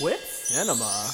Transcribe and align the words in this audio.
With 0.00 0.20
cinema. 0.24 1.10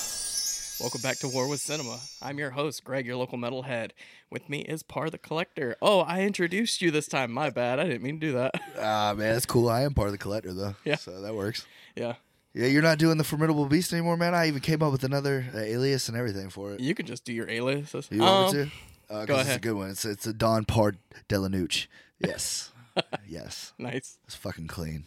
Welcome 0.81 1.01
back 1.01 1.17
to 1.21 1.29
War 1.29 1.49
with 1.49 1.61
Cinema. 1.61 1.99
I'm 2.21 2.39
your 2.39 2.51
host, 2.51 2.85
Greg, 2.85 3.07
your 3.07 3.17
local 3.17 3.39
metalhead. 3.39 3.93
With 4.31 4.51
me 4.51 4.59
is 4.61 4.83
Par 4.83 5.09
the 5.09 5.17
Collector. 5.17 5.77
Oh, 5.81 6.01
I 6.01 6.21
introduced 6.23 6.83
you 6.83 6.91
this 6.91 7.07
time. 7.09 7.33
My 7.33 7.49
bad. 7.49 7.81
I 7.81 7.85
didn't 7.85 8.03
mean 8.03 8.21
to 8.21 8.27
do 8.27 8.33
that. 8.35 8.53
Ah, 8.79 9.15
man, 9.17 9.33
that's 9.33 9.47
cool. 9.47 9.71
I 9.71 9.83
am 9.83 9.95
part 9.95 10.09
of 10.09 10.13
the 10.13 10.19
collector, 10.19 10.53
though. 10.53 10.75
Yeah. 10.85 10.97
So 10.97 11.23
that 11.23 11.35
works. 11.35 11.67
yeah. 11.97 12.15
Yeah, 12.53 12.67
you're 12.67 12.83
not 12.83 12.99
doing 12.99 13.17
the 13.17 13.25
formidable 13.25 13.65
beast 13.67 13.93
anymore, 13.95 14.17
man. 14.19 14.35
I 14.35 14.49
even 14.49 14.61
came 14.61 14.83
up 14.83 14.93
with 14.93 15.05
another 15.05 15.47
uh, 15.55 15.59
alias 15.59 16.09
and 16.09 16.17
everything 16.19 16.51
for 16.51 16.73
it. 16.73 16.81
You 16.81 16.95
could 16.95 17.07
just 17.07 17.25
do 17.25 17.33
your 17.33 17.49
aliases. 17.49 18.09
You 18.11 18.21
want 18.21 18.55
Um, 18.55 18.61
me 18.61 18.65
to? 18.65 18.71
Uh, 19.15 19.19
'cause 19.21 19.27
go 19.27 19.39
It's 19.41 19.57
a 19.57 19.61
good 19.61 19.75
one. 19.75 19.91
It's 19.91 20.05
it's 20.05 20.27
a 20.27 20.33
Don 20.35 20.65
Part 20.67 20.97
Delanucci. 21.31 21.87
Yes, 22.19 22.71
yes. 23.29 23.73
Nice. 23.79 24.19
It's 24.27 24.35
fucking 24.35 24.67
clean. 24.67 25.05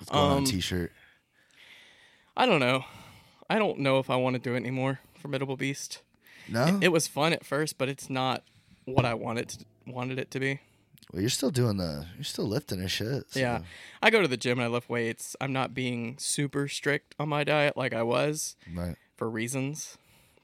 It's 0.00 0.10
going 0.10 0.24
on 0.24 0.36
Um, 0.38 0.42
a 0.44 0.46
t-shirt. 0.46 0.92
I 2.36 2.46
don't 2.46 2.60
know. 2.60 2.84
I 3.48 3.58
don't 3.58 3.78
know 3.78 3.98
if 3.98 4.10
I 4.10 4.16
want 4.16 4.34
to 4.34 4.40
do 4.40 4.54
it 4.54 4.58
anymore. 4.58 5.00
Formidable 5.20 5.56
Beast. 5.56 6.02
No, 6.48 6.78
It 6.82 6.88
was 6.92 7.06
fun 7.08 7.32
at 7.32 7.44
first, 7.44 7.76
but 7.78 7.88
it's 7.88 8.08
not 8.08 8.44
what 8.84 9.04
I 9.04 9.14
wanted 9.14 9.48
to, 9.50 9.64
wanted 9.86 10.18
it 10.18 10.30
to 10.32 10.40
be. 10.40 10.60
well, 11.12 11.20
you're 11.20 11.30
still 11.30 11.50
doing 11.50 11.76
the. 11.76 12.06
You're 12.16 12.24
still 12.24 12.46
lifting 12.46 12.80
and 12.80 12.90
shit. 12.90 13.30
so- 13.32 13.40
Yeah. 13.40 13.62
I 14.02 14.10
go 14.10 14.22
to 14.22 14.28
the 14.28 14.36
gym 14.36 14.58
and 14.58 14.64
I 14.64 14.68
lift 14.68 14.88
weights. 14.88 15.34
I'm 15.40 15.52
not 15.52 15.74
being 15.74 16.16
super 16.18 16.68
strict 16.68 17.14
on 17.18 17.28
my 17.28 17.42
diet 17.44 17.76
like 17.76 17.92
I 17.94 18.02
was. 18.02 18.56
Right. 18.72 18.96
for 19.16 19.30
reasons, 19.30 19.96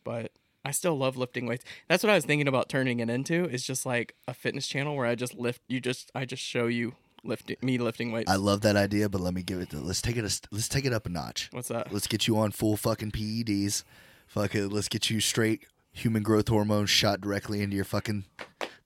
but 0.02 0.32
I 0.64 0.70
still 0.70 0.96
love 0.96 1.16
lifting 1.16 1.44
weights. 1.46 1.62
That's 1.88 2.02
what 2.02 2.08
I 2.10 2.14
was 2.14 2.24
thinking 2.24 2.48
about 2.48 2.68
turning 2.70 3.00
it 3.00 3.10
into. 3.10 3.44
Is 3.44 3.64
just 3.66 3.84
like 3.84 4.14
a 4.26 4.32
fitness 4.32 4.66
channel 4.66 4.96
where 4.96 5.04
I 5.06 5.14
just 5.14 5.34
lift. 5.34 5.60
You 5.68 5.78
just 5.80 6.10
I 6.14 6.24
just 6.24 6.42
show 6.42 6.68
you 6.68 6.94
lifting 7.24 7.56
me 7.62 7.78
lifting 7.78 8.12
weights. 8.12 8.30
I 8.30 8.36
love 8.36 8.60
that 8.62 8.76
idea, 8.76 9.08
but 9.08 9.20
let 9.20 9.34
me 9.34 9.42
give 9.42 9.60
it. 9.60 9.70
To, 9.70 9.78
let's 9.78 10.02
take 10.02 10.16
it. 10.16 10.24
A, 10.24 10.48
let's 10.50 10.68
take 10.68 10.84
it 10.84 10.92
up 10.92 11.06
a 11.06 11.08
notch. 11.08 11.48
What's 11.52 11.68
that? 11.68 11.92
Let's 11.92 12.06
get 12.06 12.26
you 12.26 12.36
on 12.38 12.52
full 12.52 12.76
fucking 12.76 13.12
PEDs. 13.12 13.84
Fuck 14.26 14.54
it. 14.54 14.68
let's 14.68 14.88
get 14.88 15.10
you 15.10 15.20
straight 15.20 15.66
human 15.92 16.22
growth 16.22 16.48
hormone 16.48 16.86
shot 16.86 17.20
directly 17.20 17.62
into 17.62 17.76
your 17.76 17.84
fucking 17.84 18.24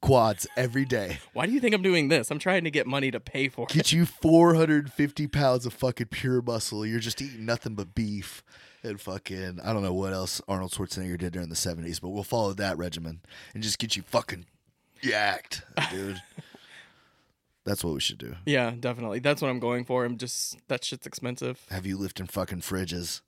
quads 0.01 0.47
every 0.57 0.85
day. 0.85 1.19
Why 1.33 1.47
do 1.47 1.53
you 1.53 1.61
think 1.61 1.75
I'm 1.75 1.83
doing 1.83 2.09
this? 2.09 2.31
I'm 2.31 2.39
trying 2.39 2.65
to 2.65 2.71
get 2.71 2.87
money 2.87 3.11
to 3.11 3.21
pay 3.21 3.49
for 3.49 3.67
it. 3.69 3.73
Get 3.73 3.93
you 3.93 4.07
450 4.07 5.27
pounds 5.29 5.67
of 5.67 5.73
fucking 5.73 6.09
pure 6.09 6.43
muscle. 6.43 6.85
You're 6.85 7.01
just 7.01 7.23
eating 7.23 7.47
nothing 7.47 7.75
but 7.75 7.95
beef 7.95 8.43
and 8.83 9.01
fucking 9.01 9.61
I 9.65 9.73
don't 9.73 9.83
know 9.83 9.95
what 9.95 10.13
else 10.13 10.41
Arnold 10.49 10.73
Schwarzenegger 10.73 11.19
did 11.19 11.33
during 11.33 11.49
the 11.49 11.55
70s, 11.55 12.01
but 12.01 12.11
we'll 12.11 12.25
follow 12.25 12.53
that 12.55 12.77
regimen 12.77 13.21
and 13.55 13.63
just 13.63 13.79
get 13.79 13.97
you 13.97 14.03
fucking 14.03 14.47
yacked, 15.03 15.63
dude. 15.91 16.21
That's 17.67 17.85
what 17.85 17.93
we 17.93 18.01
should 18.01 18.17
do. 18.19 18.37
Yeah, 18.47 18.73
definitely. 18.81 19.19
That's 19.19 19.43
what 19.43 19.49
I'm 19.51 19.59
going 19.61 19.85
for. 19.85 20.05
I'm 20.07 20.17
just 20.17 20.57
that 20.69 20.83
shit's 20.85 21.07
expensive. 21.07 21.61
Have 21.69 21.85
you 21.85 21.99
lifting 21.99 22.27
fucking 22.27 22.61
fridges 22.63 23.21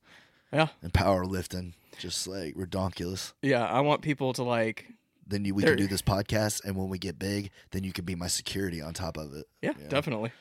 Yeah, 0.53 0.69
and 0.81 0.95
power 0.95 1.27
lifting, 1.27 1.75
just 1.99 2.27
like 2.27 2.55
redonkulous. 2.55 3.35
yeah. 3.43 3.67
I 3.67 3.81
want 3.81 4.01
people 4.03 4.33
to 4.35 4.43
like. 4.45 4.87
then 5.27 5.45
you, 5.45 5.55
we 5.55 5.63
can 5.63 5.77
do 5.77 5.87
this 5.89 6.01
podcast 6.03 6.65
and 6.65 6.75
when 6.77 6.89
we 6.89 6.97
get 6.99 7.19
big 7.19 7.51
then 7.73 7.85
you 7.85 7.93
can 7.93 8.05
be 8.07 8.15
my 8.15 8.29
security 8.29 8.81
on 8.81 8.95
top 8.95 9.19
of 9.19 9.35
it 9.35 9.45
Yeah, 9.61 9.75
definitely. 9.89 10.33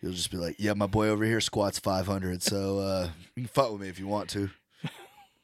you'll 0.00 0.12
just 0.12 0.30
be 0.30 0.36
like 0.36 0.54
yeah 0.60 0.74
my 0.74 0.86
boy 0.86 1.08
over 1.08 1.24
here 1.24 1.40
squats 1.40 1.78
500 1.80 2.40
so 2.42 2.78
uh 2.78 3.08
you 3.34 3.42
can 3.42 3.48
fight 3.48 3.72
with 3.72 3.80
me 3.80 3.88
if 3.88 3.98
you 3.98 4.06
want 4.06 4.28
to 4.30 4.48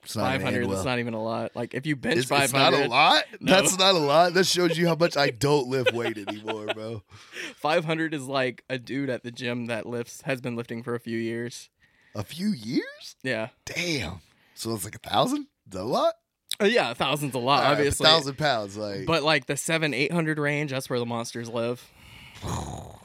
Five 0.06 0.42
hundred. 0.42 0.66
well. 0.66 0.74
That's 0.76 0.84
not 0.84 0.98
even 0.98 1.14
a 1.14 1.22
lot. 1.22 1.52
Like 1.54 1.74
if 1.74 1.86
you 1.86 1.96
bench 1.96 2.26
five 2.26 2.44
it's 2.44 2.52
not 2.52 2.72
a 2.74 2.86
lot 2.88 3.24
No. 3.40 3.52
that's 3.54 3.78
not 3.78 3.94
a 3.94 3.98
lot 3.98 4.34
that 4.34 4.46
shows 4.46 4.76
you 4.76 4.86
how 4.86 4.94
much 4.94 5.16
i 5.16 5.30
don't 5.46 5.68
lift 5.68 5.92
weight 5.92 6.18
anymore 6.18 6.66
bro 6.74 7.02
five 7.56 7.84
hundred 7.84 8.12
is 8.14 8.26
like 8.26 8.64
a 8.68 8.78
dude 8.78 9.08
at 9.10 9.22
the 9.22 9.30
gym 9.30 9.66
that 9.66 9.86
lifts 9.86 10.22
has 10.22 10.40
been 10.40 10.56
lifting 10.56 10.82
for 10.82 10.94
a 10.94 11.00
few 11.00 11.18
years. 11.18 11.70
a 12.14 12.22
few 12.22 12.48
years 12.48 13.16
Yeah. 13.22 13.48
damn 13.64 14.20
so 14.54 14.74
it's 14.74 14.84
like 14.84 14.94
a 14.96 14.98
thousand 15.08 15.46
is 15.66 15.72
that 15.72 15.80
a 15.80 15.84
lot 15.84 16.14
Uh, 16.60 16.66
yeah, 16.66 16.90
a 16.90 16.94
thousand's 16.94 17.34
a 17.34 17.38
lot, 17.38 17.58
All 17.58 17.64
right, 17.64 17.72
obviously. 17.72 18.06
a 18.06 18.10
thousand 18.10 18.36
pounds 18.38 18.76
like 18.76 19.06
But 19.06 19.22
like 19.24 19.46
the 19.46 19.56
seven, 19.56 19.92
eight 19.94 20.12
hundred 20.12 20.38
range, 20.38 20.70
that's 20.70 20.88
where 20.88 20.98
the 21.00 21.06
monsters 21.06 21.48
live. 21.48 21.82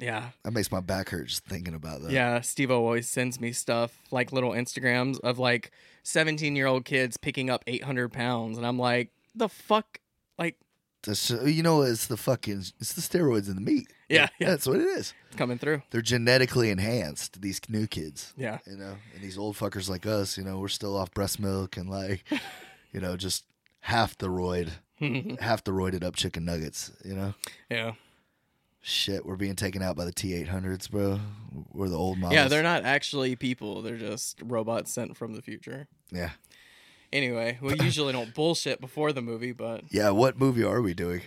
yeah. 0.00 0.30
that 0.42 0.52
makes 0.52 0.72
my 0.72 0.80
back 0.80 1.10
hurt 1.10 1.28
just 1.28 1.44
thinking 1.44 1.74
about 1.74 2.02
that 2.02 2.10
Yeah. 2.10 2.40
Steve 2.40 2.70
always 2.70 3.08
sends 3.08 3.40
me 3.40 3.52
stuff 3.52 3.92
like 4.10 4.32
little 4.32 4.50
Instagrams 4.52 5.20
of 5.20 5.38
like 5.38 5.70
17 6.02 6.56
year 6.56 6.66
old 6.66 6.84
kids 6.84 7.16
picking 7.16 7.50
up 7.50 7.62
800 7.66 8.12
pounds. 8.12 8.56
And 8.58 8.66
I'm 8.66 8.78
like, 8.78 9.10
the 9.34 9.48
fuck? 9.48 9.98
Like, 10.38 10.56
you 11.46 11.62
know 11.62 11.80
it's 11.80 12.08
the 12.08 12.16
fucking 12.18 12.58
it's 12.78 12.92
the 12.92 13.00
steroids 13.00 13.48
in 13.48 13.54
the 13.54 13.60
meat 13.62 13.86
Yeah, 14.10 14.28
yeah. 14.38 14.50
that's 14.50 14.66
what 14.66 14.76
it 14.80 14.86
is 14.86 15.14
it's 15.28 15.36
coming 15.36 15.56
through. 15.56 15.80
they're 15.90 16.02
genetically 16.02 16.68
enhanced 16.68 17.40
these 17.40 17.58
new 17.70 17.86
kids 17.86 18.34
Yeah. 18.36 18.58
you 18.66 18.76
know 18.76 18.96
and 19.14 19.22
these 19.22 19.38
old 19.38 19.56
fuckers 19.56 19.88
like 19.88 20.04
us 20.04 20.36
you 20.36 20.44
know 20.44 20.58
we're 20.58 20.68
still 20.68 20.94
off 20.98 21.10
breast 21.14 21.40
milk 21.40 21.78
and 21.78 21.88
like 21.88 22.24
you 22.92 23.00
know 23.00 23.16
just 23.16 23.44
half 23.80 24.18
the 24.18 24.28
roid 24.28 24.68
half 25.40 25.64
the 25.64 25.70
roided 25.72 26.04
up 26.04 26.16
chicken 26.16 26.44
nuggets 26.44 26.90
you 27.02 27.14
know 27.14 27.32
yeah. 27.70 27.92
Shit 28.82 29.26
we're 29.26 29.36
being 29.36 29.56
taken 29.56 29.82
out 29.82 29.96
by 29.96 30.04
the 30.04 30.12
t800s 30.12 30.90
bro. 30.90 31.20
We're 31.72 31.88
the 31.88 31.96
old 31.98 32.18
models. 32.18 32.34
Yeah. 32.34 32.48
They're 32.48 32.62
not 32.62 32.84
actually 32.84 33.36
people, 33.36 33.82
they're 33.82 33.96
just 33.98 34.40
robots 34.44 34.92
sent 34.92 35.16
from 35.16 35.34
the 35.34 35.42
future. 35.42 35.88
yeah. 36.10 36.30
Anyway, 37.12 37.58
we 37.60 37.74
usually 37.80 38.12
don't 38.12 38.32
bullshit 38.34 38.80
before 38.80 39.12
the 39.12 39.20
movie, 39.22 39.52
but 39.52 39.82
yeah 39.90 40.10
what 40.10 40.38
movie 40.38 40.62
are 40.64 40.80
we 40.80 40.94
doing? 40.94 41.22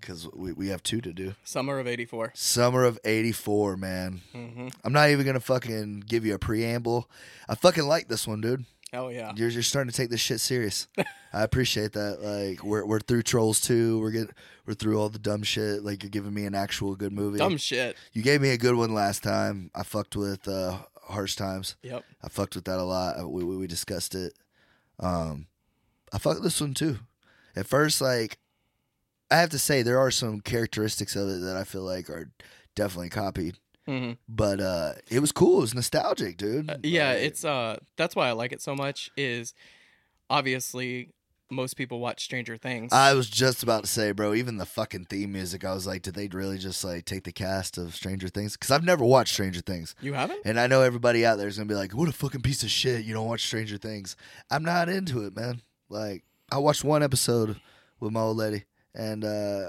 Because 0.00 0.28
we, 0.34 0.52
we 0.52 0.68
have 0.68 0.82
two 0.82 1.00
to 1.00 1.14
do. 1.14 1.34
Summer 1.44 1.78
of 1.78 1.86
84. 1.86 2.32
summer 2.34 2.84
of 2.84 2.98
84 3.04 3.76
man. 3.78 4.20
Hmm 4.32 4.68
i'm 4.84 4.92
not 4.92 5.08
even 5.08 5.24
gonna 5.24 5.40
fucking 5.40 6.00
give 6.06 6.24
you 6.26 6.34
a 6.34 6.38
preamble. 6.38 7.08
I 7.48 7.54
fucking 7.54 7.84
like 7.86 8.08
this 8.08 8.26
one 8.26 8.40
dude 8.42 8.64
Hell 8.94 9.10
yeah. 9.10 9.32
You're, 9.34 9.48
you're 9.48 9.64
starting 9.64 9.90
to 9.90 9.96
take 9.96 10.08
this 10.08 10.20
shit 10.20 10.38
serious. 10.38 10.86
I 11.32 11.42
appreciate 11.42 11.94
that. 11.94 12.22
Like 12.22 12.62
we're 12.62 12.86
we're 12.86 13.00
through 13.00 13.22
Trolls 13.22 13.60
too. 13.60 13.98
We're 13.98 14.12
getting 14.12 14.30
we're 14.66 14.74
through 14.74 15.00
all 15.00 15.08
the 15.08 15.18
dumb 15.18 15.42
shit. 15.42 15.82
Like 15.82 16.04
you're 16.04 16.10
giving 16.10 16.32
me 16.32 16.46
an 16.46 16.54
actual 16.54 16.94
good 16.94 17.12
movie. 17.12 17.38
Dumb 17.38 17.56
shit. 17.56 17.96
You 18.12 18.22
gave 18.22 18.40
me 18.40 18.50
a 18.50 18.56
good 18.56 18.76
one 18.76 18.94
last 18.94 19.24
time. 19.24 19.72
I 19.74 19.82
fucked 19.82 20.14
with 20.14 20.46
uh, 20.46 20.78
Harsh 21.08 21.34
Times. 21.34 21.74
Yep. 21.82 22.04
I 22.22 22.28
fucked 22.28 22.54
with 22.54 22.66
that 22.66 22.78
a 22.78 22.84
lot. 22.84 23.16
We 23.28 23.42
we, 23.42 23.56
we 23.56 23.66
discussed 23.66 24.14
it. 24.14 24.32
Um, 25.00 25.48
I 26.12 26.18
fucked 26.18 26.44
this 26.44 26.60
one 26.60 26.74
too. 26.74 26.98
At 27.56 27.66
first, 27.66 28.00
like 28.00 28.38
I 29.28 29.38
have 29.38 29.50
to 29.50 29.58
say, 29.58 29.82
there 29.82 29.98
are 29.98 30.12
some 30.12 30.40
characteristics 30.40 31.16
of 31.16 31.28
it 31.28 31.40
that 31.40 31.56
I 31.56 31.64
feel 31.64 31.82
like 31.82 32.08
are 32.08 32.30
definitely 32.76 33.10
copied. 33.10 33.56
Hmm 33.86 34.12
But 34.28 34.60
uh, 34.60 34.92
it 35.10 35.20
was 35.20 35.32
cool. 35.32 35.58
It 35.58 35.62
was 35.62 35.74
nostalgic, 35.74 36.36
dude. 36.36 36.70
Uh, 36.70 36.76
yeah, 36.82 37.10
Like, 37.12 37.22
it's 37.22 37.44
uh 37.44 37.78
that's 37.96 38.16
why 38.16 38.28
I 38.28 38.32
like 38.32 38.52
it 38.52 38.62
so 38.62 38.74
much 38.74 39.10
is 39.16 39.54
obviously 40.30 41.10
most 41.50 41.74
people 41.76 42.00
watch 42.00 42.24
Stranger 42.24 42.56
Things. 42.56 42.92
I 42.92 43.12
was 43.12 43.28
just 43.28 43.62
about 43.62 43.84
to 43.84 43.90
say, 43.90 44.12
bro. 44.12 44.34
Even 44.34 44.56
the 44.56 44.66
fucking 44.66 45.04
theme 45.06 45.32
music, 45.32 45.64
I 45.64 45.74
was 45.74 45.86
like, 45.86 46.02
did 46.02 46.14
they 46.14 46.26
really 46.28 46.58
just 46.58 46.82
like 46.82 47.04
take 47.04 47.24
the 47.24 47.32
cast 47.32 47.78
of 47.78 47.94
Stranger 47.94 48.28
Things? 48.28 48.54
Because 48.56 48.70
I've 48.70 48.82
never 48.84 49.04
watched 49.04 49.34
Stranger 49.34 49.60
Things, 49.60 49.94
you 50.00 50.14
haven't? 50.14 50.40
and 50.44 50.58
I 50.58 50.66
know 50.66 50.80
everybody 50.82 51.24
out 51.24 51.36
there 51.38 51.46
is 51.48 51.56
gonna 51.56 51.68
be 51.68 51.74
like, 51.74 51.92
"What 51.92 52.08
a 52.08 52.12
fucking 52.12 52.40
piece 52.42 52.62
of 52.62 52.70
shit! 52.70 53.04
You 53.04 53.14
don't 53.14 53.28
watch 53.28 53.44
Stranger 53.44 53.76
Things." 53.76 54.16
I'm 54.50 54.64
not 54.64 54.88
into 54.88 55.24
it, 55.26 55.36
man. 55.36 55.60
Like, 55.88 56.24
I 56.50 56.58
watched 56.58 56.82
one 56.82 57.02
episode 57.02 57.60
with 58.00 58.12
my 58.12 58.20
old 58.20 58.38
lady, 58.38 58.64
and 58.94 59.22
uh, 59.24 59.68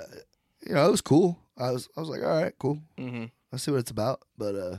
you 0.65 0.73
know, 0.73 0.87
it 0.87 0.91
was 0.91 1.01
cool. 1.01 1.37
I 1.57 1.71
was, 1.71 1.87
I 1.95 1.99
was 1.99 2.09
like, 2.09 2.21
all 2.21 2.41
right, 2.41 2.53
cool. 2.57 2.79
hmm 2.97 3.25
Let's 3.55 3.63
see 3.63 3.71
what 3.71 3.79
it's 3.79 3.91
about. 3.91 4.21
But 4.37 4.55
uh, 4.55 4.77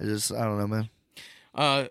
it 0.00 0.06
just, 0.06 0.32
I 0.32 0.44
don't 0.44 0.58
know, 0.58 0.66
man. 0.66 0.88
Uh 1.54 1.88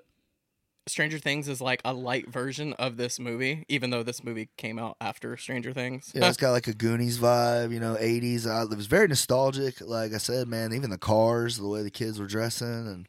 Stranger 0.88 1.17
Things 1.17 1.47
is 1.47 1.61
like 1.61 1.81
a 1.85 1.94
light 1.94 2.27
version 2.27 2.73
of 2.73 2.97
this 2.97 3.19
movie, 3.19 3.66
even 3.69 3.89
though 3.89 4.03
this 4.03 4.23
movie 4.23 4.49
came 4.57 4.77
out 4.77 4.97
after 4.99 5.38
Stranger 5.38 5.71
Things. 5.71 6.11
Yeah, 6.13 6.27
it's 6.27 6.38
got 6.38 6.51
like 6.51 6.67
a 6.67 6.73
Goonies 6.73 7.19
vibe, 7.19 7.71
you 7.71 7.79
know, 7.79 7.95
80s. 7.95 8.45
Uh, 8.45 8.67
it 8.69 8.75
was 8.75 8.88
very 8.88 9.07
nostalgic. 9.07 9.79
Like 9.79 10.13
I 10.13 10.17
said, 10.17 10.47
man, 10.47 10.73
even 10.73 10.89
the 10.89 10.97
cars, 10.97 11.57
the 11.57 11.67
way 11.67 11.83
the 11.83 11.89
kids 11.89 12.19
were 12.19 12.25
dressing, 12.25 12.67
and 12.67 13.07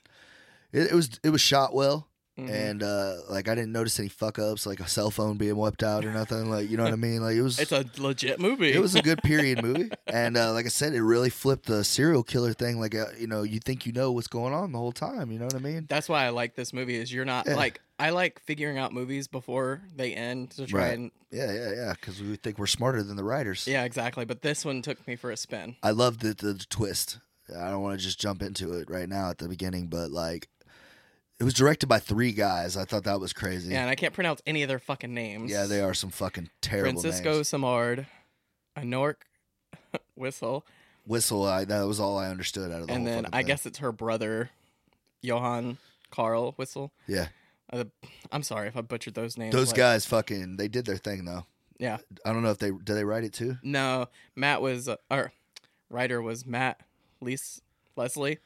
it, 0.72 0.92
it 0.92 0.94
was 0.94 1.18
it 1.24 1.30
was 1.30 1.40
shot 1.40 1.74
well. 1.74 2.06
Mhm. 2.38 2.50
And 2.50 2.82
uh, 2.82 3.14
like 3.30 3.48
I 3.48 3.54
didn't 3.54 3.70
notice 3.70 4.00
any 4.00 4.08
fuck 4.08 4.40
ups, 4.40 4.66
like 4.66 4.80
a 4.80 4.88
cell 4.88 5.12
phone 5.12 5.36
being 5.36 5.54
wiped 5.54 5.84
out 5.84 6.04
or 6.04 6.10
nothing. 6.12 6.50
Like 6.50 6.68
you 6.68 6.76
know 6.76 6.82
what 6.82 6.92
I 6.92 6.96
mean? 6.96 7.22
Like 7.22 7.36
it 7.36 7.42
was 7.42 7.58
it's 7.60 7.70
a 7.70 7.84
legit 7.96 8.40
movie. 8.40 8.72
it 8.72 8.80
was 8.80 8.96
a 8.96 9.02
good 9.02 9.22
period 9.22 9.62
movie. 9.62 9.90
And 10.08 10.36
uh, 10.36 10.52
like 10.52 10.66
I 10.66 10.68
said, 10.70 10.94
it 10.94 11.02
really 11.02 11.30
flipped 11.30 11.66
the 11.66 11.84
serial 11.84 12.24
killer 12.24 12.52
thing. 12.52 12.80
Like 12.80 12.94
uh, 12.96 13.06
you 13.18 13.28
know, 13.28 13.44
you 13.44 13.60
think 13.60 13.86
you 13.86 13.92
know 13.92 14.10
what's 14.10 14.26
going 14.26 14.52
on 14.52 14.72
the 14.72 14.78
whole 14.78 14.90
time. 14.92 15.30
You 15.30 15.38
know 15.38 15.44
what 15.44 15.54
I 15.54 15.60
mean? 15.60 15.86
That's 15.88 16.08
why 16.08 16.24
I 16.24 16.30
like 16.30 16.56
this 16.56 16.72
movie. 16.72 16.96
Is 16.96 17.12
you're 17.12 17.24
not 17.24 17.46
Yeah. 17.46 17.54
like 17.54 17.80
I 18.00 18.10
like 18.10 18.40
figuring 18.40 18.78
out 18.78 18.92
movies 18.92 19.28
before 19.28 19.82
they 19.94 20.12
end 20.14 20.50
to 20.52 20.66
try 20.66 20.80
Right. 20.88 20.94
and 20.98 21.10
Yeah, 21.30 21.52
yeah, 21.52 21.72
yeah. 21.72 21.92
Because 21.92 22.20
we 22.20 22.34
think 22.34 22.58
we're 22.58 22.66
smarter 22.66 23.04
than 23.04 23.14
the 23.16 23.22
writers. 23.22 23.68
yeah, 23.68 23.84
exactly. 23.84 24.24
But 24.24 24.42
this 24.42 24.64
one 24.64 24.82
took 24.82 25.06
me 25.06 25.14
for 25.14 25.30
a 25.30 25.36
spin. 25.36 25.76
I 25.84 25.90
love 25.92 26.18
the, 26.18 26.34
the 26.34 26.54
twist. 26.68 27.20
I 27.56 27.70
don't 27.70 27.82
want 27.82 27.96
to 27.98 28.04
just 28.04 28.18
jump 28.18 28.42
into 28.42 28.72
it 28.72 28.90
right 28.90 29.08
now 29.08 29.30
at 29.30 29.38
the 29.38 29.48
beginning, 29.48 29.86
but 29.88 30.10
like, 30.10 30.48
it 31.40 31.44
was 31.44 31.54
directed 31.54 31.86
by 31.88 31.98
three 31.98 32.32
guys. 32.32 32.76
I 32.76 32.84
thought 32.84 33.04
that 33.04 33.20
was 33.20 33.32
crazy. 33.32 33.72
Yeah, 33.72 33.80
and 33.82 33.90
I 33.90 33.94
can't 33.94 34.14
pronounce 34.14 34.40
any 34.46 34.62
of 34.62 34.68
their 34.68 34.78
fucking 34.78 35.12
names. 35.12 35.50
Yeah, 35.50 35.64
they 35.66 35.80
are 35.80 35.94
some 35.94 36.10
fucking 36.10 36.50
terrible 36.60 37.00
Francisco 37.00 37.34
names. 37.34 37.50
Samard, 37.50 38.06
Anork 38.76 39.16
Whistle, 40.14 40.64
Whistle. 41.06 41.44
I, 41.44 41.64
that 41.64 41.82
was 41.86 41.98
all 42.00 42.16
I 42.18 42.28
understood 42.28 42.70
out 42.70 42.82
of 42.82 42.86
the 42.86 42.92
and 42.94 43.06
whole 43.06 43.14
then 43.22 43.26
I 43.32 43.38
thing. 43.38 43.46
guess 43.46 43.66
it's 43.66 43.78
her 43.78 43.92
brother, 43.92 44.50
Johan 45.22 45.78
Carl 46.10 46.52
Whistle. 46.52 46.92
Yeah, 47.06 47.28
Uh, 47.72 47.84
I'm 48.30 48.42
sorry 48.42 48.68
if 48.68 48.76
I 48.76 48.80
butchered 48.82 49.14
those 49.14 49.36
names. 49.36 49.52
those 49.54 49.68
like- 49.68 49.76
guys 49.76 50.06
fucking 50.06 50.56
they 50.56 50.68
did 50.68 50.84
their 50.86 50.96
thing 50.96 51.24
though. 51.24 51.46
Yeah. 51.78 51.98
I 52.24 52.32
don't 52.32 52.42
know 52.44 52.50
if 52.52 52.58
they 52.58 52.70
did 52.70 52.86
they 52.94 53.04
write 53.04 53.24
it 53.24 53.32
too. 53.32 53.58
No, 53.62 54.06
Matt 54.36 54.62
was 54.62 54.88
uh, 54.88 54.96
or 55.10 55.32
writer 55.90 56.22
was 56.22 56.46
Matt 56.46 56.80
Lees 57.20 57.60
Leslie 57.96 58.38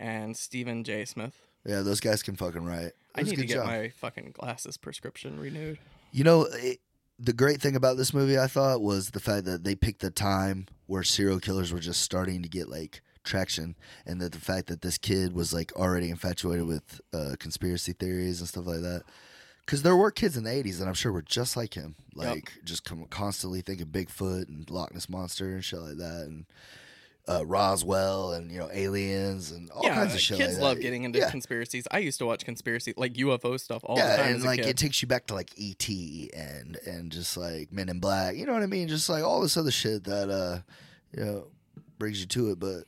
and 0.00 0.36
Stephen 0.36 0.82
J. 0.82 1.04
Smith. 1.04 1.40
Yeah, 1.66 1.80
those 1.82 2.00
guys 2.00 2.22
can 2.22 2.36
fucking 2.36 2.64
write. 2.64 2.86
It 2.86 2.96
I 3.14 3.22
need 3.22 3.36
to 3.36 3.46
get 3.46 3.54
job. 3.56 3.66
my 3.66 3.88
fucking 3.88 4.32
glasses 4.32 4.76
prescription 4.76 5.38
renewed. 5.38 5.78
You 6.12 6.24
know, 6.24 6.42
it, 6.50 6.80
the 7.18 7.32
great 7.32 7.60
thing 7.60 7.76
about 7.76 7.96
this 7.96 8.12
movie, 8.12 8.38
I 8.38 8.46
thought, 8.48 8.82
was 8.82 9.10
the 9.10 9.20
fact 9.20 9.46
that 9.46 9.64
they 9.64 9.74
picked 9.74 10.00
the 10.00 10.10
time 10.10 10.66
where 10.86 11.02
serial 11.02 11.40
killers 11.40 11.72
were 11.72 11.80
just 11.80 12.02
starting 12.02 12.42
to 12.42 12.48
get 12.48 12.68
like 12.68 13.00
traction, 13.22 13.76
and 14.04 14.20
that 14.20 14.32
the 14.32 14.38
fact 14.40 14.66
that 14.66 14.82
this 14.82 14.98
kid 14.98 15.32
was 15.32 15.54
like 15.54 15.72
already 15.76 16.10
infatuated 16.10 16.66
with 16.66 17.00
uh, 17.14 17.36
conspiracy 17.38 17.92
theories 17.94 18.40
and 18.40 18.48
stuff 18.48 18.66
like 18.66 18.82
that. 18.82 19.02
Because 19.64 19.80
there 19.82 19.96
were 19.96 20.10
kids 20.10 20.36
in 20.36 20.44
the 20.44 20.50
'80s, 20.50 20.80
and 20.80 20.88
I'm 20.88 20.94
sure 20.94 21.10
were 21.12 21.22
just 21.22 21.56
like 21.56 21.72
him, 21.72 21.94
Yep. 22.16 22.26
like 22.26 22.52
just 22.64 22.84
com- 22.84 23.06
constantly 23.08 23.62
thinking 23.62 23.86
Bigfoot 23.86 24.48
and 24.48 24.68
Loch 24.68 24.92
Ness 24.92 25.08
monster 25.08 25.54
and 25.54 25.64
shit 25.64 25.80
like 25.80 25.96
that, 25.96 26.24
and 26.26 26.44
uh, 27.26 27.44
Roswell 27.46 28.32
and 28.32 28.50
you 28.50 28.58
know 28.58 28.68
aliens 28.72 29.50
and 29.50 29.70
all 29.70 29.82
yeah, 29.82 29.94
kinds 29.94 30.14
of 30.14 30.20
shit. 30.20 30.38
kids 30.38 30.54
like 30.54 30.62
love 30.62 30.80
getting 30.80 31.04
into 31.04 31.18
yeah. 31.18 31.30
conspiracies. 31.30 31.86
I 31.90 31.98
used 31.98 32.18
to 32.18 32.26
watch 32.26 32.44
conspiracy 32.44 32.92
like 32.96 33.14
UFO 33.14 33.58
stuff 33.58 33.82
all 33.84 33.96
the 33.96 34.02
time 34.02 34.34
and 34.34 34.44
like 34.44 34.60
it 34.60 34.76
takes 34.76 35.00
you 35.00 35.08
back 35.08 35.26
to 35.26 35.34
like 35.34 35.50
ET 35.58 35.88
and 35.88 36.76
and 36.86 37.10
just 37.10 37.36
like 37.36 37.72
Men 37.72 37.88
in 37.88 37.98
Black. 37.98 38.36
You 38.36 38.46
know 38.46 38.52
what 38.52 38.62
I 38.62 38.66
mean? 38.66 38.88
Just 38.88 39.08
like 39.08 39.24
all 39.24 39.40
this 39.40 39.56
other 39.56 39.70
shit 39.70 40.04
that 40.04 40.30
uh 40.30 40.58
you 41.16 41.24
know 41.24 41.46
brings 41.98 42.20
you 42.20 42.26
to 42.26 42.50
it. 42.50 42.58
But 42.58 42.84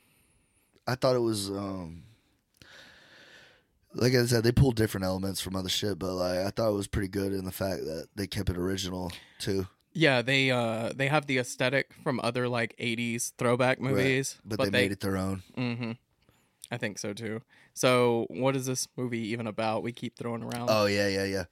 I 0.85 0.95
thought 0.95 1.15
it 1.15 1.19
was 1.19 1.49
um 1.49 2.03
like 3.93 4.13
I 4.13 4.23
said, 4.27 4.43
they 4.43 4.51
pulled 4.51 4.75
different 4.75 5.05
elements 5.05 5.41
from 5.41 5.55
other 5.55 5.69
shit, 5.69 5.97
but 5.97 6.13
like 6.13 6.39
I 6.39 6.51
thought 6.51 6.69
it 6.69 6.75
was 6.75 6.87
pretty 6.87 7.07
good 7.07 7.33
in 7.33 7.45
the 7.45 7.51
fact 7.51 7.85
that 7.85 8.09
they 8.15 8.27
kept 8.27 8.49
it 8.49 8.57
original 8.57 9.11
too. 9.39 9.67
Yeah, 9.97 10.21
they 10.21 10.51
uh 10.51 10.93
they 10.95 11.07
have 11.07 11.25
the 11.25 11.39
aesthetic 11.39 11.91
from 12.03 12.19
other 12.23 12.47
like 12.47 12.75
'80s 12.77 13.33
throwback 13.37 13.81
movies, 13.81 14.37
But, 14.45 14.59
they, 14.59 14.69
made 14.69 14.91
it 14.91 14.99
their 14.99 15.17
own. 15.17 15.43
hmm 15.55 15.93
I 16.69 16.77
think 16.77 16.99
so 16.99 17.13
too. 17.13 17.41
So, 17.73 18.25
what 18.29 18.55
is 18.55 18.65
this 18.65 18.87
movie 18.97 19.27
even 19.29 19.47
about? 19.47 19.83
We 19.83 19.93
keep 19.93 20.17
throwing 20.17 20.43
around. 20.43 20.69
Oh 20.69 20.85
yeah, 20.85 21.07
yeah, 21.07 21.23
yeah. 21.23 21.43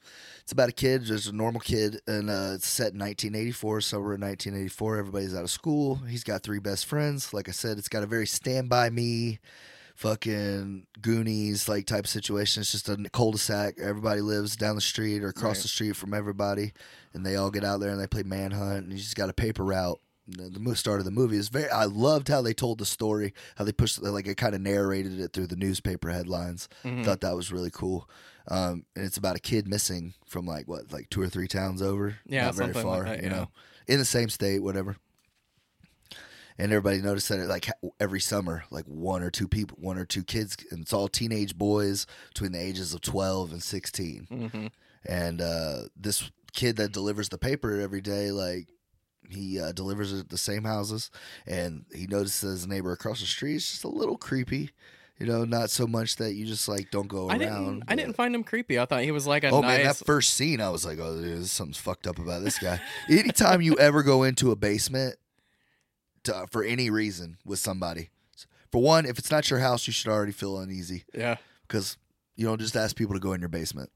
It's 0.41 0.51
about 0.51 0.69
a 0.69 0.73
kid, 0.73 1.03
just 1.03 1.27
a 1.27 1.31
normal 1.31 1.61
kid, 1.61 2.01
and 2.07 2.29
uh, 2.29 2.51
it's 2.55 2.67
set 2.67 2.93
in 2.93 2.99
1984. 2.99 3.81
Summer 3.81 4.13
of 4.13 4.21
1984. 4.21 4.97
Everybody's 4.97 5.35
out 5.35 5.43
of 5.43 5.49
school. 5.49 5.95
He's 6.07 6.23
got 6.23 6.43
three 6.43 6.59
best 6.59 6.85
friends. 6.85 7.33
Like 7.33 7.47
I 7.47 7.51
said, 7.51 7.77
it's 7.77 7.87
got 7.87 8.03
a 8.03 8.07
very 8.07 8.27
Stand 8.27 8.69
by 8.69 8.89
Me, 8.89 9.39
fucking 9.95 10.85
Goonies 11.01 11.67
like 11.67 11.85
type 11.85 12.05
situation. 12.07 12.61
It's 12.61 12.71
just 12.71 12.89
a 12.89 12.97
cul-de-sac. 13.11 13.75
Everybody 13.79 14.21
lives 14.21 14.55
down 14.55 14.75
the 14.75 14.81
street 14.81 15.23
or 15.23 15.29
across 15.29 15.57
Right. 15.57 15.61
the 15.63 15.67
street 15.69 15.95
from 15.95 16.13
everybody, 16.13 16.73
and 17.13 17.25
they 17.25 17.35
all 17.35 17.49
get 17.51 17.63
out 17.63 17.79
there 17.79 17.89
and 17.91 17.99
they 17.99 18.07
play 18.07 18.23
manhunt. 18.23 18.83
And 18.85 18.91
you 18.91 18.99
just 18.99 19.15
got 19.15 19.29
a 19.29 19.33
paper 19.33 19.63
route. 19.63 19.99
The 20.27 20.75
start 20.75 20.97
of 20.99 21.05
the 21.05 21.11
movie 21.11 21.37
is 21.37 21.49
very. 21.49 21.69
I 21.69 21.85
loved 21.85 22.29
how 22.29 22.41
they 22.41 22.53
told 22.53 22.79
the 22.79 22.85
story, 22.85 23.33
how 23.57 23.63
they 23.63 23.71
pushed 23.71 24.01
like 24.01 24.25
it 24.27 24.37
kind 24.37 24.55
of 24.55 24.61
narrated 24.61 25.19
it 25.19 25.33
through 25.33 25.47
the 25.47 25.55
newspaper 25.55 26.09
headlines. 26.09 26.67
Mhm. 26.83 27.05
Thought 27.05 27.21
that 27.21 27.35
was 27.35 27.51
really 27.51 27.69
cool. 27.69 28.09
Um, 28.47 28.85
and 28.95 29.05
it's 29.05 29.17
about 29.17 29.35
a 29.35 29.39
kid 29.39 29.67
missing 29.67 30.13
from 30.27 30.47
like 30.47 30.67
what, 30.67 30.91
like 30.91 31.09
two 31.11 31.21
or 31.21 31.29
three 31.29 31.47
towns 31.47 31.79
over. 31.81 32.15
Yeah, 32.25 32.45
not 32.45 32.55
very 32.55 32.73
something 32.73 32.87
like 32.89 32.97
far. 32.97 33.05
that, 33.05 33.17
you 33.23 33.29
yeah. 33.29 33.35
know, 33.35 33.47
in 33.87 33.99
the 33.99 34.05
same 34.05 34.29
state, 34.29 34.63
whatever. 34.63 34.97
And 36.57 36.71
everybody 36.71 37.01
noticed 37.01 37.27
that 37.29 37.39
it, 37.39 37.47
like 37.47 37.67
every 37.99 38.21
summer, 38.21 38.63
like 38.71 38.85
one 38.85 39.23
or 39.23 39.29
two 39.29 39.47
people, 39.47 39.77
one 39.81 39.97
or 39.97 40.05
two 40.05 40.23
kids, 40.23 40.55
and 40.71 40.81
it's 40.81 40.93
all 40.93 41.07
teenage 41.09 41.57
boys 41.57 42.07
between 42.29 42.53
the 42.53 42.61
ages 42.61 42.93
of 42.93 43.01
twelve 43.01 43.51
and 43.51 43.61
sixteen. 43.61 44.25
hmm 44.29 44.67
And 45.05 45.41
uh, 45.41 45.81
this 45.97 46.31
kid 46.53 46.77
that 46.77 46.93
delivers 46.93 47.27
the 47.29 47.37
paper 47.37 47.79
every 47.81 47.99
day, 48.01 48.31
like 48.31 48.69
he 49.29 49.59
uh, 49.59 49.73
delivers 49.73 50.13
it 50.13 50.19
at 50.19 50.29
the 50.29 50.37
same 50.37 50.63
houses, 50.63 51.11
and 51.45 51.83
he 51.93 52.07
notices 52.07 52.41
his 52.61 52.67
neighbor 52.67 52.93
across 52.93 53.19
the 53.19 53.25
street 53.25 53.55
is 53.55 53.69
just 53.69 53.83
a 53.83 53.89
little 53.89 54.17
creepy. 54.17 54.69
You 55.19 55.25
know, 55.25 55.45
not 55.45 55.69
so 55.69 55.87
much 55.87 56.17
that 56.17 56.33
you 56.35 56.45
just 56.45 56.67
like 56.69 56.89
don't 56.91 57.07
go 57.07 57.27
I 57.29 57.37
around. 57.37 57.39
didn't. 57.79 57.83
I 57.87 57.95
didn't 57.95 58.15
find 58.15 58.33
him 58.35 58.43
creepy. 58.43 58.79
I 58.79 58.85
thought 58.85 59.03
he 59.03 59.11
was 59.11 59.25
like 59.27 59.43
a 59.43 59.49
Oh 59.49 59.61
nice. 59.61 59.77
man, 59.77 59.85
that 59.87 59.95
first 59.97 60.33
scene, 60.35 60.59
I 60.61 60.69
was 60.69 60.85
like, 60.85 60.99
"Oh, 60.99 61.21
dude, 61.21 61.45
something's 61.47 61.77
fucked 61.77 62.05
up 62.07 62.17
about 62.19 62.43
this 62.43 62.59
guy." 62.59 62.79
Anytime 63.09 63.61
you 63.61 63.77
ever 63.77 64.03
go 64.03 64.23
into 64.23 64.51
a 64.51 64.55
basement 64.55 65.15
to, 66.25 66.47
for 66.51 66.63
any 66.63 66.89
reason 66.89 67.37
with 67.45 67.59
somebody, 67.59 68.09
for 68.71 68.81
one, 68.81 69.05
if 69.05 69.17
it's 69.17 69.31
not 69.31 69.49
your 69.49 69.59
house, 69.59 69.87
you 69.87 69.93
should 69.93 70.11
already 70.11 70.31
feel 70.31 70.57
uneasy 70.57 71.05
yeah. 71.13 71.37
because 71.67 71.97
you 72.35 72.45
don't 72.45 72.59
just 72.59 72.75
ask 72.75 72.95
people 72.95 73.13
to 73.13 73.19
go 73.19 73.33
in 73.33 73.39
your 73.39 73.49
basement. 73.49 73.89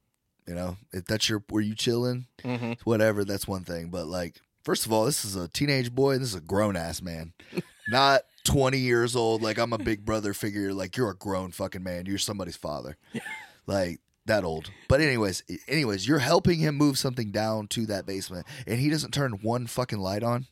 You 0.47 0.55
know, 0.55 0.77
if 0.91 1.05
that's 1.05 1.29
your 1.29 1.43
where 1.49 1.61
you 1.61 1.75
chilling, 1.75 2.25
hmm 2.43 2.73
whatever, 2.83 3.23
that's 3.23 3.47
one 3.47 3.63
thing. 3.63 3.89
But 3.89 4.07
like, 4.07 4.41
first 4.63 4.85
of 4.85 4.91
all, 4.91 5.05
this 5.05 5.23
is 5.23 5.35
a 5.35 5.47
teenage 5.47 5.93
boy 5.93 6.13
and 6.13 6.21
this 6.21 6.29
is 6.29 6.35
a 6.35 6.41
grown 6.41 6.75
ass 6.75 7.01
man, 7.01 7.33
not 7.89 8.21
twenty 8.45 8.79
years 8.79 9.15
old. 9.15 9.43
Like 9.43 9.59
I'm 9.59 9.73
a 9.73 9.77
big 9.77 10.05
brother 10.05 10.33
figure. 10.33 10.73
Like 10.73 10.97
you're 10.97 11.11
a 11.11 11.15
grown 11.15 11.51
fucking 11.51 11.83
man. 11.83 12.07
You're 12.07 12.17
somebody's 12.17 12.55
father. 12.55 12.97
Yeah. 13.13 13.21
Like 13.67 13.99
that 14.25 14.43
old. 14.43 14.71
But 14.87 15.01
anyways, 15.01 15.43
anyways, 15.67 16.07
you're 16.07 16.19
helping 16.19 16.59
him 16.59 16.75
move 16.75 16.97
something 16.97 17.31
down 17.31 17.67
to 17.69 17.85
that 17.87 18.05
basement, 18.05 18.47
and 18.65 18.79
he 18.79 18.89
doesn't 18.89 19.13
turn 19.13 19.33
one 19.43 19.67
fucking 19.67 19.99
light 19.99 20.23
on. 20.23 20.47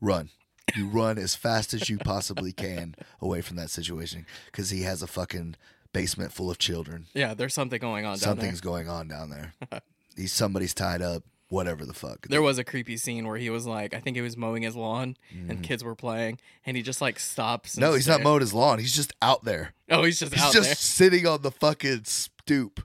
Run. 0.00 0.30
You 0.76 0.86
run 0.86 1.18
as 1.18 1.34
fast 1.34 1.74
as 1.74 1.88
you 1.88 1.98
possibly 1.98 2.52
can 2.52 2.94
away 3.20 3.40
from 3.40 3.56
that 3.56 3.70
situation 3.70 4.26
because 4.46 4.70
he 4.70 4.82
has 4.82 5.02
a 5.02 5.06
fucking 5.06 5.56
basement 5.92 6.32
full 6.32 6.50
of 6.50 6.58
children. 6.58 7.06
Yeah. 7.14 7.34
There's 7.34 7.54
something 7.54 7.80
going 7.80 8.04
on 8.04 8.18
down 8.18 8.36
there. 8.36 8.44
Something's 8.46 8.60
going 8.60 8.88
on 8.88 9.08
down 9.08 9.30
there. 9.30 9.52
He's 10.16 10.32
somebody's 10.32 10.74
tied 10.74 11.02
up. 11.02 11.24
Whatever 11.48 11.84
the 11.84 11.92
fuck. 11.94 12.28
there. 12.28 12.40
Was 12.40 12.58
a 12.58 12.64
creepy 12.64 12.96
scene 12.96 13.26
where 13.26 13.36
he 13.36 13.50
was 13.50 13.66
like, 13.66 13.92
I 13.92 13.98
think 13.98 14.14
he 14.16 14.20
was 14.22 14.36
mowing 14.36 14.62
his 14.62 14.76
lawn 14.76 15.16
and 15.48 15.64
kids 15.64 15.82
were 15.82 15.96
playing, 15.96 16.38
and 16.64 16.76
he 16.76 16.82
just 16.84 17.00
like 17.00 17.18
stops. 17.18 17.74
and 17.74 17.82
Mm-hmm. 17.82 17.90
No, 17.90 17.96
he's 17.96 18.06
not 18.06 18.14
stares. 18.14 18.24
mowing 18.24 18.40
his 18.40 18.54
lawn. 18.54 18.78
He's 18.78 18.94
just 18.94 19.12
out 19.20 19.42
there. 19.42 19.74
Oh, 19.90 20.04
he's 20.04 20.20
just 20.20 20.32
He's 20.32 20.52
just 20.52 20.68
there. 20.68 20.74
sitting 20.76 21.26
on 21.26 21.42
the 21.42 21.50
fucking 21.50 22.02
stoop, 22.04 22.82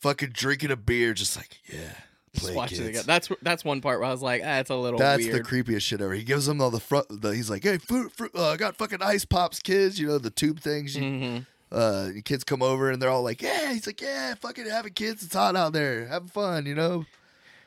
fucking 0.00 0.30
drinking 0.32 0.70
a 0.70 0.76
beer, 0.76 1.12
just 1.12 1.36
like 1.36 1.58
yeah. 1.70 1.92
Just 2.36 2.46
Play 2.46 2.54
watching 2.56 2.78
kids. 2.92 3.04
That's 3.04 3.28
that's 3.42 3.64
one 3.64 3.80
part 3.80 4.00
where 4.00 4.08
I 4.08 4.12
was 4.12 4.22
like, 4.22 4.42
ah, 4.44 4.58
it's 4.58 4.70
a 4.70 4.74
little 4.76 4.98
That's 4.98 5.24
weird. 5.24 5.34
the 5.34 5.40
creepiest 5.48 5.82
shit 5.82 6.00
ever. 6.00 6.14
He 6.14 6.22
gives 6.22 6.46
them 6.46 6.60
all 6.60 6.70
the 6.70 6.80
front. 6.80 7.06
The, 7.22 7.34
he's 7.34 7.50
like, 7.50 7.62
"Hey, 7.64 7.78
fruit, 7.78 8.12
fruit, 8.12 8.30
uh, 8.34 8.50
I 8.50 8.56
got 8.56 8.76
fucking 8.76 9.02
ice 9.02 9.24
pops, 9.24 9.58
kids. 9.60 9.98
You 9.98 10.06
know 10.06 10.18
the 10.18 10.30
tube 10.30 10.60
things. 10.60 10.96
You, 10.96 11.02
hmm 11.02 11.38
uh, 11.72 12.10
kids 12.24 12.44
come 12.44 12.62
over 12.62 12.90
and 12.92 13.02
they're 13.02 13.10
all 13.10 13.24
like, 13.24 13.42
"Yeah." 13.42 13.72
He's 13.72 13.86
like, 13.88 14.00
"Yeah, 14.00 14.34
fucking 14.36 14.66
having 14.70 14.92
kids. 14.92 15.24
It's 15.24 15.34
hot 15.34 15.56
out 15.56 15.72
there. 15.72 16.06
Having 16.06 16.28
fun, 16.28 16.66
you 16.66 16.74
know." 16.76 17.04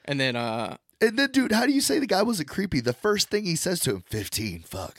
And 0.05 0.19
then 0.19 0.35
uh, 0.37 0.77
And 1.01 1.19
then, 1.19 1.31
dude, 1.31 1.51
how 1.51 1.65
do 1.65 1.73
you 1.73 1.81
say 1.81 1.99
the 1.99 2.07
guy 2.07 2.23
wasn't 2.23 2.47
creepy? 2.49 2.79
The 2.79 2.93
first 2.93 3.29
thing 3.29 3.43
he 3.43 3.55
says 3.55 3.79
to 3.81 3.91
him, 3.91 4.03
15, 4.07 4.61
fuck. 4.61 4.97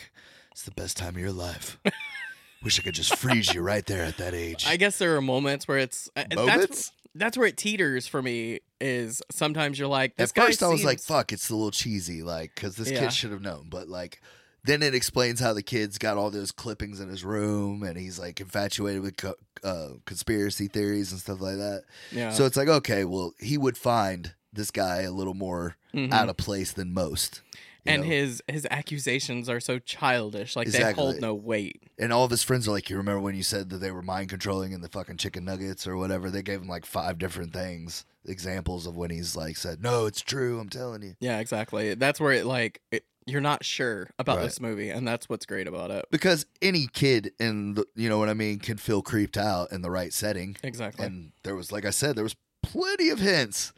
It's 0.53 0.63
the 0.63 0.71
best 0.71 0.97
time 0.97 1.15
of 1.17 1.21
your 1.21 1.33
life. 1.33 1.79
Wish 2.63 2.79
I 2.79 2.83
could 2.83 2.95
just 2.95 3.17
freeze 3.17 3.55
you 3.55 3.63
right 3.63 3.85
there 3.87 4.05
at 4.05 4.19
that 4.19 4.35
age. 4.35 4.67
I 4.69 4.77
guess 4.77 4.99
there 4.99 5.17
are 5.17 5.23
moments 5.23 5.67
where 5.67 5.79
it's 5.79 6.11
uh, 6.15 6.25
Moments? 6.35 6.67
That's, 6.67 6.93
that's 7.15 7.37
where 7.39 7.47
it 7.47 7.57
teeters 7.57 8.07
for 8.07 8.21
me. 8.21 8.61
Is 8.81 9.23
sometimes 9.31 9.79
you're 9.79 9.89
like, 9.89 10.17
this 10.17 10.31
At 10.31 10.35
guy 10.35 10.47
first, 10.47 10.63
I 10.63 10.69
was 10.69 10.85
like, 10.85 11.01
fuck, 11.01 11.33
it's 11.33 11.51
a 11.51 11.55
little 11.55 11.71
cheesy, 11.71 12.23
like, 12.23 12.55
because 12.55 12.77
this 12.77 12.91
Yeah. 12.91 13.01
kid 13.01 13.13
should 13.13 13.31
have 13.31 13.43
known. 13.43 13.67
But, 13.69 13.89
like, 13.89 14.23
then 14.65 14.83
it 14.83 14.95
explains 14.95 15.39
how 15.41 15.53
the 15.53 15.63
kid's 15.63 15.99
got 15.99 16.17
all 16.17 16.31
those 16.31 16.51
clippings 16.53 16.99
in 17.01 17.09
his 17.09 17.23
room 17.25 17.83
and 17.83 17.99
he's, 17.99 18.19
like, 18.19 18.41
infatuated 18.41 19.03
with 19.03 19.17
co- 19.19 19.35
uh, 19.63 19.89
conspiracy 20.07 20.67
theories 20.67 21.13
and 21.13 21.21
stuff 21.21 21.41
like 21.41 21.57
that. 21.57 21.83
yeah. 22.11 22.31
So 22.31 22.47
it's 22.47 22.57
like, 22.57 22.69
okay, 22.69 23.05
well, 23.05 23.35
he 23.39 23.59
would 23.59 23.77
find 23.77 24.35
this 24.53 24.71
guy 24.71 25.03
a 25.03 25.13
little 25.13 25.35
more 25.35 25.77
Mhm. 25.95 26.13
out 26.13 26.29
of 26.31 26.37
place 26.39 26.73
than 26.73 26.93
most. 26.95 27.43
you 27.87 27.93
and 27.93 28.03
know? 28.03 28.09
his 28.09 28.43
his 28.47 28.67
accusations 28.71 29.49
are 29.49 29.59
so 29.61 29.79
childish, 29.79 30.55
like 30.55 30.67
they 30.69 30.79
Exactly. 30.79 31.03
hold 31.03 31.21
no 31.21 31.33
weight. 31.35 31.83
And 31.99 32.13
all 32.13 32.25
of 32.25 32.31
his 32.31 32.43
friends 32.43 32.69
are 32.69 32.73
like, 32.73 32.91
you 32.91 32.97
remember 32.99 33.21
when 33.23 33.35
you 33.35 33.43
said 33.43 33.71
that 33.71 33.79
they 33.79 33.91
were 33.91 34.03
mind 34.03 34.29
controlling 34.29 34.73
in 34.73 34.83
the 34.83 34.89
fucking 34.91 35.17
chicken 35.17 35.45
nuggets 35.47 35.87
or 35.87 35.97
whatever? 35.97 36.29
They 36.31 36.43
gave 36.43 36.61
him 36.61 36.69
like 36.69 36.85
five 36.85 37.19
different 37.19 37.55
things, 37.55 38.05
examples 38.25 38.87
of 38.87 38.97
when 38.97 39.11
he's 39.11 39.35
like 39.37 39.57
said, 39.57 39.83
no, 39.83 40.07
it's 40.07 40.21
true. 40.21 40.59
I'm 40.61 40.69
telling 40.69 41.03
you. 41.03 41.15
Yeah, 41.21 41.39
exactly. 41.41 41.95
That's 41.95 42.21
where 42.21 42.33
it 42.33 42.47
like 42.47 42.81
it, 42.91 43.05
you're 43.27 43.41
not 43.41 43.65
sure 43.65 44.11
about 44.19 44.39
Right. 44.39 44.45
this 44.45 44.61
movie, 44.61 44.91
and 44.91 45.07
that's 45.07 45.29
what's 45.29 45.47
great 45.47 45.67
about 45.69 45.91
it. 45.91 46.07
Because 46.11 46.47
any 46.63 46.87
kid 46.93 47.33
in 47.39 47.75
the, 47.75 47.87
you 47.95 48.09
know 48.09 48.19
what 48.19 48.29
I 48.29 48.35
mean, 48.35 48.59
can 48.59 48.77
feel 48.77 49.03
creeped 49.03 49.37
out 49.37 49.71
in 49.73 49.83
the 49.83 49.91
right 49.91 50.13
setting. 50.13 50.57
Exactly. 50.63 51.05
And 51.07 51.33
there 51.45 51.55
was, 51.55 51.71
like 51.71 51.85
I 51.85 51.91
said, 51.91 52.17
there 52.17 52.25
was 52.25 52.37
plenty 52.63 53.09
of 53.11 53.21
hints 53.21 53.73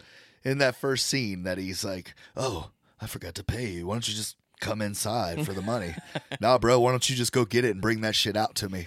in 0.44 0.58
that 0.58 0.74
first 0.76 1.06
scene 1.06 1.42
that 1.42 1.58
he's 1.58 1.84
like, 1.84 2.14
oh, 2.36 2.70
I 3.00 3.06
forgot 3.06 3.34
to 3.36 3.44
pay 3.44 3.66
you. 3.68 3.86
Why 3.88 3.94
don't 3.94 4.08
you 4.08 4.14
just 4.14 4.36
come 4.60 4.80
inside 4.80 5.44
for 5.44 5.52
the 5.52 5.62
money? 5.62 5.94
nah, 6.40 6.56
bro, 6.58 6.78
why 6.80 6.90
don't 6.92 7.08
you 7.10 7.16
just 7.16 7.32
go 7.32 7.44
get 7.44 7.64
it 7.64 7.72
and 7.72 7.80
bring 7.82 8.00
that 8.02 8.14
shit 8.14 8.36
out 8.36 8.54
to 8.56 8.68
me? 8.68 8.86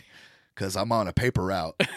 Because 0.55 0.75
I'm 0.77 0.91
on 0.91 1.07
a 1.07 1.13
paper 1.13 1.43
route. 1.45 1.79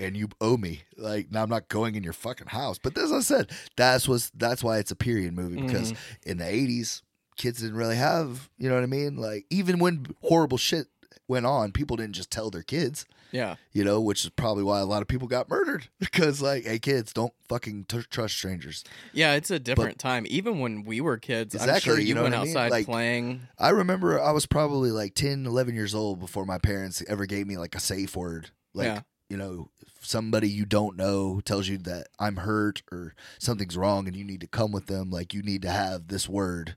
And 0.00 0.16
you 0.16 0.28
owe 0.40 0.56
me. 0.56 0.82
Like 0.96 1.30
now, 1.30 1.42
I'm 1.42 1.50
not 1.50 1.68
going 1.68 1.94
in 1.94 2.02
your 2.02 2.12
fucking 2.14 2.48
house. 2.48 2.78
But 2.78 2.96
as 2.98 3.12
I 3.12 3.20
said, 3.20 3.50
that's 3.76 4.08
was 4.08 4.30
that's 4.34 4.64
why 4.64 4.78
it's 4.78 4.90
a 4.90 4.96
period 4.96 5.34
movie 5.34 5.60
because 5.60 5.92
Mm-hmm. 5.92 6.30
in 6.30 6.38
the 6.38 6.44
'80s, 6.44 7.02
kids 7.36 7.60
didn't 7.60 7.76
really 7.76 7.96
have, 7.96 8.48
you 8.58 8.68
know 8.68 8.74
what 8.76 8.82
I 8.84 8.86
mean? 8.86 9.16
Like 9.16 9.44
even 9.50 9.78
when 9.78 10.06
horrible 10.22 10.58
shit 10.58 10.86
went 11.28 11.46
on, 11.46 11.70
people 11.72 11.96
didn't 11.96 12.14
just 12.14 12.30
tell 12.30 12.50
their 12.50 12.62
kids, 12.62 13.06
Yeah. 13.30 13.54
you 13.72 13.84
know, 13.84 14.00
which 14.00 14.24
is 14.24 14.30
probably 14.30 14.64
why 14.64 14.80
a 14.80 14.84
lot 14.84 15.00
of 15.00 15.06
people 15.06 15.28
got 15.28 15.48
murdered 15.48 15.86
because, 16.00 16.42
like, 16.42 16.64
hey, 16.64 16.80
kids, 16.80 17.12
don't 17.12 17.32
fucking 17.48 17.84
t- 17.84 18.02
trust 18.10 18.34
strangers. 18.36 18.82
Yeah, 19.12 19.34
it's 19.34 19.48
a 19.50 19.60
different 19.60 20.00
time. 20.00 20.26
Even 20.28 20.58
when 20.58 20.82
we 20.82 21.00
were 21.00 21.18
kids, 21.18 21.54
I'm 21.54 21.60
Exactly, 21.60 21.80
sure 21.92 21.98
you 22.00 22.08
you, 22.08 22.14
know 22.14 22.22
went 22.24 22.34
what 22.34 22.40
I 22.40 22.44
mean? 22.46 22.56
outside 22.56 22.70
Like- 22.72 22.86
playing. 22.86 23.42
I 23.58 23.68
remember 23.70 24.20
I 24.20 24.32
was 24.32 24.46
probably 24.46 24.90
like 24.90 25.14
10, 25.14 25.46
11 25.46 25.74
years 25.76 25.94
old 25.94 26.18
before 26.18 26.44
my 26.44 26.58
parents 26.58 27.00
ever 27.06 27.26
gave 27.26 27.46
me 27.46 27.58
like 27.58 27.76
a 27.76 27.80
safe 27.80 28.16
word. 28.16 28.50
Like, 28.74 28.86
Yeah. 28.86 29.00
you 29.28 29.36
know, 29.36 29.70
somebody 30.00 30.48
you 30.48 30.64
don't 30.64 30.96
know 30.96 31.40
tells 31.44 31.68
you 31.68 31.78
that 31.78 32.08
I'm 32.18 32.36
hurt 32.38 32.82
or 32.90 33.14
something's 33.38 33.76
wrong 33.76 34.06
and 34.08 34.16
you 34.16 34.24
need 34.24 34.40
to 34.40 34.46
come 34.46 34.72
with 34.72 34.86
them, 34.86 35.10
like, 35.10 35.32
you 35.34 35.42
need 35.42 35.62
to 35.62 35.70
have 35.70 36.08
this 36.08 36.28
word 36.28 36.74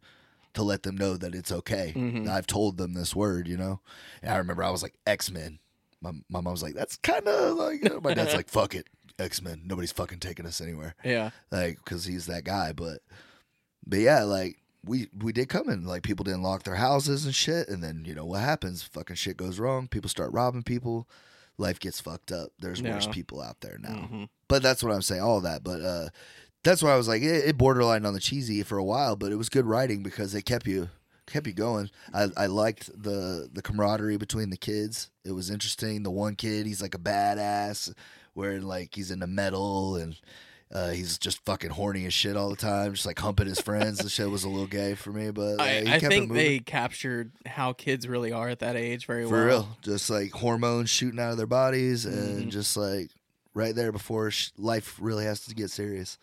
to 0.54 0.62
let 0.62 0.84
them 0.84 0.96
know 0.96 1.18
that 1.18 1.34
it's 1.34 1.52
okay. 1.52 1.94
Mhm. 1.96 2.28
I've 2.28 2.46
told 2.48 2.78
them 2.78 2.94
this 2.94 3.16
word, 3.16 3.48
you 3.48 3.58
know? 3.58 3.80
And 4.22 4.32
I 4.32 4.38
remember 4.38 4.64
I 4.64 4.70
was 4.70 4.84
like, 4.84 4.94
X 5.08 5.32
Men. 5.32 5.60
My, 6.02 6.12
my 6.30 6.42
mom 6.42 6.52
was 6.52 6.62
like, 6.62 6.76
that's 6.76 6.98
kind 6.98 7.26
of 7.28 7.56
like, 7.58 7.82
you 7.82 7.90
know, 7.90 8.02
my 8.02 8.14
dad's 8.14 8.34
like, 8.36 8.50
fuck 8.50 8.76
it. 8.76 8.88
X 9.18 9.42
Men. 9.42 9.62
Nobody's 9.66 9.92
fucking 9.94 10.20
taking 10.20 10.46
us 10.46 10.60
anywhere 10.60 10.96
Yeah. 11.04 11.30
like 11.52 11.78
because 11.84 12.06
he's 12.06 12.26
that 12.26 12.44
guy. 12.44 12.74
But 12.74 13.00
but 13.88 14.00
yeah, 14.00 14.24
like 14.24 14.58
we 14.86 15.08
we 15.18 15.32
did 15.32 15.50
come 15.50 15.70
in 15.70 15.86
like 15.86 16.04
people 16.04 16.24
didn't 16.24 16.42
lock 16.44 16.64
their 16.64 16.76
houses 16.76 17.26
and 17.26 17.34
shit, 17.34 17.68
and 17.70 17.82
then 17.84 18.04
you 18.06 18.14
know 18.16 18.26
what 18.26 18.42
happens? 18.42 18.84
Fucking 18.84 19.16
shit 19.16 19.38
goes 19.38 19.60
wrong. 19.60 19.88
People 19.88 20.10
start 20.10 20.34
robbing 20.34 20.64
people. 20.64 21.08
Life 21.58 21.80
gets 21.80 22.02
fucked 22.02 22.32
up. 22.32 22.50
There's 22.60 22.82
worse 22.94 23.08
people 23.08 23.42
out 23.42 23.62
there 23.62 23.78
now. 23.80 24.10
Mhm. 24.12 24.30
But 24.48 24.64
that's 24.64 24.84
what 24.84 24.92
I'm 24.94 25.02
saying. 25.02 25.22
All 25.22 25.42
that, 25.42 25.64
but 25.64 25.82
uh, 25.82 26.10
that's 26.64 26.82
why 26.82 26.92
I 26.94 26.98
was 26.98 27.08
like 27.08 27.22
it, 27.22 27.46
it 27.48 27.58
borderline 27.58 28.06
on 28.06 28.14
the 28.14 28.20
cheesy 28.20 28.64
for 28.64 28.78
a 28.78 28.84
while, 28.84 29.16
but 29.16 29.32
it 29.32 29.36
was 29.36 29.50
good 29.50 29.66
writing 29.66 30.02
because 30.04 30.34
it 30.34 30.44
kept 30.44 30.66
you 30.68 30.90
kept 31.28 31.48
you 31.48 31.54
going. 31.54 31.90
I, 32.14 32.28
I 32.36 32.46
liked 32.48 32.90
the 33.02 33.50
the 33.52 33.62
camaraderie 33.62 34.18
between 34.18 34.50
the 34.50 34.58
kids. 34.58 35.10
It 35.24 35.32
was 35.34 35.50
interesting. 35.50 36.04
The 36.04 36.12
one 36.12 36.36
kid, 36.36 36.66
he's 36.66 36.82
like 36.82 36.96
a 36.96 37.00
badass, 37.00 37.94
wearing 38.36 38.64
like 38.64 38.96
he's 38.96 39.12
into 39.12 39.28
metal 39.28 39.96
and 39.96 40.16
uh, 40.74 40.90
he's 40.90 41.18
just 41.20 41.44
fucking 41.46 41.70
horny 41.70 42.06
as 42.06 42.14
shit 42.14 42.36
all 42.36 42.50
the 42.50 42.56
time, 42.56 42.94
just 42.94 43.06
like 43.06 43.20
humping 43.20 43.46
his 43.46 43.62
friends. 43.62 44.00
the 44.00 44.10
shit 44.10 44.30
was 44.30 44.44
a 44.44 44.50
little 44.50 44.66
gay 44.68 44.96
for 44.96 45.12
me, 45.12 45.30
but 45.30 45.60
uh, 45.60 45.64
I, 45.64 45.82
he 45.82 45.94
I 45.94 46.00
think 46.00 46.34
they 46.34 46.60
captured 46.60 47.32
how 47.46 47.74
kids 47.74 48.08
really 48.08 48.32
are 48.32 48.50
at 48.50 48.60
that 48.60 48.76
age 48.76 49.06
very 49.06 49.26
for 49.26 49.30
well. 49.30 49.42
For 49.42 49.46
real, 49.46 49.78
just 49.84 50.10
like 50.10 50.32
hormones 50.32 50.90
shooting 50.90 51.20
out 51.20 51.32
of 51.32 51.38
their 51.38 51.46
bodies, 51.46 52.06
and 52.06 52.52
just 52.52 52.76
like 52.76 53.12
right 53.54 53.76
there 53.76 53.92
before 53.92 54.32
sh- 54.32 54.50
life 54.58 54.98
really 55.00 55.26
has 55.26 55.46
to 55.46 55.54
get 55.56 55.70
serious. 55.70 56.18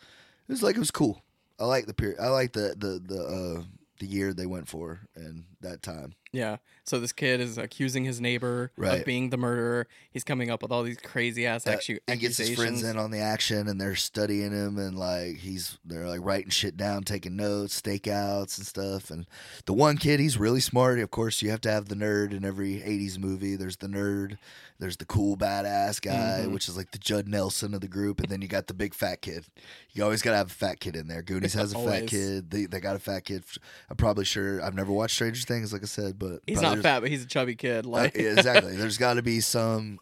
It 0.49 0.53
was 0.53 0.63
like 0.63 0.75
it 0.77 0.81
was 0.81 0.91
cool. 0.91 1.23
I 1.61 1.65
like 1.65 1.87
the 1.87 1.95
period. 1.95 2.19
I 2.21 2.29
like 2.29 2.53
the 2.53 2.75
the 2.77 3.01
the 3.07 3.23
uh, 3.23 3.63
the 4.01 4.07
year 4.07 4.33
they 4.33 4.47
went 4.47 4.69
for 4.69 5.01
and 5.15 5.45
that 5.63 5.83
time. 5.83 6.15
Yeah. 6.33 6.59
So 6.85 7.01
this 7.01 7.13
kid 7.13 7.41
is 7.41 7.59
accusing 7.59 8.05
his 8.05 8.21
neighbor 8.21 8.71
Right. 8.77 9.01
of 9.01 9.05
being 9.05 9.31
the 9.31 9.37
murderer. 9.37 9.89
He's 10.13 10.23
coming 10.23 10.49
up 10.49 10.63
with 10.63 10.71
all 10.71 10.85
these 10.85 10.97
crazy 10.99 11.45
ass 11.45 11.67
Uh, 11.67 11.73
accu- 11.73 11.99
he 12.09 12.17
gets 12.17 12.37
his 12.37 12.55
friends 12.55 12.85
in 12.85 12.97
on 12.97 13.11
the 13.11 13.19
action, 13.19 13.67
and 13.67 13.81
they're 13.81 13.97
studying 13.97 14.53
him, 14.53 14.79
and 14.79 14.97
like 14.97 15.39
he's 15.39 15.79
they're 15.85 16.07
like 16.09 16.21
writing 16.23 16.51
shit 16.51 16.77
down, 16.77 17.03
taking 17.03 17.35
notes, 17.35 17.81
stakeouts, 17.81 18.59
and 18.59 18.67
stuff. 18.67 19.11
And 19.11 19.27
the 19.67 19.73
one 19.73 19.97
kid, 19.99 20.21
he's 20.21 20.39
really 20.39 20.61
smart. 20.61 21.01
Of 21.01 21.11
course, 21.11 21.43
you 21.43 21.51
have 21.51 21.61
to 21.63 21.71
have 21.71 21.89
the 21.89 21.97
nerd 21.97 22.33
in 22.33 22.45
every 22.45 22.81
'80s 22.81 23.19
movie. 23.19 23.57
There's 23.57 23.79
the 23.79 23.89
nerd, 23.89 24.39
there's 24.79 24.99
the 24.99 25.07
cool 25.07 25.37
badass 25.37 26.01
guy, 26.01 26.45
Mhm. 26.47 26.53
which 26.53 26.69
is 26.69 26.77
like 26.77 26.93
the 26.93 26.99
Judd 26.99 27.27
Nelson 27.27 27.75
of 27.75 27.81
the 27.81 27.89
group, 27.89 28.21
and 28.21 28.29
then 28.29 28.41
you 28.41 28.47
got 28.47 28.69
the 28.69 28.75
big 28.75 28.95
fat 28.95 29.21
kid. 29.21 29.47
You 29.93 30.05
always 30.05 30.23
gotta 30.23 30.37
have 30.37 30.51
a 30.51 30.55
fat 30.55 30.79
kid 30.79 30.95
in 30.95 31.09
there. 31.09 31.23
Goonies 31.23 31.55
has 31.55 31.73
a 31.73 31.79
fat 31.85 32.07
kid. 32.07 32.53
They 32.53 32.67
they 32.67 32.79
got 32.79 32.95
a 32.95 33.01
fat 33.01 33.25
kid. 33.25 33.43
I'm 33.91 33.97
probably 33.97 34.25
sure. 34.25 34.63
I've 34.63 34.75
never 34.77 34.93
watched 34.93 35.17
Stranger 35.17 35.45
Things, 35.51 35.73
like 35.73 35.83
I 35.83 35.87
said, 35.87 36.19
but 36.19 36.41
He's 36.47 36.63
not 36.63 36.79
fat, 36.79 37.01
but 37.01 37.11
he's 37.11 37.25
a 37.25 37.27
chubby 37.27 37.57
kid. 37.57 37.85
uh, 37.85 37.89
Like, 37.89 38.17
yeah, 38.17 38.33
exactly. 38.33 38.77
There's 38.77 38.97
got 39.07 39.15
to 39.15 39.23
be 39.23 39.41
some 39.41 39.99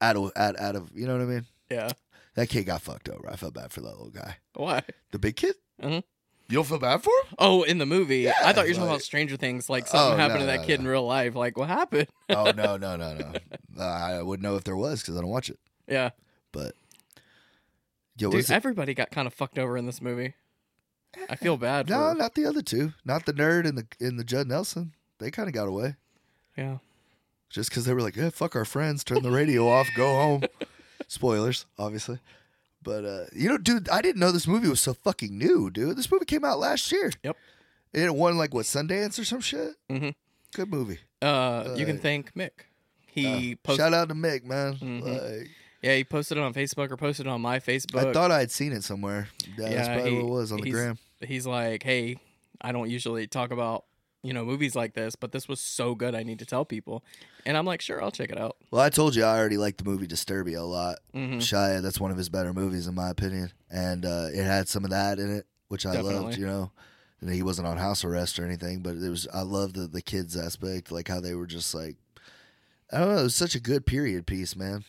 out 0.00 0.16
of 0.16 0.30
out, 0.36 0.58
out 0.60 0.76
of 0.76 0.90
you 0.94 1.06
know 1.06 1.14
what 1.14 1.22
I 1.22 1.26
mean. 1.26 1.46
yeah. 1.70 1.90
That 2.34 2.48
kid 2.48 2.64
got 2.66 2.80
fucked 2.82 3.08
over. 3.08 3.28
I 3.28 3.36
felt 3.36 3.54
bad 3.54 3.72
for 3.72 3.80
that 3.80 3.88
little 3.88 4.10
guy. 4.10 4.36
Why? 4.54 4.82
The 5.10 5.18
big 5.18 5.36
kid? 5.36 5.56
Mhm. 5.82 6.02
You 6.48 6.54
don't 6.56 6.66
feel 6.66 6.78
bad 6.78 7.02
for 7.02 7.10
him? 7.10 7.34
Oh, 7.38 7.62
in 7.62 7.78
the 7.78 7.86
movie. 7.86 8.18
Yeah, 8.20 8.34
I 8.44 8.52
thought 8.52 8.66
you 8.66 8.70
were 8.72 8.74
talking 8.74 8.88
about 8.90 9.02
Stranger 9.02 9.36
Things. 9.36 9.68
Like 9.70 9.86
something 9.86 10.14
Oh, 10.14 10.16
happened 10.16 10.40
no, 10.40 10.46
to 10.46 10.52
that 10.52 10.60
no, 10.60 10.66
kid 10.66 10.80
no. 10.80 10.84
in 10.86 10.90
real 10.92 11.06
life. 11.06 11.34
Like, 11.34 11.56
what 11.56 11.68
happened? 11.68 12.08
oh 12.28 12.52
no, 12.56 12.76
no, 12.76 12.96
no, 12.96 13.14
no. 13.14 13.32
Uh, 13.78 13.82
I 13.82 14.22
wouldn't 14.22 14.42
know 14.42 14.56
if 14.56 14.64
there 14.64 14.76
was 14.76 15.00
because 15.00 15.16
I 15.16 15.20
don't 15.22 15.30
watch 15.30 15.48
it. 15.50 15.58
Yeah. 15.88 16.10
But 16.52 16.74
yo, 18.16 18.30
Dude, 18.30 18.50
everybody 18.50 18.94
got 18.94 19.10
kind 19.10 19.26
of 19.26 19.34
fucked 19.34 19.58
over 19.58 19.76
in 19.76 19.86
this 19.86 20.00
movie. 20.02 20.34
I 21.28 21.36
feel 21.36 21.56
bad 21.56 21.88
No, 21.88 22.10
for. 22.12 22.14
not 22.18 22.34
the 22.34 22.44
other 22.46 22.62
two. 22.62 22.92
Not 23.04 23.26
the 23.26 23.32
nerd 23.32 23.66
and 23.68 23.76
the 23.78 23.86
and 24.06 24.18
the 24.18 24.24
Judd 24.24 24.46
Nelson. 24.48 24.94
They 25.18 25.30
kind 25.30 25.48
of 25.48 25.54
got 25.54 25.68
away 25.68 25.96
Yeah. 26.56 26.78
just 27.50 27.68
because 27.70 27.84
they 27.84 27.92
were 27.94 28.00
like, 28.02 28.16
"Yeah, 28.16 28.30
fuck 28.30 28.54
our 28.56 28.64
friends. 28.64 29.02
Turn 29.04 29.22
the 29.22 29.30
radio 29.30 29.68
off. 29.68 29.88
Go 29.96 30.06
home." 30.06 30.42
Spoilers, 31.08 31.66
obviously. 31.78 32.20
But 32.82 33.04
uh, 33.04 33.24
you 33.34 33.48
know, 33.48 33.58
dude, 33.58 33.88
I 33.88 34.00
didn't 34.02 34.20
know 34.20 34.30
this 34.32 34.46
movie 34.46 34.68
was 34.68 34.80
so 34.80 34.94
fucking 34.94 35.36
new, 35.36 35.70
dude. 35.70 35.96
This 35.96 36.10
movie 36.10 36.24
came 36.24 36.44
out 36.44 36.58
last 36.58 36.90
year. 36.92 37.10
Yep. 37.22 37.36
And 37.92 38.04
it 38.04 38.14
won 38.14 38.38
like 38.38 38.54
what 38.54 38.66
Sundance 38.66 39.18
or 39.18 39.24
some 39.24 39.40
shit. 39.40 39.74
Mhm. 39.90 40.14
Good 40.54 40.70
movie. 40.70 40.98
Uh, 41.20 41.74
you 41.76 41.84
can 41.86 41.98
Uh, 41.98 42.00
thank 42.02 42.32
Mick. 42.34 42.50
He 43.06 43.56
posted. 43.56 43.82
Shout 43.84 43.94
out 43.94 44.08
to 44.08 44.14
Mick, 44.14 44.44
man. 44.44 44.76
Mhm. 44.76 45.02
Like, 45.02 45.50
Yeah, 45.82 45.96
he 45.96 46.04
posted 46.04 46.36
it 46.38 46.42
on 46.42 46.52
Facebook 46.52 46.90
or 46.90 46.96
posted 46.96 47.26
it 47.26 47.30
on 47.30 47.40
my 47.40 47.58
Facebook. 47.58 48.10
I 48.10 48.12
thought 48.12 48.30
I 48.30 48.40
had 48.40 48.50
seen 48.50 48.72
it 48.72 48.84
somewhere. 48.84 49.28
Yeah, 49.56 49.70
that's 49.70 49.88
probably 49.88 50.10
he- 50.10 50.16
what 50.18 50.28
it 50.28 50.30
was 50.32 50.52
on 50.52 50.60
the 50.60 50.70
gram. 50.70 50.98
He's 51.20 51.46
like, 51.46 51.82
"Hey, 51.82 52.16
I 52.60 52.72
don't 52.72 52.90
usually 52.90 53.26
talk 53.26 53.50
about 53.50 53.84
you 54.22 54.34
know 54.34 54.44
movies 54.44 54.74
like 54.74 54.92
this, 54.94 55.16
but 55.16 55.32
this 55.32 55.48
was 55.48 55.60
so 55.60 55.94
good, 55.94 56.14
I 56.14 56.22
need 56.22 56.38
to 56.40 56.46
tell 56.46 56.64
people." 56.64 57.02
And 57.46 57.56
I'm 57.56 57.64
like, 57.64 57.80
"Sure, 57.80 58.02
I'll 58.02 58.10
check 58.10 58.30
it 58.30 58.38
out." 58.38 58.56
Well, 58.70 58.82
I 58.82 58.90
told 58.90 59.14
you 59.16 59.24
I 59.24 59.38
already 59.38 59.56
liked 59.56 59.78
the 59.78 59.84
movie 59.90 60.06
Disturbia 60.06 60.58
a 60.58 60.62
lot. 60.62 60.98
hmm 61.14 61.38
Shia, 61.38 61.80
that's 61.82 61.98
one 62.00 62.10
of 62.10 62.18
his 62.18 62.28
better 62.28 62.52
movies 62.52 62.86
in 62.86 62.94
my 62.94 63.08
opinion, 63.10 63.52
and 63.70 64.04
uh, 64.04 64.26
it 64.32 64.44
had 64.44 64.68
some 64.68 64.84
of 64.84 64.90
that 64.90 65.18
in 65.18 65.30
it, 65.34 65.46
which 65.68 65.86
I 65.86 65.94
loved. 66.02 66.36
You 66.38 66.46
know, 66.46 66.72
and 67.22 67.30
he 67.32 67.42
wasn't 67.42 67.68
on 67.68 67.78
house 67.78 68.04
arrest 68.04 68.38
or 68.38 68.44
anything, 68.44 68.80
but 68.80 68.96
it 68.96 69.08
was. 69.08 69.26
I 69.32 69.40
loved 69.42 69.76
the 69.76 69.86
the 69.86 70.02
kids 70.02 70.36
aspect, 70.36 70.92
like 70.92 71.08
how 71.08 71.20
they 71.20 71.34
were 71.34 71.46
just 71.46 71.74
like, 71.74 71.96
I 72.92 72.98
don't 72.98 73.08
know, 73.14 73.20
it 73.20 73.22
was 73.24 73.34
such 73.34 73.54
a 73.54 73.60
good 73.60 73.86
period 73.86 74.26
piece, 74.26 74.54
man. 74.54 74.84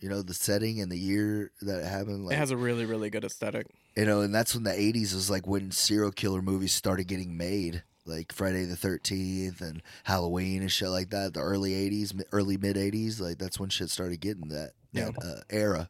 You 0.00 0.08
know, 0.10 0.22
the 0.22 0.34
setting 0.34 0.80
and 0.80 0.92
the 0.92 0.98
year 0.98 1.52
that 1.62 1.80
it 1.80 1.86
happened, 1.86 2.24
like 2.26 2.34
it 2.34 2.38
has 2.38 2.50
a 2.50 2.56
really, 2.56 2.84
really 2.84 3.08
good 3.10 3.24
aesthetic. 3.24 3.66
you 3.96 4.04
know, 4.04 4.20
and 4.20 4.34
that's 4.34 4.54
when 4.54 4.64
the 4.64 4.70
'80s 4.70 5.14
was 5.14 5.30
like 5.30 5.46
when 5.46 5.70
serial 5.70 6.12
killer 6.12 6.42
movies 6.42 6.74
started 6.74 7.08
getting 7.08 7.36
made, 7.36 7.82
like 8.04 8.30
Friday 8.32 8.64
the 8.66 8.76
Thirteenth 8.76 9.60
and 9.62 9.82
Halloween 10.04 10.60
and 10.60 10.70
shit 10.70 10.88
like 10.90 11.10
that. 11.10 11.32
The 11.34 11.40
early 11.40 11.72
'80s, 11.72 12.20
early 12.32 12.56
mid 12.58 12.76
'80s, 12.76 13.20
like 13.20 13.38
that's 13.38 13.58
when 13.58 13.70
shit 13.70 13.88
started 13.88 14.20
getting 14.20 14.48
that, 14.48 14.72
Yeah. 14.92 15.12
that 15.12 15.24
uh, 15.24 15.40
era 15.48 15.88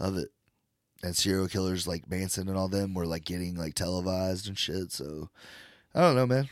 of 0.00 0.16
it. 0.16 0.28
And 1.04 1.14
serial 1.16 1.46
killers 1.46 1.86
like 1.86 2.10
Manson 2.10 2.48
and 2.48 2.58
all 2.58 2.66
them 2.68 2.92
were 2.92 3.06
like 3.06 3.24
getting 3.24 3.54
like 3.54 3.74
televised 3.74 4.48
and 4.48 4.58
shit. 4.58 4.90
So 4.90 5.30
I 5.94 6.00
don't 6.00 6.16
know, 6.16 6.26
man. 6.26 6.48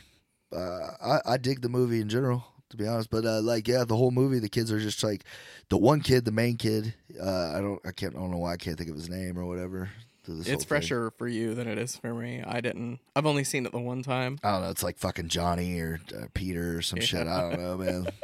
Uh, 0.55 0.91
I 1.03 1.33
I 1.33 1.37
dig 1.37 1.61
the 1.61 1.67
movie 1.67 1.99
in 1.99 2.07
general, 2.07 2.45
to 2.69 2.77
be 2.77 2.87
honest. 2.87 3.09
But 3.09 3.25
uh, 3.25 3.41
like, 3.41 3.67
yeah, 3.67 3.83
the 3.83 3.95
whole 3.95 4.11
movie, 4.11 4.39
the 4.39 4.49
kids 4.49 4.71
are 4.71 4.79
just 4.79 5.03
like 5.03 5.23
the 5.69 5.77
one 5.77 6.01
kid, 6.01 6.25
the 6.25 6.31
main 6.31 6.57
kid. 6.57 6.93
Uh, 7.21 7.53
I 7.55 7.61
don't, 7.61 7.79
I 7.85 7.91
can't, 7.91 8.15
I 8.15 8.19
don't 8.19 8.31
know 8.31 8.37
why 8.37 8.53
I 8.53 8.57
can't 8.57 8.77
think 8.77 8.89
of 8.89 8.95
his 8.95 9.09
name 9.09 9.37
or 9.37 9.45
whatever. 9.45 9.89
It's 10.29 10.65
fresher 10.65 11.11
for 11.11 11.27
you 11.27 11.53
than 11.53 11.67
it 11.69 11.77
is 11.77 11.95
for 11.95 12.13
me. 12.13 12.43
I 12.45 12.59
didn't. 12.59 12.99
I've 13.15 13.25
only 13.25 13.45
seen 13.45 13.65
it 13.65 13.71
the 13.71 13.79
one 13.79 14.03
time, 14.03 14.39
I 14.43 14.51
don't 14.51 14.61
know. 14.63 14.69
It's 14.69 14.83
like 14.83 14.97
fucking 14.97 15.29
Johnny 15.29 15.79
or 15.79 16.01
uh, 16.13 16.25
Peter 16.33 16.77
or 16.77 16.81
some 16.81 16.99
shit. 16.99 17.27
I 17.27 17.39
don't 17.39 17.59
know, 17.59 17.77
man. 17.77 18.07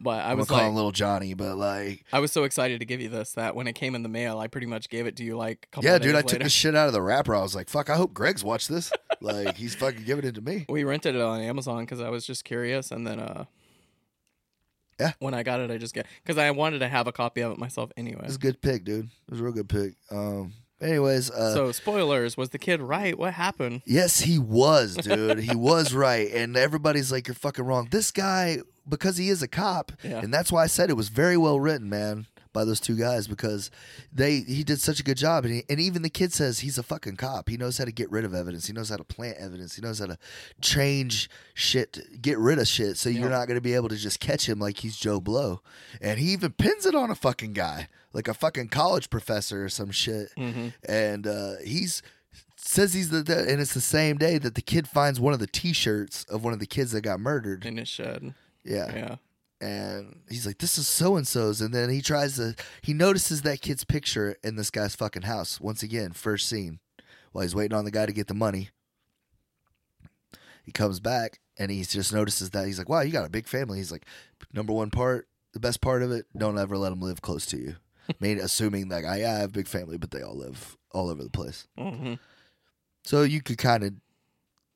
but 0.00 0.22
I 0.24 0.32
I'm 0.32 0.38
was 0.38 0.46
gonna 0.46 0.58
call 0.58 0.64
like, 0.66 0.70
him 0.70 0.74
little 0.76 0.92
Johnny, 0.92 1.34
but 1.34 1.56
like, 1.56 2.04
I 2.12 2.20
was 2.20 2.30
so 2.32 2.44
excited 2.44 2.80
to 2.80 2.86
give 2.86 3.00
you 3.00 3.08
this 3.08 3.32
that 3.32 3.54
when 3.56 3.66
it 3.66 3.72
came 3.74 3.94
in 3.94 4.02
the 4.02 4.08
mail, 4.08 4.38
I 4.38 4.46
pretty 4.48 4.66
much 4.66 4.88
gave 4.90 5.06
it 5.06 5.16
to 5.16 5.24
you 5.24 5.36
like 5.36 5.68
a 5.72 5.74
couple 5.76 5.90
yeah, 5.90 5.98
dude, 5.98 6.14
I 6.14 6.20
took 6.22 6.32
later. 6.32 6.44
the 6.44 6.50
shit 6.50 6.74
out 6.76 6.86
of 6.86 6.92
the 6.92 7.02
wrapper. 7.02 7.34
I 7.34 7.40
was 7.42 7.54
like, 7.54 7.68
fuck. 7.68 7.88
I 7.90 7.96
hope 7.96 8.12
Greg's 8.12 8.44
watched 8.44 8.68
this. 8.68 8.92
like, 9.20 9.56
he's 9.56 9.74
fucking 9.74 10.04
giving 10.04 10.24
it 10.24 10.34
to 10.36 10.40
me. 10.42 10.66
We 10.68 10.84
rented 10.84 11.14
it 11.14 11.20
on 11.20 11.40
Amazon 11.40 11.84
because 11.84 12.00
I 12.00 12.10
was 12.10 12.26
just 12.26 12.44
curious, 12.44 12.90
and 12.90 13.06
then 13.06 13.20
uh, 13.20 13.44
Yeah. 14.98 15.12
when 15.18 15.32
I 15.34 15.42
got 15.42 15.60
it, 15.60 15.70
I 15.70 15.78
just 15.78 15.94
get 15.94 16.06
because 16.22 16.36
I 16.38 16.50
wanted 16.50 16.80
to 16.80 16.88
have 16.88 17.06
a 17.06 17.12
copy 17.12 17.40
of 17.40 17.52
it 17.52 17.58
myself 17.58 17.90
anyway. 17.96 18.22
It's 18.24 18.36
a 18.36 18.38
good 18.38 18.60
pick, 18.60 18.84
dude. 18.84 19.06
It 19.06 19.30
was 19.30 19.40
a 19.40 19.44
real 19.44 19.52
good 19.52 19.68
pick. 19.68 19.94
Um. 20.10 20.52
Anyways, 20.82 21.30
uh, 21.30 21.52
so 21.52 21.72
spoilers, 21.72 22.38
was 22.38 22.48
the 22.50 22.58
kid 22.58 22.80
right? 22.80 23.18
What 23.18 23.34
happened? 23.34 23.82
Yes, 23.84 24.20
he 24.20 24.38
was, 24.38 24.96
dude. 24.96 25.40
he 25.40 25.54
was 25.54 25.92
right. 26.06 26.30
And 26.32 26.56
everybody's 26.56 27.12
like, 27.12 27.28
you're 27.28 27.34
fucking 27.34 27.66
wrong. 27.66 27.88
This 27.90 28.10
guy, 28.10 28.60
because 28.90 29.16
he 29.16 29.28
is 29.30 29.42
a 29.42 29.48
cop, 29.48 29.92
Yeah. 30.02 30.18
and 30.20 30.34
that's 30.34 30.52
why 30.52 30.64
I 30.64 30.66
said 30.66 30.90
it 30.90 30.96
was 30.96 31.08
very 31.08 31.36
well 31.36 31.58
written, 31.58 31.88
man, 31.88 32.26
by 32.52 32.64
those 32.64 32.80
two 32.80 32.96
guys, 32.96 33.28
because 33.28 33.70
they 34.12 34.40
he 34.40 34.64
did 34.64 34.80
such 34.80 34.98
a 34.98 35.04
good 35.04 35.16
job. 35.16 35.44
And, 35.44 35.54
he, 35.54 35.62
and 35.70 35.78
even 35.78 36.02
the 36.02 36.10
kid 36.10 36.32
says 36.32 36.58
he's 36.58 36.78
a 36.78 36.82
fucking 36.82 37.14
cop. 37.16 37.48
He 37.48 37.56
knows 37.56 37.78
how 37.78 37.84
to 37.84 37.92
get 37.92 38.10
rid 38.10 38.24
of 38.24 38.34
evidence. 38.34 38.66
He 38.66 38.72
knows 38.72 38.88
how 38.88 38.96
to 38.96 39.04
plant 39.04 39.36
evidence. 39.38 39.76
He 39.76 39.82
knows 39.82 40.00
how 40.00 40.06
to 40.06 40.18
change 40.60 41.30
shit, 41.54 41.98
get 42.20 42.38
rid 42.38 42.58
of 42.58 42.66
shit, 42.66 42.96
so 42.96 43.08
you're 43.08 43.30
not 43.30 43.46
going 43.46 43.56
to 43.56 43.60
be 43.62 43.74
able 43.74 43.88
to 43.88 43.96
just 43.96 44.18
catch 44.20 44.48
him 44.48 44.58
like 44.58 44.78
he's 44.78 44.96
Joe 44.96 45.20
Blow. 45.20 45.60
And 46.00 46.18
he 46.18 46.32
even 46.32 46.52
pins 46.52 46.86
it 46.86 46.94
on 46.94 47.10
a 47.10 47.14
fucking 47.14 47.52
guy, 47.52 47.88
like 48.12 48.26
a 48.28 48.34
fucking 48.34 48.68
college 48.68 49.10
professor 49.10 49.64
or 49.64 49.68
some 49.68 49.90
shit 49.92 50.28
Mm-hmm. 50.36 50.68
and 50.88 51.26
uh, 51.26 51.52
he's 51.64 52.02
says 52.56 52.92
he's 52.94 53.08
the, 53.10 53.22
the 53.22 53.38
and 53.48 53.60
it's 53.60 53.72
the 53.74 53.80
same 53.80 54.16
day 54.18 54.36
that 54.38 54.54
the 54.54 54.60
kid 54.60 54.86
finds 54.86 55.18
one 55.18 55.32
of 55.32 55.38
the 55.38 55.46
T-shirts 55.46 56.24
of 56.24 56.44
one 56.44 56.52
of 56.52 56.58
the 56.58 56.66
kids 56.66 56.92
that 56.92 57.00
got 57.00 57.18
murdered. 57.20 57.64
In 57.64 57.76
his 57.78 57.88
shed. 57.88 58.34
Yeah, 58.64 58.94
Yeah. 58.94 59.16
and 59.60 60.20
he's 60.28 60.46
like, 60.46 60.58
"This 60.58 60.76
is 60.78 60.86
so 60.88 61.16
and 61.16 61.26
so's," 61.26 61.60
and 61.60 61.72
then 61.74 61.90
he 61.90 62.00
tries 62.02 62.36
to. 62.36 62.54
He 62.82 62.92
notices 62.94 63.42
that 63.42 63.60
kid's 63.60 63.84
picture 63.84 64.36
in 64.44 64.56
this 64.56 64.70
guy's 64.70 64.94
fucking 64.96 65.22
house 65.22 65.60
once 65.60 65.82
again. 65.82 66.12
First 66.12 66.48
scene, 66.48 66.78
while 67.32 67.42
he's 67.42 67.54
waiting 67.54 67.76
on 67.76 67.84
the 67.84 67.90
guy 67.90 68.06
to 68.06 68.12
get 68.12 68.26
the 68.28 68.34
money. 68.34 68.70
He 70.64 70.72
comes 70.72 71.00
back 71.00 71.40
and 71.58 71.70
he 71.70 71.82
just 71.84 72.12
notices 72.12 72.50
that 72.50 72.66
he's 72.66 72.78
like, 72.78 72.88
"Wow, 72.88 73.00
you 73.00 73.12
got 73.12 73.24
a 73.26 73.30
big 73.30 73.46
family." 73.48 73.78
He's 73.78 73.90
like, 73.92 74.04
"Number 74.52 74.72
one 74.72 74.90
part, 74.90 75.26
the 75.52 75.60
best 75.60 75.80
part 75.80 76.02
of 76.02 76.12
it, 76.12 76.26
don't 76.36 76.58
ever 76.58 76.76
let 76.76 76.90
them 76.90 77.00
live 77.00 77.22
close 77.22 77.46
to 77.46 77.56
you." 77.56 77.76
I 78.10 78.14
mean, 78.20 78.38
assuming 78.38 78.88
like 78.88 79.04
I, 79.04 79.16
I 79.24 79.38
have 79.40 79.50
a 79.50 79.52
big 79.52 79.68
family, 79.68 79.96
but 79.96 80.10
they 80.10 80.22
all 80.22 80.36
live 80.36 80.76
all 80.92 81.08
over 81.08 81.22
the 81.22 81.30
place. 81.30 81.66
hmm 81.78 82.14
So 83.04 83.22
you 83.22 83.40
could 83.42 83.58
kind 83.58 83.82
of 83.84 83.94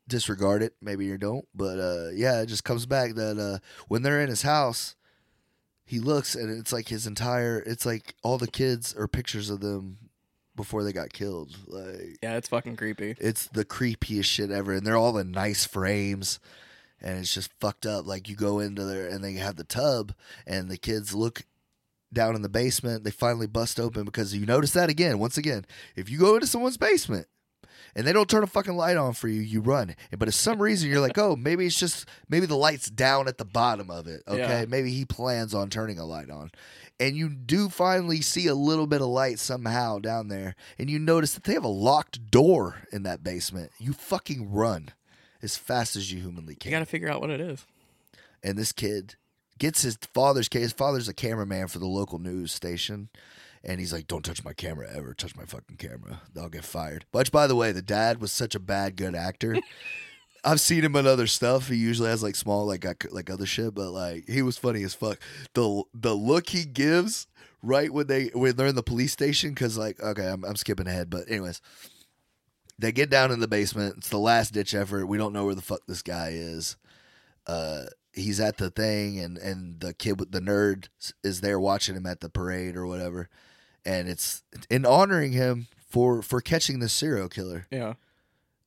disregard 0.09 0.63
it. 0.63 0.75
Maybe 0.81 1.07
you 1.07 1.19
don't. 1.19 1.47
But 1.55 1.79
uh, 1.79 2.11
yeah, 2.15 2.41
it 2.43 2.47
just 2.47 2.65
comes 2.65 2.87
back 2.87 3.15
that 3.15 3.39
uh, 3.39 3.59
when 3.89 4.03
they're 4.03 4.21
in 4.21 4.29
his 4.29 4.43
house, 4.43 4.97
he 5.85 6.01
looks 6.01 6.35
and 6.35 6.51
it's 6.51 6.73
like 6.73 6.89
his 6.89 7.07
entire. 7.07 7.59
It's 7.67 7.87
like 7.87 8.15
all 8.23 8.39
the 8.39 8.47
kids 8.47 8.95
are 8.95 9.09
pictures 9.09 9.51
of 9.51 9.61
them 9.61 9.99
before 10.57 10.85
they 10.85 10.93
got 10.93 11.13
killed. 11.13 11.57
Like 11.67 12.19
Yeah, 12.23 12.37
it's 12.37 12.49
fucking 12.49 12.77
creepy. 12.77 13.17
it's 13.19 13.49
the 13.49 13.65
creepiest 13.65 14.25
shit 14.25 14.51
ever, 14.51 14.73
and 14.73 14.87
they're 14.87 14.97
all 14.97 15.19
in 15.19 15.31
nice 15.31 15.65
frames. 15.65 16.39
And 17.01 17.19
it's 17.19 17.35
just 17.35 17.51
fucked 17.61 17.85
up. 17.85 18.07
Like 18.07 18.31
you 18.31 18.37
go 18.37 18.61
into 18.61 18.85
there 18.85 19.09
and 19.09 19.23
they 19.23 19.35
have 19.35 19.57
the 19.57 19.65
tub, 19.65 20.15
and 20.47 20.71
the 20.71 20.79
kids 20.79 21.15
look 21.15 21.43
down 22.15 22.35
in 22.35 22.41
the 22.43 22.49
basement. 22.49 23.05
They 23.05 23.11
finally 23.11 23.47
bust 23.47 23.79
open 23.79 24.05
because 24.05 24.35
you 24.35 24.47
notice 24.47 24.71
that 24.73 24.89
again. 24.89 25.19
Once 25.19 25.37
again, 25.37 25.67
if 25.97 26.09
you 26.09 26.19
go 26.19 26.35
into 26.35 26.47
someone's 26.47 26.79
basement 26.79 27.27
and 27.95 28.07
they 28.07 28.13
don't 28.13 28.29
turn 28.29 28.43
a 28.43 28.47
fucking 28.47 28.77
light 28.77 28.97
on 28.97 29.13
for 29.15 29.29
you, 29.29 29.41
you 29.41 29.61
run. 29.61 29.95
But 30.17 30.29
if 30.29 30.35
some 30.35 30.61
reason 30.61 30.91
you're 30.91 31.01
like, 31.01 31.19
oh, 31.19 31.37
maybe 31.37 31.67
it's 31.67 31.79
just 31.79 32.07
maybe 32.29 32.47
the 32.47 32.57
light's 32.57 32.91
down 32.91 33.29
at 33.29 33.39
the 33.39 33.45
bottom 33.45 33.91
of 33.91 34.07
it. 34.07 34.23
Okay, 34.29 34.39
Yeah. 34.41 34.65
maybe 34.69 34.91
he 34.93 35.05
plans 35.05 35.55
on 35.55 35.71
turning 35.71 35.99
a 35.99 36.05
light 36.05 36.31
on, 36.31 36.51
and 37.01 37.17
you 37.17 37.29
do 37.29 37.69
finally 37.69 38.21
see 38.21 38.47
a 38.47 38.55
little 38.55 38.87
bit 38.87 39.01
of 39.03 39.09
light 39.09 39.39
somehow 39.39 39.99
down 39.99 40.29
there, 40.29 40.55
and 40.79 40.89
you 40.91 40.99
notice 40.99 41.35
that 41.35 41.45
they 41.45 41.55
have 41.55 41.65
a 41.65 41.69
locked 41.69 42.31
door 42.31 42.83
in 42.93 43.03
that 43.05 43.23
basement. 43.25 43.71
You 43.79 43.93
fucking 43.93 44.51
run 44.53 44.91
as 45.43 45.57
fast 45.57 45.97
as 45.97 46.11
you 46.13 46.21
humanly 46.21 46.55
can. 46.55 46.71
You 46.71 46.77
got 46.77 46.81
to 46.81 46.87
figure 46.87 47.11
out 47.11 47.21
what 47.21 47.31
it 47.31 47.41
is. 47.41 47.65
and 48.43 48.57
this 48.59 48.73
kid 48.73 49.15
gets 49.59 49.83
his 49.83 49.97
father's 50.13 50.49
case. 50.49 50.63
His 50.63 50.73
father's 50.73 51.09
a 51.09 51.15
cameraman 51.15 51.69
for 51.69 51.79
the 51.79 51.87
local 51.87 52.19
news 52.19 52.53
station. 52.53 53.09
And 53.65 53.81
he's 53.81 53.93
like, 53.93 54.07
"Don't 54.07 54.25
touch 54.25 54.45
my 54.45 54.53
camera 54.53 54.89
ever. 54.95 55.15
Touch 55.15 55.35
my 55.37 55.45
fucking 55.45 55.77
camera. 55.79 56.21
I'll 56.39 56.49
get 56.49 56.65
fired." 56.65 57.07
Which, 57.13 57.33
by 57.33 57.47
the 57.47 57.57
way, 57.57 57.73
the 57.73 57.83
dad 57.83 58.21
was 58.21 58.31
such 58.31 58.55
a 58.55 58.61
bad 58.61 58.97
good 58.97 59.15
actor. 59.15 59.57
I've 60.45 60.61
seen 60.61 60.85
him 60.85 60.95
in 60.97 61.07
other 61.07 61.27
stuff. 61.27 61.69
He 61.69 61.77
usually 61.77 62.11
has 62.11 62.23
like 62.23 62.37
small, 62.37 62.67
like 62.67 62.85
like- 63.11 63.31
other 63.31 63.47
shit, 63.47 63.75
but 63.75 63.91
like 63.91 64.29
he 64.29 64.43
was 64.43 64.59
funny 64.59 64.83
as 64.83 64.95
fuck. 64.95 65.19
The 65.55 65.83
the 65.95 66.15
look 66.15 66.51
he 66.51 66.65
gives 66.65 67.27
right 67.63 67.91
when 67.91 68.07
they 68.07 68.27
when 68.35 68.55
they're 68.57 68.67
in 68.67 68.75
the 68.75 68.83
police 68.83 69.13
station, 69.13 69.51
because 69.51 69.79
like 69.79 70.01
okay, 70.01 70.29
I'm 70.29 70.45
I'm 70.45 70.57
skipping 70.57 70.87
ahead, 70.87 71.09
but 71.09 71.31
anyways, 71.31 71.63
they 72.79 72.93
get 72.93 73.09
down 73.09 73.33
in 73.33 73.41
the 73.41 73.49
basement. 73.49 73.95
It's 73.99 74.11
the 74.11 74.19
last 74.19 74.53
ditch 74.53 74.75
effort. 74.75 75.07
We 75.07 75.17
don't 75.17 75.33
know 75.33 75.47
where 75.47 75.55
the 75.55 75.63
fuck 75.63 75.87
this 75.87 76.03
guy 76.03 76.31
is. 76.35 76.77
Uh, 77.47 77.85
he's 78.13 78.41
at 78.41 78.59
the 78.59 78.71
thing, 78.71 79.19
and 79.19 79.39
and 79.39 79.81
the 79.81 79.95
kid 79.95 80.21
with 80.21 80.31
the 80.33 80.41
nerd 80.41 80.89
is 81.23 81.41
there 81.41 81.59
watching 81.59 81.97
him 81.97 82.07
at 82.07 82.21
the 82.21 82.29
parade 82.29 82.77
or 82.77 82.87
whatever, 82.87 83.29
and 83.85 84.09
it's 84.09 84.43
in 84.71 84.87
honoring 84.87 85.33
him 85.33 85.67
for 85.89 86.23
for 86.23 86.41
catching 86.41 86.81
the 86.81 86.89
serial 86.89 87.29
killer. 87.29 87.67
Yeah. 87.71 87.95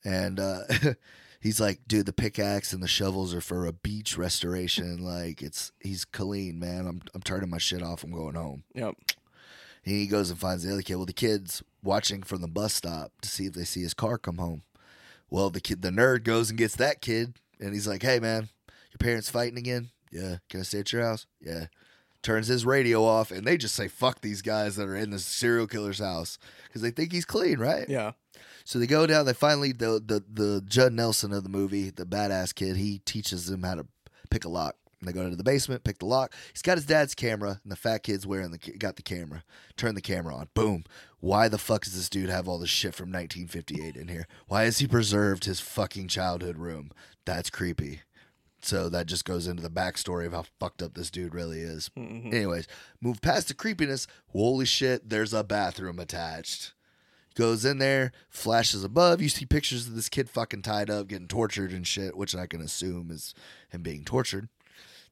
And 0.05 0.39
uh, 0.39 0.61
he's 1.41 1.59
like, 1.59 1.81
dude, 1.87 2.05
the 2.05 2.13
pickaxe 2.13 2.71
and 2.71 2.81
the 2.81 2.87
shovels 2.87 3.33
are 3.33 3.41
for 3.41 3.65
a 3.65 3.73
beach 3.73 4.17
restoration. 4.17 5.03
Like 5.03 5.41
it's 5.41 5.71
he's 5.79 6.05
clean, 6.05 6.59
man. 6.59 6.87
I'm 6.87 7.01
I'm 7.13 7.21
turning 7.21 7.49
my 7.49 7.57
shit 7.57 7.81
off. 7.83 8.03
I'm 8.03 8.11
going 8.11 8.35
home. 8.35 8.63
Yep. 8.73 8.95
And 9.85 9.95
he 9.95 10.07
goes 10.07 10.29
and 10.29 10.39
finds 10.39 10.63
the 10.63 10.71
other 10.71 10.81
kid. 10.81 10.95
Well, 10.95 11.05
the 11.05 11.13
kid's 11.13 11.63
watching 11.83 12.23
from 12.23 12.41
the 12.41 12.47
bus 12.47 12.73
stop 12.73 13.11
to 13.21 13.29
see 13.29 13.45
if 13.45 13.53
they 13.53 13.63
see 13.63 13.81
his 13.81 13.93
car 13.93 14.17
come 14.17 14.37
home. 14.37 14.63
Well, 15.29 15.49
the 15.49 15.61
kid, 15.61 15.81
the 15.81 15.89
nerd, 15.89 16.23
goes 16.23 16.49
and 16.49 16.57
gets 16.57 16.77
that 16.77 17.01
kid, 17.01 17.35
and 17.59 17.73
he's 17.73 17.87
like, 17.87 18.01
"Hey, 18.01 18.19
man, 18.19 18.49
your 18.91 18.97
parents 18.99 19.29
fighting 19.29 19.57
again? 19.57 19.89
Yeah. 20.11 20.37
Can 20.49 20.61
I 20.61 20.63
stay 20.63 20.79
at 20.79 20.93
your 20.93 21.03
house? 21.03 21.25
Yeah." 21.41 21.65
Turns 22.23 22.47
his 22.47 22.65
radio 22.65 23.03
off, 23.03 23.31
and 23.31 23.45
they 23.45 23.57
just 23.57 23.75
say, 23.75 23.87
"Fuck 23.87 24.21
these 24.21 24.41
guys 24.41 24.75
that 24.75 24.87
are 24.87 24.95
in 24.95 25.11
the 25.11 25.19
serial 25.19 25.67
killer's 25.67 25.99
house," 25.99 26.37
because 26.67 26.81
they 26.81 26.91
think 26.91 27.11
he's 27.11 27.25
clean, 27.25 27.59
right? 27.59 27.87
Yeah. 27.87 28.11
So 28.65 28.79
they 28.79 28.87
go 28.87 29.07
down. 29.07 29.25
They 29.25 29.33
finally 29.33 29.71
the 29.71 30.01
the 30.05 30.23
the 30.29 30.61
Judd 30.67 30.93
Nelson 30.93 31.31
of 31.31 31.43
the 31.43 31.49
movie, 31.49 31.89
the 31.89 32.05
badass 32.05 32.53
kid. 32.53 32.75
He 32.75 32.99
teaches 32.99 33.45
them 33.45 33.63
how 33.63 33.75
to 33.75 33.87
pick 34.29 34.43
a 34.43 34.49
lock. 34.49 34.75
And 34.99 35.07
they 35.07 35.13
go 35.13 35.21
into 35.21 35.35
the 35.35 35.43
basement, 35.43 35.83
pick 35.83 35.99
the 35.99 36.05
lock. 36.05 36.33
He's 36.51 36.63
got 36.63 36.77
his 36.77 36.85
dad's 36.85 37.13
camera, 37.13 37.61
and 37.63 37.71
the 37.71 37.75
fat 37.75 37.99
kid's 37.99 38.25
wearing 38.25 38.51
the 38.51 38.57
got 38.57 38.95
the 38.95 39.03
camera. 39.03 39.43
Turn 39.75 39.95
the 39.95 40.01
camera 40.01 40.35
on. 40.35 40.49
Boom. 40.53 40.85
Why 41.19 41.47
the 41.47 41.57
fuck 41.59 41.83
does 41.83 41.95
this 41.95 42.09
dude 42.09 42.29
have 42.29 42.47
all 42.47 42.59
this 42.59 42.69
shit 42.69 42.95
from 42.95 43.11
1958 43.11 43.95
in 43.95 44.07
here? 44.07 44.27
Why 44.47 44.63
has 44.63 44.79
he 44.79 44.87
preserved 44.87 45.45
his 45.45 45.59
fucking 45.59 46.07
childhood 46.07 46.57
room? 46.57 46.91
That's 47.25 47.49
creepy. 47.49 48.01
So 48.61 48.89
that 48.89 49.05
just 49.05 49.23
goes 49.23 49.47
into 49.47 49.61
the 49.61 49.69
backstory 49.69 50.25
of 50.25 50.33
how 50.33 50.45
fucked 50.59 50.81
up 50.81 50.95
this 50.95 51.11
dude 51.11 51.33
really 51.35 51.59
is. 51.61 51.89
Mhm. 51.95 52.33
Anyways, 52.33 52.67
move 52.99 53.21
past 53.21 53.47
the 53.49 53.53
creepiness. 53.53 54.07
Holy 54.29 54.65
shit, 54.65 55.09
there's 55.09 55.33
a 55.33 55.43
bathroom 55.43 55.99
attached. 55.99 56.73
Goes 57.35 57.63
in 57.63 57.77
there, 57.77 58.11
flashes 58.29 58.83
above. 58.83 59.21
You 59.21 59.29
see 59.29 59.45
pictures 59.45 59.85
of 59.87 59.93
this 59.95 60.09
kid 60.09 60.27
fucking 60.27 60.63
tied 60.63 60.89
up, 60.89 61.07
getting 61.07 61.27
tortured 61.27 61.71
and 61.71 61.85
shit, 61.85 62.17
which 62.17 62.33
I 62.35 62.47
can 62.47 62.61
assume 62.61 63.11
is 63.11 63.35
him 63.69 63.83
being 63.83 64.03
tortured. 64.03 64.49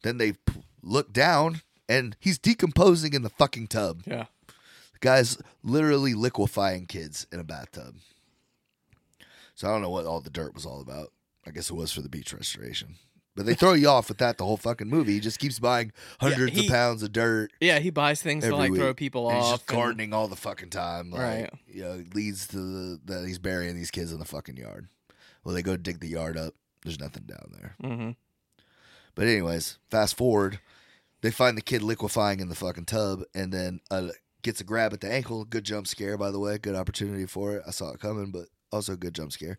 Then 0.02 0.18
they 0.18 0.32
p- 0.34 0.64
look 0.82 1.14
down, 1.14 1.62
and 1.88 2.18
he's 2.20 2.40
decomposing 2.40 3.14
in 3.14 3.22
the 3.22 3.30
fucking 3.30 3.68
tub. 3.68 4.02
Yeah. 4.08 4.26
The 4.48 5.00
guy's 5.02 5.38
literally 5.62 6.16
liquefying 6.16 6.88
kids 6.88 7.28
in 7.32 7.40
a 7.40 7.44
bathtub. 7.44 7.98
So 9.54 9.68
I 9.68 9.72
don't 9.72 9.84
know 9.84 9.90
what 9.92 10.06
all 10.08 10.20
the 10.20 10.30
dirt 10.32 10.56
was 10.56 10.66
all 10.66 10.82
about. 10.82 11.14
I 11.46 11.52
guess 11.52 11.70
it 11.70 11.76
was 11.76 11.92
for 11.92 12.02
the 12.02 12.10
beach 12.10 12.34
restoration. 12.34 12.96
But 13.36 13.46
they 13.46 13.54
throw 13.54 13.74
you 13.74 13.90
off 13.90 14.08
with 14.08 14.20
that 14.20 14.38
the 14.38 14.46
whole 14.46 14.56
fucking 14.58 14.88
movie. 14.88 15.14
He 15.14 15.20
just 15.20 15.40
keeps 15.40 15.60
buying 15.60 15.92
hundreds 16.22 16.54
he- 16.58 16.68
of 16.68 16.72
pounds 16.72 17.04
of 17.04 17.12
dirt. 17.12 17.52
Yeah. 17.60 17.80
He 17.80 17.90
buys 17.90 18.22
things 18.22 18.44
to 18.44 18.48
Every 18.48 18.58
like 18.70 18.74
throw 18.76 18.88
week. 18.88 18.98
people 18.98 19.28
And 19.30 19.38
he's 19.38 19.46
off. 19.46 19.60
just 19.60 19.70
and- 19.72 19.78
gardening 19.78 20.14
all 20.14 20.28
the 20.30 20.36
fucking 20.38 20.70
time. 20.70 21.12
Like, 21.12 21.22
Right. 21.22 21.54
You 21.68 21.84
know, 21.84 21.92
it 21.96 22.16
leads 22.16 22.48
to 22.48 22.58
the, 22.58 23.00
that 23.06 23.28
he's 23.28 23.40
burying 23.40 23.76
these 23.76 23.92
kids 23.92 24.14
in 24.14 24.20
the 24.20 24.26
fucking 24.26 24.56
yard. 24.58 24.88
Well, 25.44 25.54
they 25.54 25.62
go 25.62 25.76
dig 25.76 26.00
the 26.00 26.08
yard 26.08 26.38
up. 26.38 26.54
There's 26.84 27.00
nothing 27.00 27.24
down 27.24 27.52
there. 27.52 27.76
Mhm. 27.84 28.16
But 29.16 29.28
anyways, 29.28 29.80
fast 29.90 30.16
forward, 30.18 30.60
they 31.22 31.32
find 31.32 31.58
the 31.58 31.62
kid 31.62 31.82
liquefying 31.82 32.40
in 32.40 32.50
the 32.50 32.56
fucking 32.56 32.86
tub, 32.86 33.24
and 33.34 33.52
then 33.52 33.80
uh, 33.92 34.10
gets 34.44 34.62
a 34.62 34.64
grab 34.64 34.94
at 34.94 35.02
the 35.02 35.12
ankle. 35.12 35.46
Good 35.46 35.64
jump 35.64 35.88
scare, 35.88 36.18
by 36.18 36.32
the 36.32 36.40
way. 36.40 36.58
Good 36.58 36.76
opportunity 36.76 37.26
for 37.26 37.56
it. 37.58 37.64
I 37.68 37.72
saw 37.72 37.92
it 37.92 38.00
coming, 38.00 38.32
but 38.32 38.48
also 38.72 38.94
a 38.94 38.98
good 38.98 39.14
jump 39.16 39.32
scare. 39.32 39.58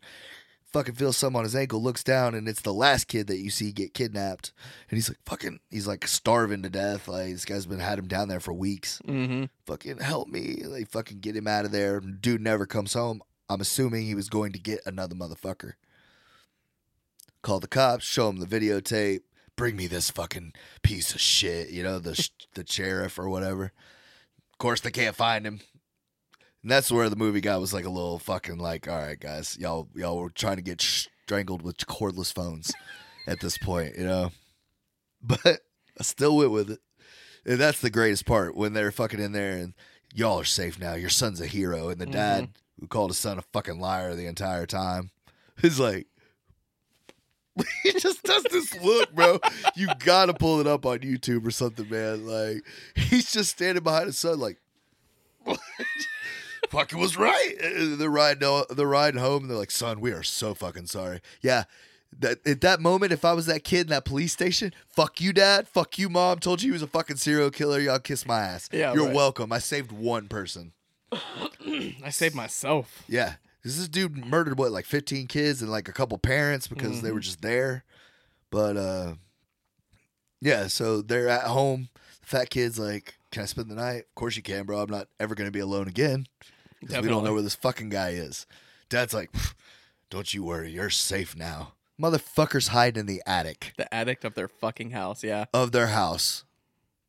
Fucking 0.76 0.96
feels 0.96 1.16
some 1.16 1.34
on 1.34 1.44
his 1.44 1.56
ankle, 1.56 1.82
looks 1.82 2.04
down, 2.04 2.34
and 2.34 2.46
it's 2.46 2.60
the 2.60 2.74
last 2.74 3.08
kid 3.08 3.28
that 3.28 3.38
you 3.38 3.48
see 3.48 3.72
get 3.72 3.94
kidnapped. 3.94 4.52
And 4.90 4.98
he's 4.98 5.08
like, 5.08 5.16
fucking, 5.24 5.60
he's 5.70 5.86
like 5.86 6.06
starving 6.06 6.62
to 6.64 6.68
death. 6.68 7.08
Like 7.08 7.32
this 7.32 7.46
guy's 7.46 7.64
been 7.64 7.78
had 7.78 7.98
him 7.98 8.08
down 8.08 8.28
there 8.28 8.40
for 8.40 8.52
weeks. 8.52 9.00
Mhm. 9.08 9.48
Fucking 9.64 10.00
help 10.00 10.28
me! 10.28 10.62
They 10.62 10.84
fucking 10.84 11.20
get 11.20 11.34
him 11.34 11.48
out 11.48 11.64
of 11.64 11.72
there. 11.72 11.98
Dude 12.00 12.42
never 12.42 12.66
comes 12.66 12.92
home. 12.92 13.22
I'm 13.48 13.62
assuming 13.62 14.02
he 14.02 14.14
was 14.14 14.28
going 14.28 14.52
to 14.52 14.58
get 14.58 14.80
another 14.84 15.14
motherfucker. 15.14 15.76
Call 17.40 17.58
the 17.58 17.68
cops, 17.68 18.04
show 18.04 18.28
him 18.28 18.36
the 18.38 18.44
videotape. 18.44 19.20
Bring 19.56 19.76
me 19.76 19.86
this 19.86 20.10
fucking 20.10 20.52
piece 20.82 21.14
of 21.14 21.22
shit, 21.22 21.70
you 21.70 21.82
know, 21.84 21.98
the 21.98 22.28
the 22.52 22.66
sheriff 22.66 23.18
or 23.18 23.30
whatever. 23.30 23.72
Of 24.52 24.58
course, 24.58 24.82
they 24.82 24.90
can't 24.90 25.16
find 25.16 25.46
him. 25.46 25.60
And 26.66 26.72
that's 26.72 26.90
where 26.90 27.08
the 27.08 27.14
movie 27.14 27.40
guy 27.40 27.56
was 27.58 27.72
like 27.72 27.84
a 27.84 27.88
little 27.88 28.18
fucking 28.18 28.58
like, 28.58 28.88
all 28.88 28.98
right, 28.98 29.20
guys, 29.20 29.56
y'all 29.56 29.88
y'all 29.94 30.18
were 30.18 30.30
trying 30.30 30.56
to 30.56 30.62
get 30.62 30.82
strangled 30.82 31.62
with 31.62 31.76
cordless 31.76 32.32
phones 32.32 32.72
at 33.28 33.38
this 33.38 33.56
point, 33.56 33.96
you 33.96 34.02
know. 34.02 34.32
But 35.22 35.60
I 35.96 36.02
still 36.02 36.36
went 36.36 36.50
with 36.50 36.70
it. 36.72 36.80
And 37.44 37.60
that's 37.60 37.80
the 37.80 37.88
greatest 37.88 38.26
part 38.26 38.56
when 38.56 38.72
they're 38.72 38.90
fucking 38.90 39.20
in 39.20 39.30
there 39.30 39.52
and 39.58 39.74
y'all 40.12 40.40
are 40.40 40.44
safe 40.44 40.76
now. 40.76 40.94
Your 40.94 41.08
son's 41.08 41.40
a 41.40 41.46
hero. 41.46 41.88
And 41.88 42.00
the 42.00 42.06
dad 42.06 42.42
mm-hmm. 42.42 42.80
who 42.80 42.88
called 42.88 43.10
his 43.10 43.18
son 43.18 43.38
a 43.38 43.42
fucking 43.42 43.78
liar 43.78 44.16
the 44.16 44.26
entire 44.26 44.66
time 44.66 45.10
is 45.62 45.78
like, 45.78 46.08
he 47.84 47.92
just 47.92 48.24
does 48.24 48.42
this 48.50 48.74
look, 48.82 49.14
bro. 49.14 49.38
You 49.76 49.86
gotta 50.00 50.34
pull 50.34 50.58
it 50.58 50.66
up 50.66 50.84
on 50.84 50.98
YouTube 50.98 51.46
or 51.46 51.52
something, 51.52 51.88
man. 51.88 52.26
Like 52.26 52.64
he's 52.96 53.30
just 53.30 53.52
standing 53.52 53.84
behind 53.84 54.06
his 54.06 54.18
son, 54.18 54.40
like, 54.40 54.58
fucking 56.70 56.98
was 56.98 57.16
right. 57.16 57.54
And 57.62 57.98
They're 57.98 58.10
riding, 58.10 58.62
they're 58.70 58.86
riding 58.86 59.20
home, 59.20 59.42
and 59.42 59.50
they're 59.50 59.58
like, 59.58 59.70
"Son, 59.70 60.00
we 60.00 60.12
are 60.12 60.22
so 60.22 60.54
fucking 60.54 60.86
sorry." 60.86 61.20
Yeah, 61.40 61.64
that 62.18 62.46
at 62.46 62.60
that 62.62 62.80
moment, 62.80 63.12
if 63.12 63.24
I 63.24 63.32
was 63.32 63.46
that 63.46 63.64
kid 63.64 63.82
in 63.82 63.86
that 63.88 64.04
police 64.04 64.32
station, 64.32 64.72
fuck 64.88 65.20
you, 65.20 65.32
dad. 65.32 65.68
Fuck 65.68 65.98
you, 65.98 66.08
mom. 66.08 66.38
Told 66.38 66.62
you 66.62 66.68
he 66.68 66.72
was 66.72 66.82
a 66.82 66.86
fucking 66.86 67.16
serial 67.16 67.50
killer. 67.50 67.78
Y'all 67.78 67.98
kiss 67.98 68.26
my 68.26 68.40
ass. 68.40 68.68
Yeah, 68.72 68.94
you're 68.94 69.06
right. 69.06 69.14
welcome. 69.14 69.52
I 69.52 69.58
saved 69.58 69.92
one 69.92 70.28
person. 70.28 70.72
I 71.12 72.10
saved 72.10 72.34
myself. 72.34 73.04
Yeah, 73.08 73.34
This 73.62 73.88
dude 73.88 74.26
murdered 74.26 74.58
what, 74.58 74.72
like 74.72 74.86
15 74.86 75.26
kids 75.26 75.62
and 75.62 75.70
like 75.70 75.88
a 75.88 75.92
couple 75.92 76.18
parents 76.18 76.66
because 76.66 77.02
they 77.02 77.10
were 77.10 77.16
mm-hmm. 77.16 77.22
just 77.22 77.42
there. 77.42 77.84
But 78.50 78.76
uh 78.76 79.14
Yeah, 80.40 80.66
so 80.68 81.02
they're 81.02 81.28
at 81.28 81.44
home. 81.44 81.88
The 82.20 82.26
fat 82.26 82.50
kid's 82.50 82.78
like, 82.78 83.18
"Can 83.30 83.42
I 83.42 83.46
spend 83.46 83.70
the 83.70 83.74
night?" 83.74 84.04
Of 84.08 84.14
course 84.14 84.36
you 84.36 84.42
can, 84.42 84.64
bro. 84.64 84.80
I'm 84.80 84.90
not 84.90 85.08
ever 85.20 85.34
gonna 85.34 85.50
be 85.50 85.60
alone 85.60 85.88
again. 85.88 86.26
We 86.82 86.88
don't 87.08 87.24
know 87.24 87.32
where 87.32 87.42
this 87.42 87.54
fucking 87.54 87.88
guy 87.90 88.10
is. 88.10 88.46
Dad's 88.88 89.14
like, 89.14 89.30
"Don't 90.10 90.32
you 90.32 90.44
worry, 90.44 90.70
you're 90.72 90.90
safe 90.90 91.36
now." 91.36 91.72
Motherfuckers 92.00 92.68
hide 92.68 92.96
in 92.98 93.06
the 93.06 93.22
attic 93.26 93.72
The 93.78 93.92
addict 93.92 94.24
of 94.24 94.34
their 94.34 94.48
fucking 94.48 94.90
house. 94.90 95.24
Yeah. 95.24 95.46
of 95.54 95.72
their 95.72 95.86
house. 95.88 96.44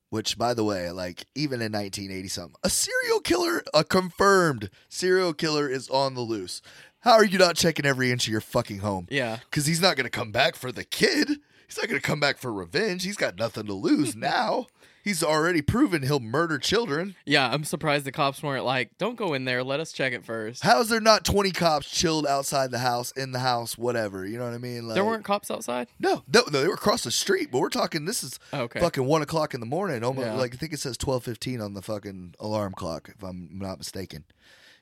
Which, 0.10 0.38
by 0.38 0.54
the 0.54 0.64
way, 0.64 0.90
like 0.92 1.26
even 1.36 1.62
in 1.62 1.74
1980 1.74 2.28
something, 2.30 2.56
a 2.64 2.70
serial 2.70 3.20
killer, 3.20 3.62
a 3.74 3.84
confirmed 3.84 4.70
serial 4.88 5.34
killer, 5.34 5.68
is 5.68 5.90
on 5.90 6.14
the 6.14 6.22
loose. 6.22 6.62
How 7.02 7.12
are 7.14 7.26
you 7.26 7.38
not 7.38 7.58
checking 7.58 7.86
every 7.86 8.10
inch 8.12 8.26
of 8.26 8.32
your 8.32 8.40
fucking 8.42 8.80
home? 8.80 9.08
Yeah. 9.10 9.40
Because 9.50 9.66
he's 9.66 9.82
not 9.82 9.98
going 9.98 10.06
to 10.06 10.10
come 10.10 10.32
back 10.32 10.56
for 10.56 10.72
the 10.72 10.86
kid. 10.86 11.28
He's 11.68 11.78
not 11.78 11.90
going 11.90 12.00
to 12.00 12.06
come 12.08 12.22
back 12.22 12.38
for 12.38 12.54
revenge. 12.54 13.04
He's 13.04 13.18
got 13.18 13.38
nothing 13.38 13.66
to 13.66 13.74
lose 13.74 14.16
now. 14.16 14.68
He's 15.08 15.24
already 15.24 15.62
proven 15.62 16.04
he'll 16.04 16.20
murder 16.20 16.58
children. 16.58 17.16
Yeah. 17.26 17.50
I'm 17.50 17.64
surprised 17.64 18.04
the 18.06 18.12
cops 18.12 18.44
weren't 18.44 18.66
like, 18.66 18.98
don't 18.98 19.16
go 19.16 19.34
in 19.34 19.46
there. 19.46 19.64
Let 19.64 19.80
us 19.80 19.94
check 19.94 20.12
it 20.12 20.26
first. 20.26 20.64
How 20.64 20.82
is 20.82 20.90
there 20.90 21.00
not 21.00 21.24
20 21.24 21.52
cops 21.52 21.90
chilled 21.90 22.28
outside 22.28 22.72
the 22.72 22.80
house, 22.80 23.12
in 23.12 23.32
the 23.32 23.40
house, 23.40 23.78
whatever? 23.78 24.26
You 24.26 24.38
know 24.38 24.44
what 24.44 24.54
I 24.54 24.58
mean? 24.58 24.86
Like, 24.86 24.96
there 24.96 25.06
weren't 25.06 25.24
cops 25.24 25.50
outside? 25.50 25.88
No, 25.98 26.24
no, 26.28 26.42
no, 26.52 26.60
they 26.62 26.68
were 26.68 26.74
across 26.74 27.06
the 27.06 27.12
street, 27.12 27.52
but 27.54 27.60
we're 27.60 27.70
talking 27.70 28.04
this 28.04 28.22
is 28.22 28.38
oh, 28.52 28.64
Okay. 28.64 28.82
fucking 28.82 29.06
one 29.06 29.22
o'clock 29.22 29.54
in 29.54 29.62
the 29.62 29.66
morning. 29.66 30.04
Almost 30.04 30.28
Yeah. 30.28 30.34
like 30.34 30.54
I 30.54 30.58
think 30.58 30.74
it 30.74 30.80
says 30.82 30.98
twelve 30.98 31.24
fifteen 31.24 31.62
on 31.62 31.74
the 31.74 31.82
fucking 31.82 32.36
alarm 32.42 32.74
clock, 32.74 33.08
if 33.08 33.24
I'm 33.24 33.48
not 33.54 33.78
mistaken. 33.78 34.26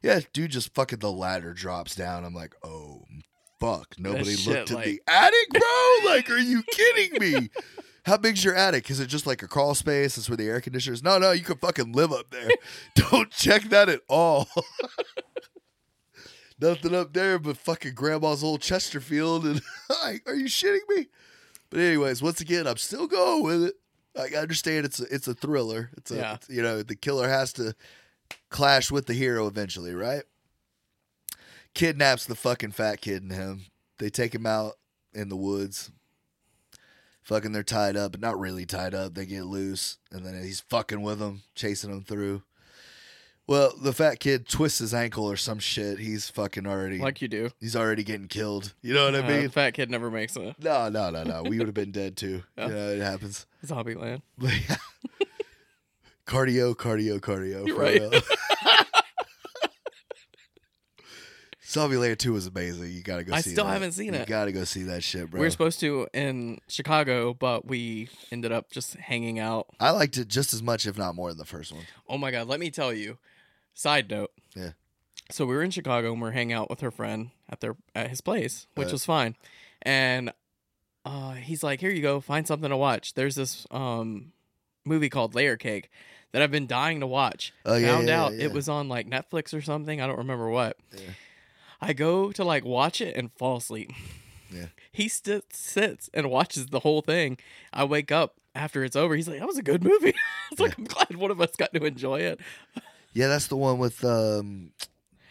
Yeah, 0.02 0.22
dude 0.34 0.50
just 0.52 0.74
fucking 0.74 1.00
the 1.00 1.12
ladder 1.12 1.54
drops 1.54 1.96
down. 1.96 2.26
I'm 2.26 2.34
like, 2.34 2.56
oh 2.64 3.04
fuck. 3.60 3.94
Nobody 4.00 4.36
shit, 4.36 4.70
looked 4.70 4.72
in 4.72 4.82
the 4.82 5.02
attic, 5.08 5.50
bro. 5.52 6.10
like, 6.12 6.30
are 6.32 6.40
you 6.40 6.64
kidding 6.64 7.20
me? 7.20 7.50
How 8.06 8.18
big's 8.18 8.44
your 8.44 8.56
attic? 8.56 8.90
Is 8.92 9.00
it 9.00 9.08
just 9.08 9.26
like 9.26 9.42
a 9.42 9.48
crawl 9.48 9.74
space? 9.76 10.16
That's 10.16 10.30
where 10.30 10.38
the 10.38 10.48
air 10.48 10.62
conditioner 10.62 10.94
is? 10.94 11.04
No, 11.04 11.18
no, 11.18 11.32
you 11.32 11.44
can 11.44 11.58
fucking 11.58 11.94
live 11.94 12.12
up 12.12 12.30
there. 12.30 12.50
Don't 12.96 13.32
check 13.32 13.64
that 13.70 13.90
at 13.90 14.02
all. 14.08 14.48
Nothing 16.60 16.96
up 16.96 17.14
there 17.14 17.38
but 17.40 17.58
fucking 17.58 17.96
grandma's 17.96 18.44
old 18.44 18.62
Chesterfield. 18.62 19.46
And 19.46 19.62
like, 20.04 20.24
are 20.28 20.36
you 20.36 20.46
shitting 20.46 20.88
me? 20.90 21.08
But 21.70 21.80
anyways, 21.82 22.22
once 22.22 22.40
again, 22.42 22.68
I'm 22.68 22.78
still 22.78 23.08
going 23.08 23.44
with 23.44 23.64
it. 23.64 23.76
I 24.18 24.38
understand 24.38 24.86
it's 24.86 25.02
a, 25.02 25.14
it's 25.14 25.28
a 25.28 25.34
thriller. 25.34 25.90
It's 25.98 26.12
a 26.12 26.16
Yeah. 26.16 26.34
it's- 26.36 26.50
you 26.56 26.62
know 26.62 26.84
the 26.84 26.96
killer 26.96 27.28
has 27.28 27.52
to 27.54 27.76
clash 28.50 28.90
with 28.92 29.08
the 29.08 29.14
hero 29.14 29.48
eventually, 29.48 29.94
right? 29.94 30.24
Kidnaps 31.74 32.26
the 32.26 32.36
fucking 32.36 32.72
fat 32.72 33.02
kid 33.02 33.24
and 33.24 33.32
him. 33.34 33.66
They 33.98 34.10
take 34.10 34.34
him 34.34 34.46
out 34.46 34.74
in 35.14 35.28
the 35.28 35.36
woods. 35.36 35.92
Fucking, 37.26 37.52
they're 37.52 37.64
tied 37.64 37.98
up, 37.98 38.12
but 38.14 38.22
not 38.22 38.40
really 38.40 38.66
tied 38.66 38.94
up. 38.94 39.14
They 39.16 39.26
get 39.26 39.46
loose, 39.46 39.98
and 40.12 40.26
then 40.26 40.42
he's 40.42 40.62
fucking 40.62 41.02
with 41.02 41.20
them, 41.20 41.42
chasing 41.56 41.90
them 41.92 42.04
through. 42.04 42.44
Well, 43.48 43.74
the 43.80 43.94
fat 43.94 44.20
kid 44.20 44.48
twists 44.48 44.80
his 44.80 44.94
ankle 44.94 45.26
or 45.30 45.36
some 45.38 45.60
shit. 45.60 46.00
He's 46.00 46.30
fucking 46.30 46.66
already 46.66 46.98
Like 46.98 47.22
you 47.22 47.28
do. 47.28 47.50
he's 47.60 47.76
already 47.76 48.04
getting 48.04 48.28
killed. 48.28 48.74
You 48.82 48.94
know 48.96 49.06
what 49.06 49.16
I 49.16 49.20
Uh, 49.20 49.28
mean? 49.28 49.50
fat 49.50 49.76
kid 49.76 49.92
never 49.92 50.10
makes 50.10 50.36
a 50.36 50.56
No, 50.60 50.90
no, 50.90 51.12
no, 51.12 51.24
no. 51.24 51.44
We 51.44 51.58
would 51.60 51.68
have 51.68 51.76
been 51.76 51.92
dead 51.92 52.16
too. 52.18 52.42
Yeah. 52.58 52.68
You 52.70 52.74
know, 52.74 52.90
it 52.90 53.02
happens. 53.02 53.46
Zombieland. 53.66 54.22
Cardio, 56.28 56.76
cardio, 56.76 57.20
cardio. 57.20 57.68
You're 57.68 57.76
for 58.22 58.35
real. 61.76 61.90
Zombieland 61.90 62.18
2 62.18 62.34
was 62.34 62.48
amazing. 62.48 62.92
You 62.92 63.02
gotta 63.02 63.24
go 63.24 63.34
I 63.34 63.42
see 63.42 63.52
still 63.52 63.66
that. 63.66 63.74
haven't 63.74 63.94
seen 63.94 64.14
it. 64.14 64.18
You 64.18 64.24
it. 64.24 64.28
gotta 64.28 64.52
go 64.52 64.64
see 64.64 64.84
that 64.84 65.04
shit, 65.04 65.30
bro. 65.32 65.40
We 65.40 65.46
were 65.48 65.52
supposed 65.52 65.80
to 65.82 66.08
in 66.14 66.60
Chicago, 66.68 67.34
but 67.34 67.66
we 67.66 68.10
ended 68.32 68.52
up 68.52 68.72
just 68.72 68.96
hanging 68.96 69.40
out. 69.40 69.68
I 69.80 69.92
liked 69.92 70.18
it 70.18 70.28
just 70.28 70.54
as 70.54 70.62
much, 70.64 70.86
if 70.86 70.98
not 70.98 71.16
more, 71.16 71.30
than 71.30 71.38
the 71.38 71.46
first 71.46 71.72
one. 71.72 71.84
Oh 72.10 72.18
my 72.18 72.32
god, 72.32 72.48
let 72.48 72.60
me 72.60 72.70
tell 72.72 72.94
you. 72.94 73.18
Side 73.74 74.10
note. 74.10 74.32
Yeah. 74.56 74.72
So 75.32 75.46
we 75.46 75.56
were 75.56 75.64
in 75.64 75.72
Chicago 75.72 76.14
and 76.14 76.22
we 76.22 76.28
are 76.30 76.32
hanging 76.32 76.54
out 76.54 76.70
with 76.70 76.82
her 76.82 76.92
friend 76.92 77.32
at 77.50 77.60
their 77.62 77.76
at 77.96 78.10
his 78.10 78.22
place, 78.22 78.68
which 78.76 78.86
Right. 78.86 78.92
was 78.94 79.06
fine. 79.06 79.36
And 79.82 80.32
uh, 81.04 81.34
he's 81.34 81.64
like, 81.64 81.80
"Here 81.82 81.90
you 81.92 82.02
go, 82.02 82.20
find 82.22 82.46
something 82.48 82.70
to 82.70 82.78
watch." 82.78 83.14
There's 83.16 83.36
this 83.36 83.66
um 83.72 84.32
movie 84.86 85.10
called 85.10 85.34
Layer 85.36 85.58
Cake 85.58 85.90
that 86.32 86.42
I've 86.42 86.52
been 86.52 86.68
dying 86.68 87.00
to 87.00 87.08
watch. 87.08 87.54
Oh, 87.66 87.76
yeah, 87.76 87.88
Found 87.96 88.08
yeah, 88.08 88.22
out 88.24 88.32
yeah, 88.34 88.40
yeah. 88.40 88.46
it 88.46 88.54
was 88.54 88.70
on 88.70 88.88
like 88.88 89.10
Netflix 89.10 89.54
or 89.54 89.62
something. 89.62 90.00
I 90.00 90.06
don't 90.08 90.18
remember 90.20 90.50
what. 90.50 90.78
Yeah. 90.94 91.00
I 91.82 91.94
go 91.94 92.32
to 92.32 92.44
like 92.44 92.64
watch 92.66 93.02
it 93.02 93.16
and 93.16 93.32
fall 93.34 93.58
asleep. 93.58 93.92
Yeah. 94.52 94.68
He 94.92 95.10
st- 95.10 95.52
sits 95.54 96.10
and 96.14 96.30
watches 96.32 96.68
the 96.68 96.80
whole 96.80 97.02
thing. 97.02 97.38
I 97.74 97.84
wake 97.84 98.14
up 98.14 98.36
after 98.56 98.82
it's 98.86 98.96
over. 98.96 99.14
He's 99.14 99.28
like, 99.28 99.40
"That 99.40 99.48
was 99.48 99.58
a 99.58 99.62
good 99.62 99.84
movie." 99.84 100.14
I 100.16 100.48
was 100.52 100.60
like, 100.62 100.78
"I'm 100.78 100.86
glad 100.86 101.14
one 101.18 101.32
of 101.32 101.42
us 101.42 101.52
got 101.58 101.74
to 101.74 101.84
enjoy 101.84 102.22
it." 102.22 102.40
Yeah, 103.14 103.28
that's 103.30 103.48
the 103.48 103.56
one 103.56 103.78
with 103.78 104.04
um, 104.04 104.72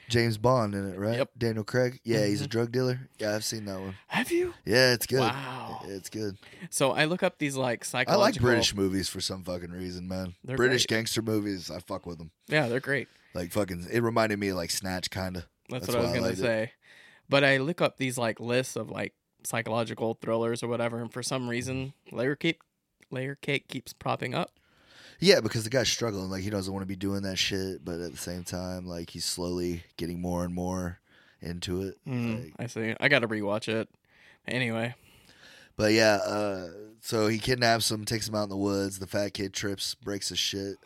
James 0.09 0.39
Bond 0.39 0.75
in 0.75 0.89
it, 0.91 0.99
right? 0.99 1.19
Yep. 1.19 1.31
Daniel 1.37 1.65
Craig. 1.65 2.01
Yeah, 2.03 2.25
he's 2.27 2.41
a 2.41 2.45
Mhm. 2.47 2.49
drug 2.51 2.73
dealer. 2.73 3.09
Yeah, 3.19 3.35
I've 3.35 3.45
seen 3.45 3.65
that 3.67 3.79
one. 3.79 3.95
Have 4.09 4.31
you? 4.33 4.55
Yeah, 4.65 4.93
it's 4.95 5.07
good. 5.07 5.21
Wow. 5.21 5.83
It's 5.87 6.09
good. 6.09 6.39
So 6.71 6.93
I 6.93 7.05
look 7.05 7.23
up 7.23 7.37
these 7.39 7.57
like 7.57 7.85
psychological. 7.85 8.23
I 8.23 8.27
like 8.27 8.41
British 8.41 8.75
movies 8.75 9.09
for 9.11 9.21
some 9.21 9.45
fucking 9.45 9.71
reason, 9.71 10.09
man. 10.09 10.35
They're 10.43 10.57
British 10.57 10.87
great. 10.87 10.97
gangster 10.99 11.21
movies, 11.21 11.71
I 11.71 11.79
fuck 11.81 12.07
with 12.07 12.17
them. 12.19 12.31
Yeah, 12.49 12.69
they're 12.69 12.81
great. 12.81 13.09
Like 13.35 13.53
fucking, 13.53 13.87
it 13.93 14.03
reminded 14.03 14.39
me 14.39 14.49
of 14.49 14.57
like 14.57 14.71
Snatch, 14.71 15.11
kind 15.11 15.37
of. 15.39 15.47
That's, 15.71 15.87
That's 15.87 15.97
what 15.97 16.05
I 16.05 16.09
was 16.09 16.13
I 16.13 16.19
gonna 16.19 16.33
it. 16.33 16.39
say. 16.39 16.73
But 17.29 17.45
I 17.45 17.57
look 17.59 17.81
up 17.81 17.97
these 17.97 18.19
like 18.19 18.39
lists 18.41 18.77
of 18.77 18.91
like 18.91 19.15
psychological 19.45 20.15
thrillers 20.21 20.63
or 20.63 20.69
whatever, 20.69 21.01
and 21.01 21.13
for 21.13 21.23
some 21.23 21.49
reason, 21.49 21.93
Layer 22.13 22.37
Cake, 22.37 22.61
Layer 23.11 23.35
Cake 23.37 23.69
keeps 23.69 23.93
propping 23.93 24.35
up. 24.35 24.51
Yeah, 25.21 25.41
because 25.41 25.65
the 25.65 25.71
guy's 25.71 25.89
struggling. 25.89 26.29
Like 26.31 26.43
he 26.43 26.51
doesn't 26.51 26.73
want 26.73 26.83
to 26.83 26.89
be 26.89 26.97
doing 26.97 27.23
that 27.23 27.39
shit, 27.39 27.85
but 27.85 28.01
at 28.01 28.11
the 28.13 28.19
same 28.19 28.45
time, 28.45 28.87
like 28.87 29.11
he's 29.11 29.25
slowly 29.25 29.85
getting 29.97 30.21
more 30.21 30.45
and 30.45 30.55
more 30.55 30.99
into 31.41 31.83
it. 31.83 31.99
Mm, 32.07 32.45
Like- 32.45 32.53
I 32.59 32.67
see. 32.67 32.95
I 33.01 33.09
got 33.09 33.21
to 33.21 33.29
rewatch 33.29 33.69
it. 33.69 33.89
Anyway, 34.47 34.95
but 35.77 35.93
yeah, 35.93 36.17
uh, 36.17 36.69
so 37.01 37.29
he 37.29 37.39
kidnaps 37.39 37.91
him, 37.91 38.05
takes 38.05 38.29
him 38.29 38.35
out 38.35 38.43
in 38.45 38.49
the 38.51 38.57
woods. 38.57 38.99
The 38.99 39.07
fat 39.07 39.33
kid 39.33 39.55
trips, 39.55 39.95
breaks 39.95 40.29
his 40.29 40.39
shit. 40.39 40.77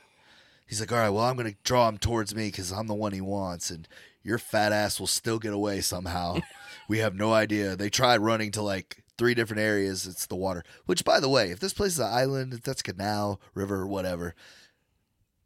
He's 0.66 0.78
like, 0.80 0.92
"All 0.92 0.98
right, 0.98 1.08
well, 1.08 1.24
I'm 1.24 1.36
gonna 1.36 1.54
draw 1.64 1.88
him 1.88 1.98
towards 1.98 2.34
me 2.36 2.48
because 2.48 2.70
I'm 2.70 2.86
the 2.86 2.94
one 2.94 3.12
he 3.12 3.20
wants, 3.20 3.70
and 3.70 3.88
your 4.28 4.38
fat 4.38 4.70
ass 4.72 5.00
will 5.00 5.06
still 5.08 5.38
get 5.40 5.52
away 5.52 5.80
somehow." 5.80 6.38
we 6.88 6.98
have 6.98 7.14
no 7.14 7.32
idea. 7.32 7.74
They 7.74 7.90
tried 7.90 8.18
running 8.20 8.52
to 8.52 8.62
like 8.62 9.02
three 9.18 9.34
different 9.34 9.60
areas. 9.62 10.06
It's 10.06 10.26
the 10.26 10.36
water. 10.36 10.62
Which, 10.86 11.04
by 11.04 11.18
the 11.18 11.28
way, 11.28 11.50
if 11.50 11.58
this 11.58 11.72
place 11.74 11.92
is 11.94 11.98
an 11.98 12.12
island, 12.12 12.54
if 12.54 12.62
that's 12.62 12.82
canal, 12.82 13.40
river, 13.54 13.86
whatever, 13.86 14.34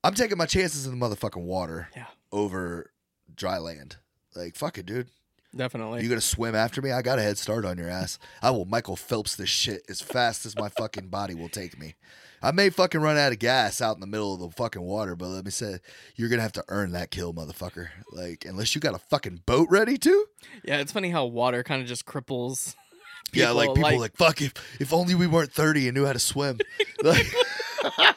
I'm 0.05 0.15
taking 0.15 0.37
my 0.39 0.47
chances 0.47 0.87
in 0.87 0.99
the 0.99 1.07
motherfucking 1.07 1.45
water 1.45 1.89
Yeah. 1.97 2.07
over 2.31 2.91
dry 3.35 3.59
land. 3.59 3.97
Like, 4.35 4.57
fuck 4.57 4.77
it, 4.79 4.87
dude. 4.87 5.09
Definitely. 5.55 6.03
You 6.03 6.09
gonna 6.09 6.21
swim 6.21 6.55
after 6.55 6.83
me? 6.83 6.91
I 6.93 7.03
got 7.03 7.19
a 7.19 7.23
head 7.23 7.39
start 7.39 7.65
on 7.65 7.79
your 7.79 7.89
ass. 7.89 8.19
I 8.41 8.51
will 8.51 8.65
Michael 8.65 8.97
Phelps 8.97 9.37
this 9.37 9.49
shit 9.49 9.83
as 9.89 10.01
fast 10.01 10.47
as 10.47 10.57
my 10.57 10.69
fucking 10.69 11.09
body 11.09 11.35
will 11.35 11.49
take 11.49 11.79
me. 11.79 11.95
I 12.45 12.51
may 12.51 12.71
fucking 12.71 13.01
run 13.01 13.17
out 13.17 13.31
of 13.31 13.39
gas 13.39 13.81
out 13.81 13.95
in 13.95 14.01
the 14.01 14.07
middle 14.07 14.35
of 14.35 14.41
the 14.41 14.51
fucking 14.51 14.83
water, 14.83 15.15
but 15.15 15.29
let 15.29 15.45
me 15.45 15.53
say, 15.53 15.79
you're 16.17 16.29
gonna 16.29 16.43
have 16.43 16.53
to 16.53 16.65
earn 16.69 16.91
that 16.93 17.11
kill, 17.11 17.33
motherfucker. 17.33 17.89
Like, 18.11 18.45
unless 18.45 18.75
you 18.75 18.81
got 18.81 18.95
a 18.95 18.99
fucking 18.99 19.43
boat 19.47 19.69
ready 19.71 19.97
to. 19.99 20.27
yeah, 20.65 20.79
it's 20.79 20.91
funny 20.93 21.11
how 21.11 21.27
water 21.27 21.63
kind 21.63 21.81
of 21.81 21.87
just 21.87 22.05
cripples. 22.05 22.75
yeah, 23.33 23.51
like 23.51 23.69
people, 23.69 23.89
people 23.89 24.01
like, 24.01 24.17
fuck 24.17 24.43
if 24.43 24.53
if 24.81 24.93
only 24.93 25.15
we 25.15 25.27
weren't 25.29 25.53
30 25.53 25.89
and 25.89 25.97
knew 25.97 26.05
how 26.05 26.13
to 26.13 26.19
swim. 26.19 26.59
like, 27.03 27.27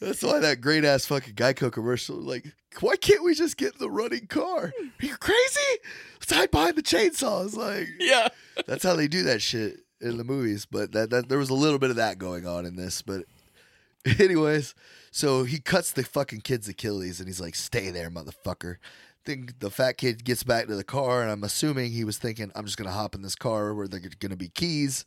that's 0.00 0.22
why 0.22 0.38
that 0.38 0.60
great 0.60 0.84
ass 0.84 1.06
fucking 1.06 1.34
Geico 1.34 1.72
commercial. 1.72 2.16
Like, 2.16 2.54
why 2.80 2.96
can't 2.96 3.24
we 3.24 3.34
just 3.34 3.56
get 3.56 3.78
the 3.78 3.90
running 3.90 4.26
car? 4.26 4.72
Are 4.78 5.06
you 5.06 5.16
crazy? 5.16 5.80
Let's 6.20 6.32
hide 6.32 6.50
behind 6.50 6.76
the 6.76 6.82
chainsaws. 6.82 7.56
Like, 7.56 7.88
yeah. 7.98 8.28
That's 8.66 8.84
how 8.84 8.94
they 8.94 9.08
do 9.08 9.24
that 9.24 9.42
shit 9.42 9.80
in 10.00 10.16
the 10.16 10.24
movies. 10.24 10.66
But 10.66 10.92
that, 10.92 11.10
that 11.10 11.28
there 11.28 11.38
was 11.38 11.50
a 11.50 11.54
little 11.54 11.78
bit 11.78 11.90
of 11.90 11.96
that 11.96 12.18
going 12.18 12.46
on 12.46 12.64
in 12.64 12.76
this. 12.76 13.02
But 13.02 13.24
anyways, 14.18 14.74
so 15.10 15.44
he 15.44 15.58
cuts 15.58 15.90
the 15.90 16.04
fucking 16.04 16.42
kid's 16.42 16.68
Achilles 16.68 17.18
and 17.18 17.28
he's 17.28 17.40
like, 17.40 17.54
"Stay 17.54 17.90
there, 17.90 18.10
motherfucker." 18.10 18.76
Then 19.24 19.48
the 19.58 19.70
fat 19.70 19.98
kid 19.98 20.24
gets 20.24 20.42
back 20.42 20.68
to 20.68 20.76
the 20.76 20.84
car 20.84 21.22
and 21.22 21.30
I'm 21.30 21.44
assuming 21.44 21.90
he 21.90 22.04
was 22.04 22.18
thinking, 22.18 22.52
"I'm 22.54 22.64
just 22.64 22.76
gonna 22.76 22.92
hop 22.92 23.14
in 23.14 23.22
this 23.22 23.34
car 23.34 23.74
where 23.74 23.88
there's 23.88 24.14
gonna 24.14 24.36
be 24.36 24.48
keys, 24.48 25.04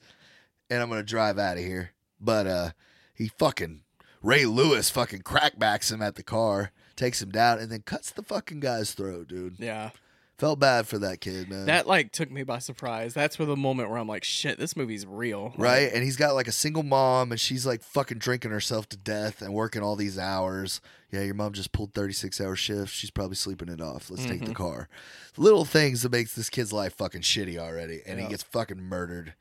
and 0.69 0.81
I'm 0.81 0.89
gonna 0.89 1.03
drive 1.03 1.39
out 1.39 1.57
of 1.57 1.63
here." 1.63 1.91
But 2.19 2.47
uh, 2.47 2.71
he 3.13 3.29
fucking 3.29 3.83
Ray 4.21 4.45
Lewis 4.45 4.89
fucking 4.89 5.21
crackbacks 5.21 5.91
him 5.91 6.01
at 6.01 6.15
the 6.15 6.23
car, 6.23 6.71
takes 6.95 7.21
him 7.21 7.31
down, 7.31 7.59
and 7.59 7.71
then 7.71 7.81
cuts 7.85 8.11
the 8.11 8.23
fucking 8.23 8.59
guy's 8.59 8.93
throat, 8.93 9.27
dude. 9.27 9.55
Yeah. 9.59 9.91
Felt 10.37 10.59
bad 10.59 10.87
for 10.87 10.97
that 10.97 11.21
kid, 11.21 11.49
man. 11.51 11.67
That 11.67 11.85
like 11.85 12.11
took 12.11 12.31
me 12.31 12.41
by 12.41 12.57
surprise. 12.57 13.13
That's 13.13 13.37
where 13.37 13.45
the 13.45 13.55
moment 13.55 13.89
where 13.91 13.99
I'm 13.99 14.07
like, 14.07 14.23
shit, 14.23 14.57
this 14.57 14.75
movie's 14.75 15.05
real. 15.05 15.49
Like, 15.55 15.59
right? 15.59 15.93
And 15.93 16.03
he's 16.03 16.17
got 16.17 16.33
like 16.33 16.47
a 16.47 16.51
single 16.51 16.81
mom, 16.81 17.31
and 17.31 17.39
she's 17.39 17.63
like 17.63 17.83
fucking 17.83 18.17
drinking 18.17 18.49
herself 18.49 18.89
to 18.89 18.97
death 18.97 19.43
and 19.43 19.53
working 19.53 19.83
all 19.83 19.95
these 19.95 20.17
hours. 20.17 20.81
Yeah, 21.11 21.21
your 21.21 21.35
mom 21.35 21.53
just 21.53 21.71
pulled 21.73 21.93
36 21.93 22.41
hour 22.41 22.55
shifts. 22.55 22.91
She's 22.93 23.11
probably 23.11 23.35
sleeping 23.35 23.69
it 23.69 23.81
off. 23.81 24.09
Let's 24.09 24.25
take 24.25 24.39
the 24.43 24.51
Mhm. 24.51 24.55
car. 24.55 24.89
Little 25.37 25.63
things 25.65 26.01
that 26.01 26.11
makes 26.11 26.33
this 26.33 26.49
kid's 26.49 26.73
life 26.73 26.95
fucking 26.95 27.21
shitty 27.21 27.59
already. 27.59 28.01
And 28.07 28.17
Yeah. 28.17 28.25
he 28.25 28.31
gets 28.31 28.41
fucking 28.43 28.81
murdered. 28.81 29.35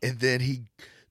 And 0.00 0.20
then 0.20 0.40
he, 0.40 0.62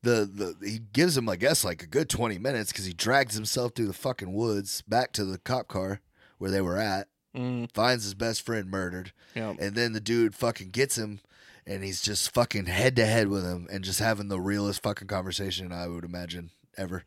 the 0.05 0.55
the 0.61 0.67
he 0.67 0.79
gives 0.93 1.17
him, 1.17 1.27
I 1.27 1.35
guess, 1.35 1.63
like 1.65 1.83
a 1.83 1.87
good 1.87 2.09
twenty 2.09 2.37
minutes 2.37 2.71
because 2.71 2.85
he 2.85 2.93
drags 2.93 3.35
himself 3.35 3.73
through 3.75 3.87
the 3.87 3.93
fucking 3.93 4.33
woods 4.33 4.81
back 4.87 5.11
to 5.13 5.25
the 5.25 5.37
cop 5.37 5.67
car 5.67 5.99
where 6.37 6.51
they 6.51 6.61
were 6.61 6.77
at, 6.77 7.07
Mm, 7.35 7.69
finds 7.73 8.03
his 8.05 8.13
best 8.13 8.41
friend 8.45 8.69
murdered, 8.71 9.11
yeah. 9.35 9.53
and 9.59 9.75
then 9.75 9.91
the 9.93 9.99
dude 9.99 10.35
fucking 10.35 10.69
gets 10.69 10.97
him. 10.97 11.19
And 11.67 11.83
he's 11.83 12.01
just 12.03 12.31
fucking 12.31 12.67
head 12.67 12.95
to 12.97 13.05
head 13.07 13.27
with 13.27 13.43
him 13.43 13.65
and 13.71 13.83
just 13.83 13.99
having 13.99 14.27
the 14.27 14.39
realest 14.39 14.83
fucking 14.83 15.07
conversation 15.07 15.71
I 15.71 15.87
would 15.87 16.03
imagine 16.05 16.51
ever. 16.77 17.03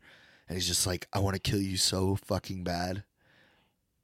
And 0.49 0.57
he's 0.57 0.67
just 0.67 0.85
like, 0.85 1.07
I 1.13 1.19
want 1.19 1.35
to 1.35 1.39
kill 1.39 1.61
you 1.61 1.77
so 1.77 2.17
fucking 2.17 2.65
bad, 2.65 3.03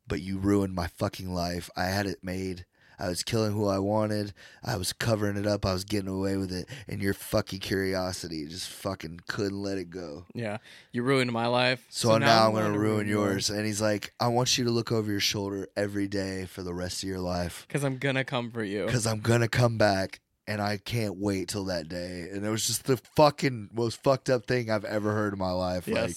but 0.08 0.22
you 0.22 0.38
ruined 0.38 0.74
my 0.74 0.88
fucking 0.88 1.34
life. 1.34 1.70
I 1.76 1.86
had 1.88 2.06
it 2.06 2.24
made. 2.24 2.66
I 3.00 3.10
was 3.10 3.24
killing 3.24 3.54
who 3.54 3.68
I 3.68 3.80
wanted. 3.80 4.34
I 4.64 4.78
was 4.78 4.94
covering 4.94 5.38
it 5.38 5.46
up. 5.48 5.66
I 5.66 5.74
was 5.74 5.84
getting 5.84 6.10
away 6.10 6.38
with 6.38 6.52
it. 6.52 6.68
And 6.88 7.02
your 7.02 7.14
fucking 7.14 7.60
curiosity 7.60 8.46
just 8.48 8.70
fucking 8.70 9.22
couldn't 9.28 9.62
let 9.62 9.78
it 9.78 9.90
go. 9.90 10.26
Yeah. 10.34 10.58
You 10.92 11.04
ruined 11.04 11.32
my 11.32 11.48
life. 11.48 11.86
So, 11.90 12.18
now, 12.18 12.46
I'm 12.48 12.52
going 12.52 12.64
to 12.64 12.70
gonna 12.70 12.80
ruin 12.80 13.08
yours. 13.08 13.50
And 13.50 13.66
he's 13.66 13.82
like, 13.82 14.14
I 14.20 14.28
want 14.28 14.58
you 14.58 14.64
to 14.66 14.72
look 14.72 14.92
over 14.92 15.12
your 15.12 15.20
shoulder 15.20 15.68
every 15.76 16.08
day 16.08 16.46
for 16.46 16.64
the 16.64 16.74
rest 16.74 17.04
of 17.04 17.10
your 17.10 17.20
life 17.20 17.66
Because 17.68 17.84
I'm 17.84 17.98
gonna 17.98 18.24
come 18.24 18.52
for 18.52 18.64
you. 18.64 18.86
because 18.86 19.06
I'm 19.08 19.20
going 19.20 19.42
to 19.42 19.48
come 19.50 19.78
back. 19.78 20.20
And 20.48 20.62
I 20.62 20.78
can't 20.78 21.18
wait 21.18 21.48
till 21.48 21.66
that 21.66 21.90
day. 21.90 22.28
And 22.32 22.46
it 22.46 22.50
was 22.52 22.68
just 22.68 22.84
the 22.84 22.98
fucking 23.16 23.70
most 23.74 24.04
fucked 24.04 24.30
up 24.30 24.46
thing 24.46 24.70
I've 24.70 24.86
ever 24.86 25.12
heard 25.12 25.34
in 25.34 25.40
my 25.40 25.50
life. 25.50 25.88
Like, 25.88 26.14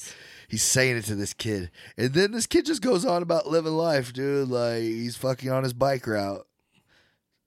he's 0.49 0.63
saying 0.63 0.99
it 0.99 1.07
to 1.07 1.15
this 1.15 1.33
kid. 1.33 1.71
And 1.97 2.13
then 2.13 2.33
this 2.33 2.47
kid 2.47 2.67
just 2.67 2.83
goes 2.83 3.07
on 3.07 3.23
about 3.23 3.47
living 3.47 3.73
life, 3.73 4.13
dude. 4.13 4.49
Like 4.51 4.83
he's 4.83 5.17
fucking 5.17 5.51
on 5.51 5.63
his 5.63 5.73
bike 5.73 6.07
route. 6.07 6.47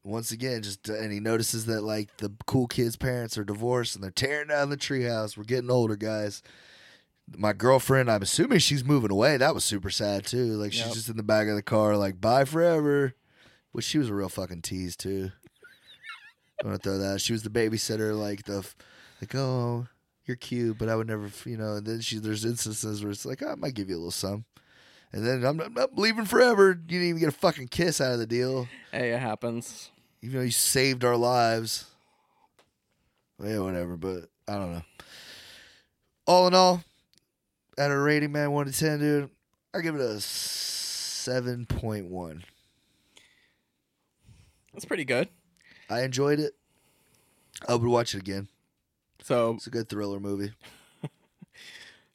Once 0.03 0.31
again, 0.31 0.63
just 0.63 0.89
uh, 0.89 0.95
and 0.95 1.11
he 1.11 1.19
notices 1.19 1.65
that 1.67 1.81
like 1.81 2.15
the 2.17 2.31
cool 2.47 2.65
kid's 2.67 2.95
parents 2.95 3.37
are 3.37 3.43
divorced 3.43 3.93
and 3.95 4.03
they're 4.03 4.09
tearing 4.11 4.47
down 4.47 4.69
the 4.69 4.77
treehouse. 4.77 5.37
We're 5.37 5.43
getting 5.43 5.69
older, 5.69 5.95
guys. 5.95 6.41
My 7.37 7.53
girlfriend, 7.53 8.09
I'm 8.09 8.23
assuming 8.23 8.59
she's 8.59 8.83
moving 8.83 9.11
away. 9.11 9.37
That 9.37 9.53
was 9.53 9.63
super 9.63 9.89
sad 9.91 10.25
too. 10.25 10.53
Like 10.57 10.73
she's 10.73 10.85
Yep. 10.85 10.93
just 10.93 11.09
in 11.09 11.17
the 11.17 11.23
back 11.23 11.47
of 11.47 11.55
the 11.55 11.61
car, 11.61 11.95
like 11.97 12.19
bye 12.19 12.45
forever. 12.45 13.13
Which 13.73 13.85
she 13.85 13.99
was 13.99 14.09
a 14.09 14.13
real 14.13 14.27
fucking 14.27 14.63
tease 14.63 14.95
too. 14.97 15.31
I'm 16.59 16.67
gonna 16.67 16.77
throw 16.77 16.97
that. 16.97 17.21
She 17.21 17.31
was 17.33 17.43
the 17.43 17.49
babysitter, 17.49 18.17
like 18.17 18.43
the, 18.43 18.67
like 19.21 19.33
oh, 19.35 19.87
you're 20.25 20.35
cute, 20.35 20.77
but 20.77 20.89
I 20.89 20.95
would 20.95 21.07
never, 21.07 21.27
f- 21.27 21.45
you 21.47 21.57
know. 21.57 21.75
And 21.75 21.85
then 21.85 22.01
she, 22.01 22.17
there's 22.19 22.43
instances 22.43 23.01
where 23.03 23.11
it's 23.11 23.25
like, 23.25 23.41
I 23.41 23.55
might 23.55 23.73
give 23.75 23.89
you 23.89 23.95
a 23.95 23.97
little 23.97 24.11
some, 24.11 24.45
and 25.13 25.25
then 25.25 25.43
I'm, 25.45 25.59
I'm 25.59 25.73
not 25.73 25.97
leaving 25.97 26.25
forever. 26.25 26.69
You 26.69 26.75
didn't 26.99 27.07
even 27.07 27.19
get 27.19 27.29
a 27.29 27.33
fucking 27.33 27.67
kiss 27.69 27.99
out 28.01 28.13
of 28.13 28.19
the 28.19 28.27
deal, 28.27 28.67
Hey, 28.91 29.11
it 29.11 29.19
happens. 29.19 29.89
even 30.21 30.37
though 30.37 30.43
you 30.45 30.51
saved 30.51 31.03
our 31.03 31.17
lives. 31.17 31.85
Well, 33.39 33.49
yeah, 33.49 33.59
whatever. 33.59 33.97
But 33.97 34.29
I 34.47 34.53
don't 34.55 34.73
know. 34.73 34.83
All 36.27 36.47
in 36.47 36.53
all, 36.53 36.83
at 37.77 37.89
a 37.91 37.97
rating, 37.97 38.31
man, 38.31 38.51
one 38.51 38.65
to 38.67 38.71
ten, 38.71 38.99
dude, 38.99 39.29
I 39.73 39.81
give 39.81 39.95
it 39.95 40.01
a 40.01 40.21
seven 40.21 41.65
point 41.65 42.05
one. 42.07 42.43
That's 44.73 44.85
pretty 44.85 45.03
good. 45.05 45.27
I 45.89 46.03
enjoyed 46.03 46.39
it. 46.39 46.53
I 47.67 47.73
would 47.75 47.83
watch 47.89 48.15
it 48.15 48.19
again. 48.19 48.47
So 49.23 49.51
It's 49.55 49.67
a 49.67 49.71
good 49.71 49.89
thriller 49.89 50.19
movie. 50.19 50.53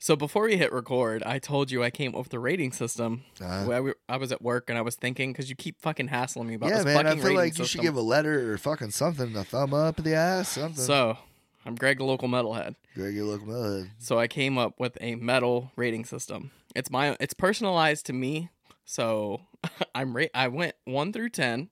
So 0.07 0.15
before 0.15 0.45
we 0.45 0.57
hit 0.57 0.73
record, 0.73 1.25
I 1.25 1.41
told 1.41 1.73
you 1.73 1.83
I 1.83 1.91
came 1.91 2.15
up 2.15 2.19
with 2.21 2.29
the 2.29 2.39
rating 2.39 2.71
system. 2.71 3.25
Uh, 3.41 3.65
Well, 3.67 3.93
I, 4.09 4.15
I 4.15 4.17
was 4.19 4.31
at 4.31 4.41
work 4.41 4.71
and 4.71 4.79
I 4.79 4.83
was 4.83 4.95
thinking 4.95 5.33
because 5.33 5.51
you 5.51 5.57
keep 5.57 5.81
fucking 5.83 6.07
hassling 6.07 6.47
me 6.47 6.55
about 6.55 6.69
yeah, 6.71 6.77
this 6.77 6.85
man. 6.85 6.99
I 6.99 7.03
fucking 7.03 7.19
feel 7.19 7.25
rating 7.31 7.37
like 7.39 7.49
system. 7.55 7.63
you 7.65 7.69
should 7.69 7.81
give 7.81 7.97
a 7.97 8.01
letter 8.01 8.53
or 8.53 8.57
fucking 8.57 8.93
something, 8.93 9.35
a 9.37 9.43
thumb 9.43 9.75
up 9.75 9.97
the 9.97 10.15
ass, 10.15 10.51
something. 10.51 10.81
So 10.81 11.19
I'm 11.65 11.75
Greg, 11.75 11.99
the 11.99 12.05
local 12.05 12.29
metalhead. 12.29 12.77
Greg, 12.95 13.17
you 13.17 13.25
look 13.25 13.45
good. 13.45 13.91
So 13.99 14.17
I 14.21 14.29
came 14.29 14.59
up 14.59 14.79
with 14.79 14.97
a 15.01 15.17
metal 15.17 15.73
rating 15.75 16.05
system. 16.05 16.53
It's 16.77 16.89
my 16.89 17.17
it's 17.19 17.35
personalized 17.35 18.07
to 18.07 18.13
me. 18.13 18.51
So 18.85 19.41
I'm 19.97 20.17
ra- 20.17 20.27
I 20.33 20.47
went 20.47 20.77
one 20.85 21.13
through 21.13 21.31
ten 21.31 21.71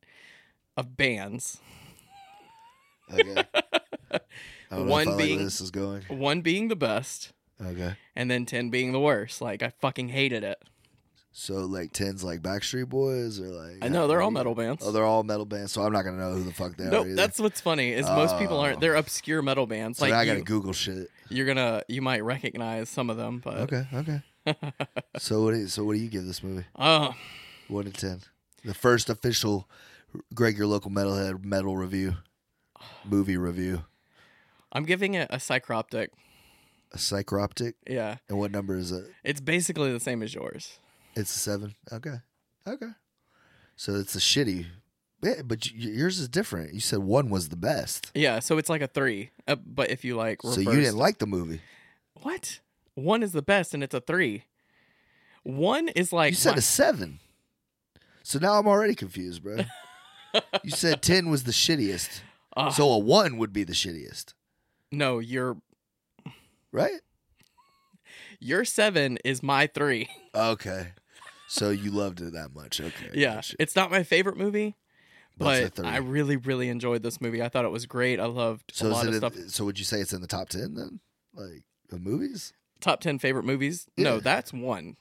of 0.77 0.97
bands. 0.97 1.61
Okay. 3.13 3.45
I 4.71 4.77
don't 4.79 4.87
know 4.87 4.93
One 4.93 5.03
if 5.03 5.09
I 5.09 5.11
like 5.13 5.19
where 5.19 5.27
being- 5.27 5.45
this 5.45 5.61
is 5.61 5.71
going. 5.71 6.03
One 6.09 6.41
being 6.41 6.67
the 6.67 6.75
best, 6.75 7.33
Okay. 7.65 7.95
and 8.17 8.31
then 8.31 8.47
ten 8.47 8.71
being 8.71 8.93
the 8.93 9.01
worst. 9.01 9.41
Like 9.41 9.63
I 9.63 9.71
fucking 9.81 10.09
hated 10.09 10.43
it. 10.45 10.63
So 11.37 11.55
like 11.67 11.93
tens 11.93 12.23
like 12.23 12.43
Backstreet 12.43 12.89
Boys 12.89 13.41
or 13.41 13.47
like 13.49 13.79
I 13.83 13.89
know 13.89 14.07
they're 14.07 14.23
all 14.23 14.31
metal 14.31 14.55
bands. 14.55 14.85
Oh, 14.87 14.93
they're 14.93 15.05
all 15.05 15.25
metal 15.25 15.45
bands. 15.45 15.73
So 15.73 15.83
I'm 15.83 15.93
not 15.93 16.03
gonna 16.03 16.19
know 16.19 16.33
who 16.33 16.45
the 16.45 16.53
fuck 16.53 16.77
they 16.77 16.85
are. 16.85 16.91
Nope, 16.91 17.07
either. 17.07 17.17
that's 17.17 17.41
what's 17.41 17.61
funny 17.61 17.91
is 17.91 18.07
most 18.07 18.39
people 18.39 18.59
aren't. 18.59 18.77
Oh. 18.77 18.81
They're 18.81 18.95
obscure 18.95 19.43
metal 19.43 19.67
bands. 19.67 19.99
so 19.99 20.05
like 20.05 20.15
I 20.15 20.25
gotta 20.27 20.43
Google 20.43 20.73
shit. 20.73 21.09
you're 21.29 21.47
gonna 21.47 21.83
you 21.89 22.03
might 22.03 22.23
recognize 22.23 22.89
some 22.89 23.11
of 23.11 23.17
them, 23.17 23.41
but 23.45 23.57
Okay. 23.73 23.87
Okay. 23.93 24.23
so 25.19 25.43
what? 25.43 25.55
Do 25.55 25.61
you, 25.61 25.67
so 25.69 25.85
what 25.85 25.95
do 25.95 25.99
you 26.01 26.09
give 26.09 26.25
this 26.25 26.43
movie? 26.43 26.67
uh, 26.77 27.13
One 27.69 27.85
to 27.87 27.91
ten. 27.91 28.21
The 28.65 28.75
first 28.75 29.11
official 29.11 29.69
Greg, 30.35 30.57
your 30.57 30.67
local 30.69 30.91
metalhead 30.93 31.45
metal 31.45 31.77
review, 31.77 32.15
movie 33.05 33.37
review. 33.37 33.85
I'm 34.71 34.85
giving 34.85 35.15
it 35.15 35.29
a 35.31 35.39
psychroptic. 35.39 36.09
A 36.95 36.97
psychroptic. 36.97 37.75
Yeah, 37.89 38.17
And 38.29 38.39
what 38.39 38.51
number 38.53 38.77
is 38.77 38.91
it? 38.93 39.05
it's 39.25 39.41
basically 39.41 39.93
the 39.93 40.01
same 40.01 40.23
as 40.23 40.33
yours. 40.35 40.79
It's 41.17 41.35
a 41.37 41.39
seven. 41.39 41.75
Okay. 41.93 42.17
Okay. 42.67 42.91
So 43.77 43.97
it's 43.97 44.15
a 44.15 44.21
shitty. 44.21 44.67
Yeah, 45.23 45.43
but 45.45 45.67
y- 45.67 45.73
yours 45.91 46.19
is 46.21 46.29
different. 46.29 46.73
You 46.75 46.81
said 46.81 47.01
one 47.01 47.31
was 47.31 47.49
the 47.49 47.57
best. 47.57 48.11
Yeah, 48.15 48.39
so 48.39 48.59
it's 48.59 48.69
like 48.69 48.81
a 48.83 48.87
three. 48.87 49.31
Uh, 49.49 49.57
but 49.57 49.91
if 49.91 50.05
you 50.05 50.15
like, 50.17 50.41
So 50.43 50.61
you 50.61 50.71
didn't 50.73 50.97
like 50.97 51.19
the 51.19 51.27
movie. 51.27 51.61
what? 52.23 52.61
One 52.95 53.23
is 53.25 53.33
the 53.33 53.43
best, 53.43 53.75
and 53.75 53.83
it's 53.83 53.95
a 53.95 54.01
three. 54.01 54.45
One 55.43 55.89
is 55.89 56.13
like 56.13 56.31
you 56.33 56.37
said 56.37 56.53
my- 56.53 56.59
a 56.59 56.63
seven. 56.63 57.21
So 58.23 58.39
now 58.39 58.55
I'm 58.59 58.67
already 58.67 58.95
confused, 58.95 59.43
bro. 59.43 59.59
you 60.63 60.71
said 60.71 61.03
ten 61.03 61.29
was 61.29 61.45
the 61.45 61.53
shittiest. 61.53 62.21
Ah, 62.57 62.71
So 62.71 62.89
a 62.91 62.99
one 62.99 63.37
would 63.39 63.53
be 63.53 63.65
the 63.65 63.73
shittiest, 63.73 64.33
no, 64.93 65.19
your 65.19 65.57
right? 66.75 67.01
your 68.41 68.65
seven 68.65 69.19
is 69.25 69.43
my 69.43 69.67
three. 69.67 70.09
Okay. 70.35 70.89
So 71.49 71.71
you 71.71 71.91
loved 71.91 72.21
it 72.21 72.33
that 72.33 72.55
much. 72.55 72.81
Okay. 72.81 73.11
yeah, 73.15 73.37
gotcha. 73.37 73.57
it's 73.59 73.77
not 73.77 73.91
my 73.91 74.03
favorite 74.03 74.37
movie, 74.37 74.77
But 75.39 75.77
but. 75.77 75.85
I 75.87 75.99
really, 75.99 76.37
really 76.37 76.69
enjoyed 76.69 77.03
this 77.03 77.21
movie. 77.21 77.43
I 77.43 77.49
thought 77.49 77.65
it 77.65 77.71
was 77.71 77.87
great. 77.87 78.19
I 78.21 78.27
loved 78.27 78.73
So 78.75 78.87
a 78.87 78.89
lot 78.89 79.07
of 79.07 79.13
in- 79.15 79.19
stuff. 79.21 79.35
so 79.49 79.65
would 79.65 79.79
you 79.79 79.85
say 79.85 80.01
it's 80.01 80.13
in 80.13 80.21
the 80.21 80.27
top 80.27 80.49
ten 80.49 80.75
then? 80.75 81.01
Like 81.35 81.63
of 81.93 82.01
movies? 82.03 82.53
Top 82.81 83.01
ten 83.01 83.19
favorite 83.19 83.45
movies? 83.45 83.87
Yeah. 83.97 84.05
No, 84.05 84.21
that's 84.21 84.53
one. 84.53 84.97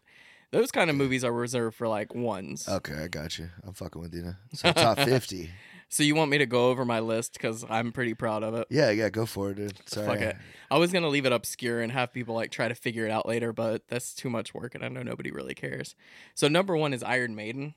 Those 0.51 0.69
kind 0.71 0.89
of 0.91 0.95
movies 0.95 1.23
are 1.23 1.31
reserved 1.33 1.75
for 1.75 1.87
like 1.87 2.13
ones. 2.13 2.67
Okay, 2.69 2.93
I 2.95 3.07
got 3.07 3.39
you. 3.39 3.49
I'm 3.65 3.73
fucking 3.73 3.99
with 4.01 4.13
you 4.13 4.21
now. 4.23 4.35
So 4.53 4.71
top 4.71 4.99
fifty. 4.99 5.49
So 5.93 6.01
you 6.01 6.15
want 6.15 6.31
me 6.31 6.39
to 6.39 6.47
go 6.47 6.69
over 6.69 6.85
my 6.85 7.01
list 7.01 7.33
because 7.33 7.63
I'm 7.69 7.91
pretty 7.91 8.15
proud 8.15 8.41
of 8.41 8.55
it. 8.55 8.65
Yeah, 8.71 8.89
yeah, 8.89 9.09
go 9.09 9.27
for 9.27 9.51
it, 9.51 9.57
dude. 9.57 9.77
Sorry. 9.87 10.07
Fuck 10.07 10.21
it. 10.21 10.37
I 10.71 10.79
was 10.79 10.91
gonna 10.91 11.07
leave 11.07 11.27
it 11.27 11.31
obscure 11.31 11.81
and 11.81 11.91
have 11.91 12.11
people 12.11 12.33
like 12.33 12.49
try 12.49 12.67
to 12.67 12.73
figure 12.73 13.05
it 13.05 13.11
out 13.11 13.27
later, 13.27 13.53
but 13.53 13.87
that's 13.87 14.15
too 14.15 14.27
much 14.27 14.55
work, 14.55 14.73
and 14.73 14.83
I 14.83 14.87
know 14.87 15.03
nobody 15.03 15.29
really 15.29 15.53
cares. 15.53 15.93
So 16.33 16.47
number 16.47 16.75
one 16.75 16.93
is 16.93 17.03
Iron 17.03 17.35
Maiden. 17.35 17.75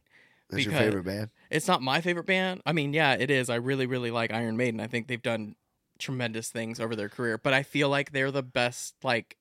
That's 0.49 0.65
your 0.65 0.73
favorite 0.73 1.05
band? 1.05 1.29
It's 1.51 1.69
not 1.69 1.83
my 1.83 2.01
favorite 2.01 2.25
band. 2.25 2.63
I 2.65 2.73
mean, 2.73 2.95
yeah, 2.95 3.13
it 3.13 3.31
is. 3.31 3.51
I 3.51 3.57
really, 3.57 3.85
really 3.85 4.11
like 4.11 4.33
Iron 4.33 4.57
Maiden. 4.57 4.81
I 4.81 4.87
think 4.87 5.09
they've 5.09 5.21
done 5.21 5.55
tremendous 5.99 6.49
things 6.49 6.81
over 6.81 6.97
their 6.97 7.11
career, 7.11 7.37
but 7.37 7.53
I 7.53 7.65
feel 7.65 7.91
like 7.91 8.13
they're 8.13 8.31
the 8.31 8.43
best 8.43 8.95
like 9.03 9.37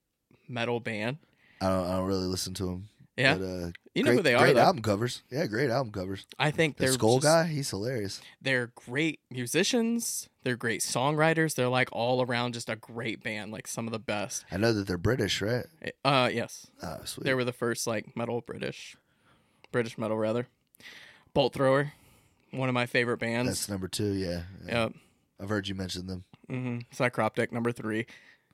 metal 0.49 0.81
band. 0.81 1.19
I 1.61 1.69
don't 1.69 1.85
I 1.85 1.95
don't 1.95 2.07
really 2.07 2.27
listen 2.27 2.53
to 2.55 2.65
them. 2.65 2.89
Yeah, 3.17 3.35
But, 3.37 3.43
uh, 3.45 3.71
you 3.93 4.03
know 4.03 4.09
great, 4.09 4.15
who 4.17 4.21
they 4.23 4.35
are. 4.35 4.43
Great 4.43 4.55
Though. 4.55 4.61
album 4.61 4.81
covers. 4.81 5.21
Yeah, 5.31 5.45
great 5.45 5.69
album 5.69 5.93
covers. 5.93 6.25
I 6.37 6.51
think 6.51 6.75
The 6.75 6.83
they're 6.85 6.93
Skull 6.93 7.19
just- 7.19 7.25
guy, 7.25 7.45
he's 7.47 7.69
hilarious. 7.69 8.19
They're 8.41 8.71
great 8.75 9.21
musicians. 9.31 10.27
They're 10.43 10.57
great 10.57 10.81
songwriters. 10.81 11.55
They're 11.55 11.69
like 11.69 11.87
all 11.93 12.21
around 12.21 12.53
just 12.55 12.69
a 12.69 12.75
great 12.75 13.23
band, 13.23 13.51
like 13.53 13.67
some 13.67 13.87
of 13.87 13.93
the 13.93 13.99
best. 13.99 14.43
I 14.51 14.57
know 14.57 14.73
that 14.73 14.85
they're 14.85 14.97
British, 14.97 15.41
right? 15.41 15.65
Uh, 16.03 16.29
yes, 16.33 16.67
Oh, 16.83 16.97
sweet. 17.05 17.23
they 17.23 17.33
were 17.33 17.45
the 17.45 17.53
first 17.53 17.87
like 17.87 18.15
metal 18.17 18.41
British, 18.41 18.97
British 19.71 19.97
metal 19.97 20.17
rather. 20.17 20.47
Bolt 21.33 21.53
Thrower, 21.53 21.93
one 22.51 22.67
of 22.69 22.73
my 22.73 22.85
favorite 22.85 23.17
bands. 23.17 23.49
That's 23.49 23.69
number 23.69 23.87
two. 23.87 24.11
Yeah, 24.13 24.43
yeah. 24.67 24.83
Yep. 24.83 24.93
I've 25.41 25.49
heard 25.49 25.67
you 25.67 25.75
mention 25.75 26.07
them. 26.07 26.25
hmm 26.49 26.79
Psychroptic 26.93 27.51
number 27.53 27.71
three. 27.71 28.05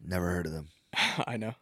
Never 0.03 0.29
heard 0.31 0.45
of 0.45 0.53
them. 0.53 0.67
I 1.27 1.37
know. 1.37 1.55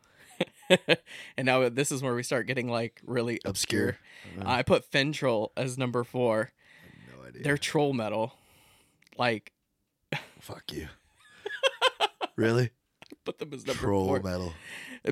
and 1.38 1.46
now 1.46 1.70
this 1.70 1.92
is 1.92 2.02
where 2.02 2.16
we 2.16 2.24
start 2.24 2.48
getting 2.48 2.70
like 2.70 3.02
really 3.06 3.40
obscure. 3.46 3.98
Obscure. 4.36 4.48
I 4.48 4.64
put 4.64 4.90
Finntroll 4.90 5.50
as 5.58 5.78
number 5.78 6.04
four. 6.04 6.52
No 7.16 7.28
idea. 7.28 7.44
They're 7.44 7.58
troll 7.58 7.94
metal. 7.94 8.34
Like, 9.18 9.52
Fuck 10.40 10.72
you. 10.72 10.88
really? 12.36 12.72
put 13.26 13.38
them 13.38 13.54
as 13.54 13.66
number 13.66 13.82
Troll 13.82 14.06
four 14.08 14.22
metal. 14.22 14.54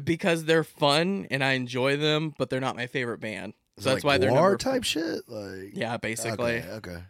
because 0.04 0.46
they're 0.46 0.64
fun 0.64 1.28
and 1.30 1.44
I 1.44 1.54
enjoy 1.54 1.98
them, 1.98 2.34
but 2.38 2.50
they're 2.50 2.62
not 2.62 2.76
my 2.76 2.88
favorite 2.88 3.20
band. 3.20 3.54
Is 3.78 3.84
So 3.84 3.92
that's 3.92 4.04
like 4.04 4.14
why 4.14 4.18
they're 4.18 4.32
number 4.32 4.58
type 4.58 4.84
shit. 4.84 5.28
Like 5.28 5.72
Yeah, 5.74 5.98
basically. 5.98 6.58
Okay. 6.58 6.70
okay. 6.70 7.04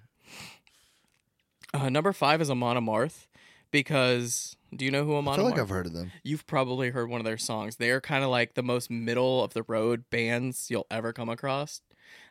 Uh, 1.74 1.90
number 1.90 2.12
five 2.12 2.42
is 2.42 2.50
Amon 2.50 2.78
Amarth 2.78 3.28
because 3.72 4.57
Do 4.76 4.86
you 4.86 4.92
know 4.92 5.06
who 5.06 5.16
I 5.18 5.36
feel 5.36 5.44
like 5.46 5.56
Amarth? 5.56 5.60
I've 5.60 5.70
heard 5.70 5.86
of 5.86 5.94
them. 5.94 6.12
You've 6.24 6.46
probably 6.46 6.90
heard 6.90 7.10
one 7.10 7.22
of 7.22 7.26
their 7.26 7.38
songs. 7.38 7.78
They 7.78 7.90
are 7.92 8.02
kind 8.02 8.24
of 8.24 8.30
like 8.30 8.54
the 8.56 8.64
most 8.64 8.90
middle 8.90 9.44
of 9.44 9.54
the 9.54 9.64
road 9.64 10.10
bands 10.10 10.68
you'll 10.70 10.88
ever 10.92 11.14
come 11.14 11.30
across. 11.30 11.82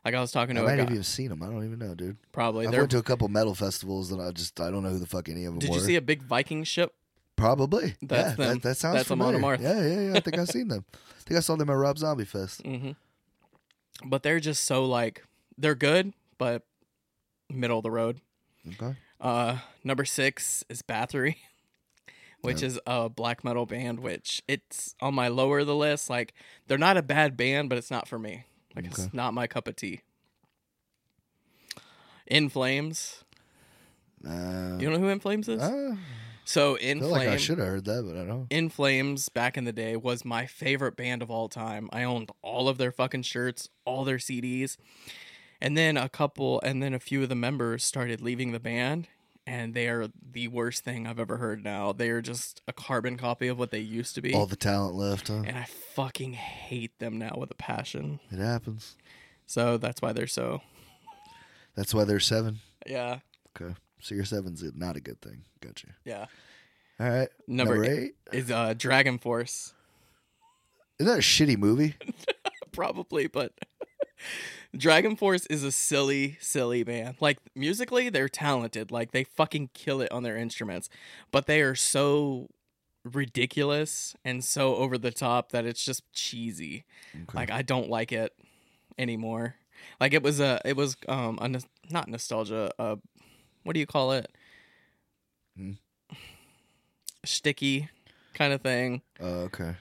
Like 0.05 0.15
I 0.15 0.21
was 0.21 0.33
talking 0.33 0.55
to 0.57 0.63
a 0.63 0.65
might 0.65 0.79
have 0.79 0.91
even 0.91 1.03
seen 1.03 1.29
them. 1.31 1.43
I 1.43 1.47
don't 1.47 1.65
even 1.65 1.79
know, 1.79 1.95
dude. 1.95 2.17
probably. 2.33 2.67
I 2.67 2.71
went 2.71 2.91
to 2.93 2.99
a 2.99 3.03
couple 3.03 3.29
metal 3.29 3.55
festivals 3.55 4.13
and 4.13 4.21
I 4.23 4.31
just 4.31 4.61
I 4.61 4.71
don't 4.71 4.83
know 4.83 4.91
who 4.91 4.99
the 4.99 5.07
fuck 5.07 5.29
any 5.29 5.45
of 5.45 5.53
them 5.53 5.59
did 5.59 5.71
were. 5.71 5.77
you 5.77 5.83
see 5.83 5.97
a 5.97 6.01
big 6.03 6.23
Viking 6.23 6.65
ship? 6.65 6.95
Probably. 7.37 7.95
That's 8.01 8.31
yeah, 8.31 8.35
them. 8.47 8.55
That, 8.55 8.63
that 8.63 8.77
sounds 8.77 8.97
That's 8.97 9.11
Amon 9.11 9.35
familiar. 9.35 9.57
Amarth. 9.59 9.63
Yeah, 9.63 9.87
yeah, 9.87 10.11
yeah. 10.11 10.17
I 10.17 10.21
think 10.21 10.39
I've 10.39 10.49
seen 10.49 10.69
them. 10.69 10.85
I 10.95 11.23
think 11.23 11.39
I 11.39 11.41
saw 11.41 11.57
them 11.57 11.69
at 11.69 11.75
Rob 11.75 11.99
Zombie 11.99 12.25
Fest. 12.25 12.63
hmm 12.63 12.93
But 14.05 14.23
they're 14.23 14.41
just 14.41 14.65
so 14.65 14.85
like 14.85 15.23
they're 15.59 15.75
good, 15.75 16.13
but 16.39 16.63
middle 17.51 17.79
of 17.79 17.83
the 17.83 17.91
road. 17.91 18.21
Okay. 18.69 18.97
Uh, 19.21 19.59
number 19.85 20.05
six 20.05 20.65
is 20.69 20.83
Battery, 20.83 21.39
which 22.47 22.63
is 22.63 22.81
a 22.87 23.09
black 23.09 23.45
metal 23.45 23.67
band. 23.67 24.01
Which 24.01 24.43
it's 24.49 24.95
on 25.01 25.15
my 25.15 25.29
lower 25.29 25.59
of 25.61 25.67
the 25.67 25.77
list. 25.77 26.09
Like 26.09 26.33
they're 26.67 26.79
not 26.79 26.97
a 26.97 27.03
bad 27.03 27.37
band, 27.37 27.69
but 27.69 27.77
it's 27.79 27.91
not 27.91 28.09
for 28.09 28.19
me. 28.19 28.45
Like 28.75 28.87
Okay. 28.87 29.03
it's 29.05 29.15
not 29.15 29.35
my 29.35 29.47
cup 29.47 29.69
of 29.69 29.77
tea. 29.77 30.01
In 32.27 32.49
Flames. 32.49 33.25
Uh, 34.27 34.77
You 34.81 34.91
know 34.91 34.99
who 34.99 35.09
In 35.09 35.21
Flames 35.21 35.49
is? 35.49 35.61
uh, 35.63 35.97
so 36.45 36.75
In 36.77 37.01
feel 37.01 37.11
like 37.11 37.29
I 37.29 37.37
should 37.37 37.59
have 37.59 37.67
heard 37.69 37.85
that, 37.85 38.03
but 38.07 38.17
I 38.21 38.25
don't. 38.25 38.47
In 38.51 38.69
Flames 38.69 39.29
back 39.29 39.57
in 39.57 39.65
the 39.65 39.73
day 39.73 39.97
was 39.97 40.25
my 40.25 40.47
favorite 40.47 40.97
band 40.97 41.23
of 41.23 41.31
all 41.31 41.49
time. 41.49 41.89
I 41.93 42.03
owned 42.03 42.31
all 42.43 42.69
of 42.69 42.79
their 42.79 42.91
fucking 42.93 43.23
shirts, 43.23 43.69
all 43.85 44.05
their 44.05 44.19
CDs. 44.19 44.77
And 45.61 45.77
then 45.77 45.97
a 45.97 46.09
couple 46.09 46.61
and 46.63 46.83
then 46.83 46.93
a 46.93 46.99
few 46.99 47.23
of 47.23 47.29
the 47.29 47.35
members 47.35 47.83
started 47.85 48.21
leaving 48.21 48.53
the 48.53 48.61
band 48.61 49.09
and 49.47 49.75
they 49.75 49.89
are 49.89 50.09
the 50.33 50.49
worst 50.49 50.85
thing 50.85 51.07
I've 51.07 51.21
ever 51.21 51.37
heard 51.37 51.63
now. 51.65 51.93
They 51.93 52.11
are 52.11 52.21
just 52.23 52.61
a 52.67 52.73
carbon 52.73 53.17
copy 53.17 53.49
of 53.49 53.59
what 53.59 53.71
they 53.71 53.79
used 53.81 54.15
to 54.17 54.23
be. 54.23 54.35
All 54.35 54.47
the 54.47 54.57
talent 54.57 54.95
left, 54.95 55.29
huh? 55.29 55.43
and 55.47 55.57
I 55.57 55.65
fucking 55.95 56.33
hate 56.33 56.99
them 56.99 57.19
now 57.19 57.35
with 57.39 57.51
a 57.51 57.55
passion. 57.57 58.21
It 58.31 58.39
happens. 58.39 58.97
So 59.47 59.77
that's 59.79 60.03
why 60.03 60.13
they're 60.13 60.27
so 60.27 60.61
That's 61.77 61.95
why 61.95 62.05
they're 62.05 62.21
seven. 62.21 62.61
yeah. 62.87 63.19
Okay. 63.61 63.75
So 64.01 64.15
your 64.15 64.25
seven's 64.25 64.63
not 64.75 64.97
a 64.97 65.01
good 65.01 65.21
thing. 65.21 65.45
Gotcha. 65.61 65.89
Yeah. 66.05 66.27
All 67.01 67.09
right. 67.09 67.29
Number, 67.47 67.75
Number 67.75 67.91
eight 67.91 68.15
is 68.33 68.51
uh 68.51 68.75
Dragon 68.77 69.19
Force. 69.19 69.73
Isn't 70.99 71.13
that 71.13 71.19
a 71.19 71.23
shitty 71.23 71.59
movie? 71.59 71.95
probably, 72.73 73.27
but 73.27 73.53
Dragon 74.77 75.17
Force 75.17 75.47
is 75.47 75.63
a 75.65 75.73
silly, 75.73 76.37
silly 76.41 76.83
band. 76.83 77.17
Like 77.21 77.39
musically, 77.55 78.09
they're 78.09 78.29
talented. 78.29 78.91
Like 78.91 79.13
they 79.13 79.25
fucking 79.25 79.71
kill 79.75 80.01
it 80.01 80.11
on 80.13 80.23
their 80.23 80.37
instruments, 80.37 80.89
but 81.31 81.47
they 81.47 81.61
are 81.63 81.75
so 81.75 82.49
ridiculous 83.05 84.17
and 84.25 84.43
so 84.45 84.75
over 84.77 84.99
the 84.99 85.13
top 85.13 85.53
that 85.53 85.65
it's 85.65 85.85
just 85.85 86.03
cheesy. 86.13 86.85
Okay. 87.15 87.25
Like 87.39 87.51
I 87.51 87.63
don't 87.63 87.89
like 87.89 88.13
it 88.13 88.33
anymore. 88.99 89.55
Like 90.01 90.13
it 90.15 90.23
was 90.23 90.41
a, 90.41 90.61
it 90.65 90.77
was 90.77 90.97
um 91.09 91.39
a, 91.41 91.49
not 91.91 92.09
nostalgia. 92.09 92.71
Uh, 92.79 92.97
what 93.63 93.75
do 93.75 93.81
you 93.81 93.87
call 93.87 94.13
it? 94.13 94.31
Hmm. 95.57 95.73
Sticky 97.25 97.89
kind 98.35 98.53
of 98.53 98.61
thing. 98.61 99.03
Oh, 99.21 99.27
okay. 99.45 99.75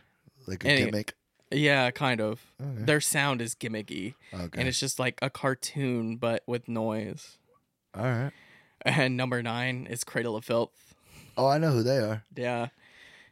Like 0.48 0.64
a 0.66 0.68
Any- 0.70 0.86
gimmick. 0.86 1.14
Yeah, 1.52 1.92
kind 1.92 2.22
of. 2.22 2.42
Okay. 2.62 2.84
Their 2.84 3.02
sound 3.02 3.42
is 3.42 3.56
gimmicky. 3.56 4.16
okay. 4.34 4.60
and 4.60 4.68
it's 4.68 4.80
just 4.80 5.00
like 5.00 5.20
a 5.22 5.30
cartoon 5.30 6.18
but 6.18 6.44
with 6.48 6.68
noise. 6.68 7.38
All 7.96 8.04
right. 8.04 8.32
And 8.82 9.16
number 9.18 9.42
nine 9.42 9.88
is 9.90 10.04
Cradle 10.04 10.36
of 10.36 10.46
Filth. 10.46 10.94
Oh, 11.38 11.48
I 11.48 11.58
know 11.58 11.72
who 11.72 11.84
they 11.84 11.98
are. 11.98 12.24
Yeah, 12.36 12.68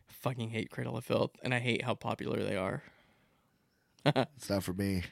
fucking 0.08 0.49
hate 0.49 0.69
Cradle 0.69 0.97
of 0.97 1.06
Filth, 1.06 1.32
and 1.43 1.54
I 1.54 1.60
hate 1.60 1.84
how 1.84 1.95
popular 1.95 2.43
they 2.43 2.56
are. 2.56 2.84
It's 4.06 4.49
not 4.49 4.63
for 4.63 4.73
me. 4.73 5.04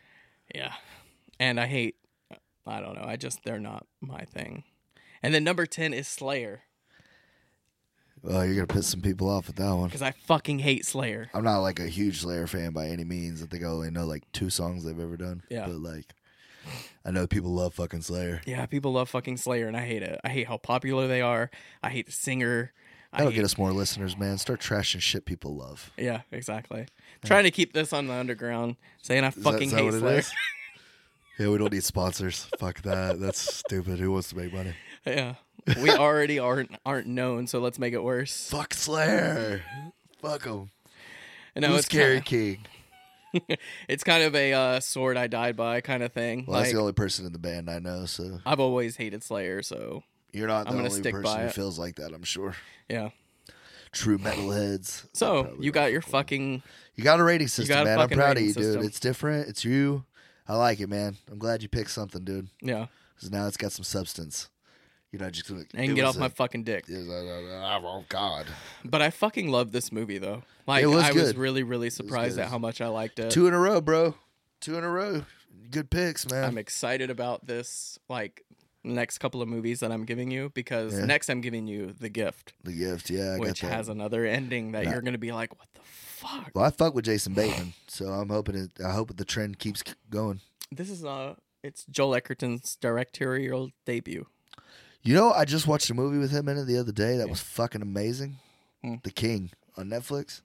Yeah, 0.53 0.73
and 1.39 1.59
I 1.59 1.67
hate. 1.67 1.95
I 2.67 2.81
don't 2.81 2.95
know. 2.95 3.05
I 3.05 3.15
just 3.15 3.43
they're 3.43 3.59
not 3.59 3.87
my 4.01 4.23
thing. 4.25 4.63
And 5.23 5.33
then 5.33 5.43
number 5.43 5.65
ten 5.65 5.93
is 5.93 6.07
Slayer 6.07 6.63
Well, 8.23 8.45
you're 8.45 8.53
gonna 8.55 8.67
piss 8.67 8.87
some 8.87 9.01
people 9.01 9.29
off 9.29 9.47
with 9.47 9.55
that 9.55 9.73
one. 9.75 9.87
because 9.87 10.01
I 10.03 10.11
fucking 10.11 10.59
hate 10.59 10.85
Slayer. 10.85 11.29
I'm 11.33 11.43
not 11.43 11.59
like 11.59 11.79
a 11.79 11.87
huge 11.87 12.19
Slayer 12.21 12.45
fan 12.47 12.71
by 12.71 12.87
any 12.87 13.03
means. 13.03 13.41
I 13.41 13.45
think 13.47 13.63
I 13.63 13.67
only 13.67 13.89
know 13.91 14.05
like 14.05 14.23
two 14.31 14.49
songs 14.49 14.83
they've 14.83 14.99
ever 14.99 15.17
done. 15.17 15.41
Yeah. 15.49 15.65
But 15.65 15.77
like, 15.77 16.13
I 17.03 17.09
know 17.11 17.25
people 17.25 17.51
love 17.51 17.73
fucking 17.73 18.01
Slayer. 18.03 18.41
Yeah, 18.45 18.65
people 18.67 18.93
love 18.93 19.09
fucking 19.09 19.37
Slayer, 19.37 19.67
and 19.67 19.75
I 19.75 19.85
hate 19.85 20.03
it. 20.03 20.19
I 20.23 20.29
hate 20.29 20.47
how 20.47 20.57
popular 20.57 21.07
they 21.07 21.21
are. 21.21 21.49
I 21.81 21.89
hate 21.89 22.05
the 22.05 22.11
singer. 22.11 22.73
I 23.11 23.17
That'll 23.17 23.31
hate, 23.31 23.37
get 23.37 23.45
us 23.45 23.57
more 23.57 23.73
listeners, 23.73 24.15
man. 24.17 24.37
Start 24.37 24.61
trashing 24.61 25.01
shit 25.01 25.25
people 25.25 25.55
love. 25.57 25.91
Yeah, 25.97 26.21
exactly. 26.31 26.85
Trying 27.25 27.43
to 27.45 27.51
keep 27.51 27.73
this 27.73 27.91
on 27.91 28.07
the 28.07 28.13
underground, 28.13 28.75
saying 29.01 29.23
I 29.23 29.29
Is 29.29 29.35
that- 29.35 29.41
fucking 29.43 29.67
is 29.67 29.71
that 29.71 29.77
hate 29.79 29.85
what 29.85 29.93
it 29.95 29.99
Slayer. 29.99 30.19
is? 30.19 30.31
Yeah, 31.41 31.49
we 31.49 31.57
don't 31.57 31.73
need 31.73 31.83
sponsors. 31.83 32.45
Fuck 32.59 32.83
that. 32.83 33.19
That's 33.19 33.39
stupid. 33.39 33.97
Who 33.97 34.11
wants 34.11 34.29
to 34.29 34.37
make 34.37 34.53
money? 34.53 34.75
Yeah. 35.07 35.35
We 35.81 35.89
already 35.89 36.37
aren't 36.37 36.75
aren't 36.85 37.07
known, 37.07 37.47
so 37.47 37.59
let's 37.59 37.79
make 37.79 37.95
it 37.95 38.03
worse. 38.03 38.47
Fuck 38.51 38.75
Slayer. 38.75 39.63
Fuck 40.21 40.43
them. 40.43 40.69
No, 41.55 41.69
Who's 41.69 41.79
it's 41.79 41.87
kinda, 41.87 42.21
King? 42.21 42.65
it's 43.89 44.03
kind 44.03 44.23
of 44.23 44.35
a 44.35 44.53
uh, 44.53 44.79
sword 44.81 45.17
I 45.17 45.25
died 45.25 45.55
by 45.55 45.81
kind 45.81 46.03
of 46.03 46.13
thing. 46.13 46.45
Well, 46.47 46.59
that's 46.59 46.73
the 46.73 46.79
only 46.79 46.93
person 46.93 47.25
in 47.25 47.33
the 47.33 47.39
band 47.39 47.71
I 47.71 47.79
know. 47.79 48.05
So 48.05 48.39
I've 48.45 48.59
always 48.59 48.97
hated 48.97 49.23
Slayer, 49.23 49.63
so 49.63 50.03
you're 50.33 50.47
not 50.47 50.65
the 50.65 50.69
I'm 50.69 50.75
gonna 50.77 50.89
only 50.89 50.99
stick 50.99 51.13
person 51.13 51.23
by 51.23 51.41
who 51.41 51.47
it. 51.47 51.53
feels 51.53 51.79
like 51.79 51.95
that. 51.95 52.13
I'm 52.13 52.23
sure. 52.23 52.55
yeah. 52.87 53.09
True 53.91 54.19
metalheads. 54.19 55.07
So 55.13 55.55
you 55.59 55.71
got 55.71 55.91
your 55.91 56.01
fucking 56.01 56.61
You 56.95 57.03
got 57.03 57.19
a 57.19 57.23
rating 57.23 57.47
system, 57.47 57.73
got 57.73 57.81
a 57.81 57.85
man. 57.85 57.99
I'm 57.99 58.03
fucking 58.03 58.17
proud 58.17 58.37
of 58.37 58.43
rating 58.43 58.47
you, 58.49 58.53
dude. 58.53 58.63
system. 58.63 58.83
It's 58.83 58.99
different. 58.99 59.49
It's 59.49 59.65
you. 59.65 60.05
I 60.47 60.55
like 60.55 60.79
it, 60.79 60.87
man. 60.89 61.17
I'm 61.31 61.37
glad 61.39 61.61
you 61.63 61.69
picked 61.69 61.91
something, 61.91 62.23
dude. 62.23 62.47
yeah, 62.61 62.87
Because 63.15 63.31
now 63.31 63.47
it's 63.47 63.57
got 63.57 63.71
some 63.71 63.83
substance. 63.83 64.49
You're 65.11 65.21
not 65.21 65.33
just 65.33 65.47
gonna 65.49 65.63
and 65.73 65.93
get 65.93 66.05
off 66.05 66.17
my 66.17 66.29
fucking 66.29 66.63
dick. 66.63 66.85
it 66.87 66.97
was 66.97 67.07
a- 67.09 67.11
oh, 67.11 67.81
oh 67.83 68.05
God. 68.07 68.45
But 68.85 69.01
I 69.01 69.09
fucking 69.09 69.49
love 69.49 69.73
this 69.73 69.91
movie 69.91 70.17
though. 70.19 70.43
Like 70.65 70.85
was 70.85 71.03
I 71.03 71.11
was 71.11 71.35
really 71.35 71.63
really 71.63 71.89
surprised 71.89 72.39
at 72.39 72.47
how 72.47 72.57
much 72.57 72.79
I 72.79 72.87
liked 72.87 73.19
it. 73.19 73.29
Two 73.29 73.47
in 73.47 73.53
a 73.53 73.59
row, 73.59 73.81
bro. 73.81 74.15
Two 74.61 74.77
in 74.77 74.83
a 74.85 74.89
row. 74.89 75.23
Good 75.69 75.89
picks, 75.89 76.29
man. 76.29 76.45
I'm 76.45 76.57
excited 76.57 77.09
about 77.09 77.45
this 77.45 77.99
like 78.07 78.45
next 78.83 79.17
couple 79.19 79.41
of 79.41 79.47
movies 79.47 79.79
that 79.81 79.91
I'm 79.91 80.05
giving 80.05 80.31
you 80.31 80.51
because 80.53 80.93
Yeah. 80.97 81.05
next 81.05 81.29
I'm 81.29 81.41
giving 81.41 81.67
you 81.67 81.93
The 81.99 82.09
Gift, 82.09 82.53
the 82.63 82.71
gift, 82.73 83.09
yeah, 83.09 83.33
I 83.33 83.37
which 83.37 83.59
has 83.61 83.89
another 83.89 84.25
ending 84.25 84.71
that 84.73 84.85
Nah. 84.85 84.91
you're 84.91 85.01
gonna 85.01 85.17
be 85.17 85.31
like, 85.31 85.57
what 85.57 85.67
the 85.73 85.81
fuck? 85.83 86.51
well, 86.53 86.65
I 86.65 86.71
fuck 86.71 86.93
with 86.95 87.05
Jason 87.05 87.33
Bateman, 87.35 87.73
so 87.87 88.07
I'm 88.07 88.29
hoping 88.29 88.55
it. 88.55 88.71
I 88.83 88.91
hope 88.93 89.15
the 89.17 89.25
trend 89.25 89.59
keeps 89.59 89.83
going. 90.09 90.41
This 90.71 90.89
is 90.89 91.03
uh 91.05 91.35
it's 91.63 91.85
Joel 91.85 92.15
Edgerton's 92.15 92.75
directorial 92.77 93.69
debut. 93.85 94.25
You 95.03 95.13
know, 95.15 95.31
I 95.31 95.45
just 95.45 95.67
watched 95.67 95.89
a 95.89 95.93
movie 95.93 96.17
with 96.17 96.31
him 96.31 96.47
in 96.47 96.57
it 96.57 96.65
the 96.65 96.77
other 96.77 96.91
day 96.91 97.17
that 97.17 97.29
was 97.29 97.39
fucking 97.41 97.81
amazing. 97.81 98.37
Hmm. 98.83 98.95
The 99.03 99.11
King 99.11 99.51
on 99.77 99.89
Netflix. 99.89 100.41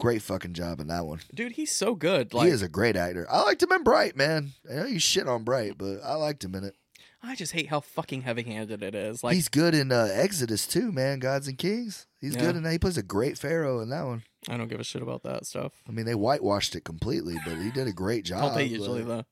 Great 0.00 0.22
fucking 0.22 0.52
job 0.52 0.78
in 0.78 0.86
that 0.88 1.06
one. 1.06 1.20
Dude, 1.34 1.52
he's 1.52 1.72
so 1.74 1.94
good. 1.96 2.32
Like 2.32 2.46
he 2.46 2.52
is 2.52 2.62
a 2.62 2.68
great 2.68 2.94
actor. 2.96 3.26
I 3.28 3.42
liked 3.42 3.62
him 3.62 3.72
in 3.72 3.82
Bright, 3.82 4.14
man. 4.16 4.52
I 4.70 4.74
know 4.76 4.86
you 4.86 5.00
shit 5.00 5.26
on 5.26 5.42
Bright, 5.42 5.76
but 5.76 6.00
I 6.04 6.14
liked 6.14 6.44
him 6.44 6.54
in 6.54 6.62
it. 6.64 6.76
I 7.22 7.34
just 7.34 7.52
hate 7.52 7.68
how 7.68 7.80
fucking 7.80 8.22
heavy-handed 8.22 8.82
it 8.82 8.94
is. 8.94 9.24
Like 9.24 9.34
He's 9.34 9.48
good 9.48 9.74
in 9.74 9.90
uh, 9.90 10.08
Exodus 10.12 10.66
too, 10.66 10.92
man. 10.92 11.18
Gods 11.18 11.48
and 11.48 11.58
Kings. 11.58 12.06
He's 12.20 12.34
Yeah. 12.34 12.42
good 12.42 12.56
in 12.56 12.62
that. 12.62 12.72
He 12.72 12.78
plays 12.78 12.96
a 12.96 13.02
great 13.02 13.36
pharaoh 13.38 13.80
in 13.80 13.88
that 13.90 14.04
one. 14.06 14.22
I 14.48 14.56
don't 14.56 14.68
give 14.68 14.78
a 14.80 14.84
shit 14.84 15.02
about 15.02 15.24
that 15.24 15.44
stuff. 15.44 15.72
I 15.88 15.92
mean, 15.92 16.06
they 16.06 16.14
whitewashed 16.14 16.76
it 16.76 16.84
completely, 16.84 17.36
but 17.44 17.58
he 17.58 17.70
did 17.70 17.88
a 17.88 17.92
great 17.92 18.24
job. 18.24 18.54
They 18.54 18.64
usually 18.64 19.02
though? 19.02 19.24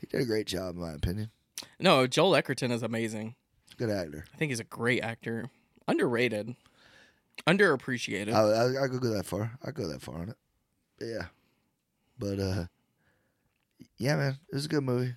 He 0.00 0.06
did 0.06 0.22
a 0.22 0.24
great 0.24 0.46
job, 0.46 0.74
in 0.76 0.80
my 0.80 0.92
opinion. 0.92 1.30
No, 1.78 2.06
Joel 2.06 2.36
Edgerton 2.36 2.70
is 2.70 2.82
amazing. 2.82 3.34
Good 3.76 3.90
actor. 3.90 4.24
I 4.32 4.36
think 4.38 4.50
he's 4.50 4.60
a 4.60 4.64
great 4.64 5.02
actor. 5.02 5.50
Underrated. 5.86 6.54
Underappreciated. 7.46 8.32
I, 8.32 8.40
I, 8.40 8.84
I 8.84 8.88
could 8.88 9.00
go 9.00 9.10
that 9.10 9.26
far. 9.26 9.52
I 9.64 9.70
go 9.70 9.86
that 9.88 10.00
far 10.02 10.16
on 10.20 10.30
it. 10.30 10.36
Yeah, 11.00 11.26
but 12.18 12.40
uh, 12.40 12.64
yeah, 13.98 14.16
man, 14.16 14.38
it 14.50 14.54
was 14.54 14.64
a 14.64 14.68
good 14.68 14.82
movie. 14.84 15.14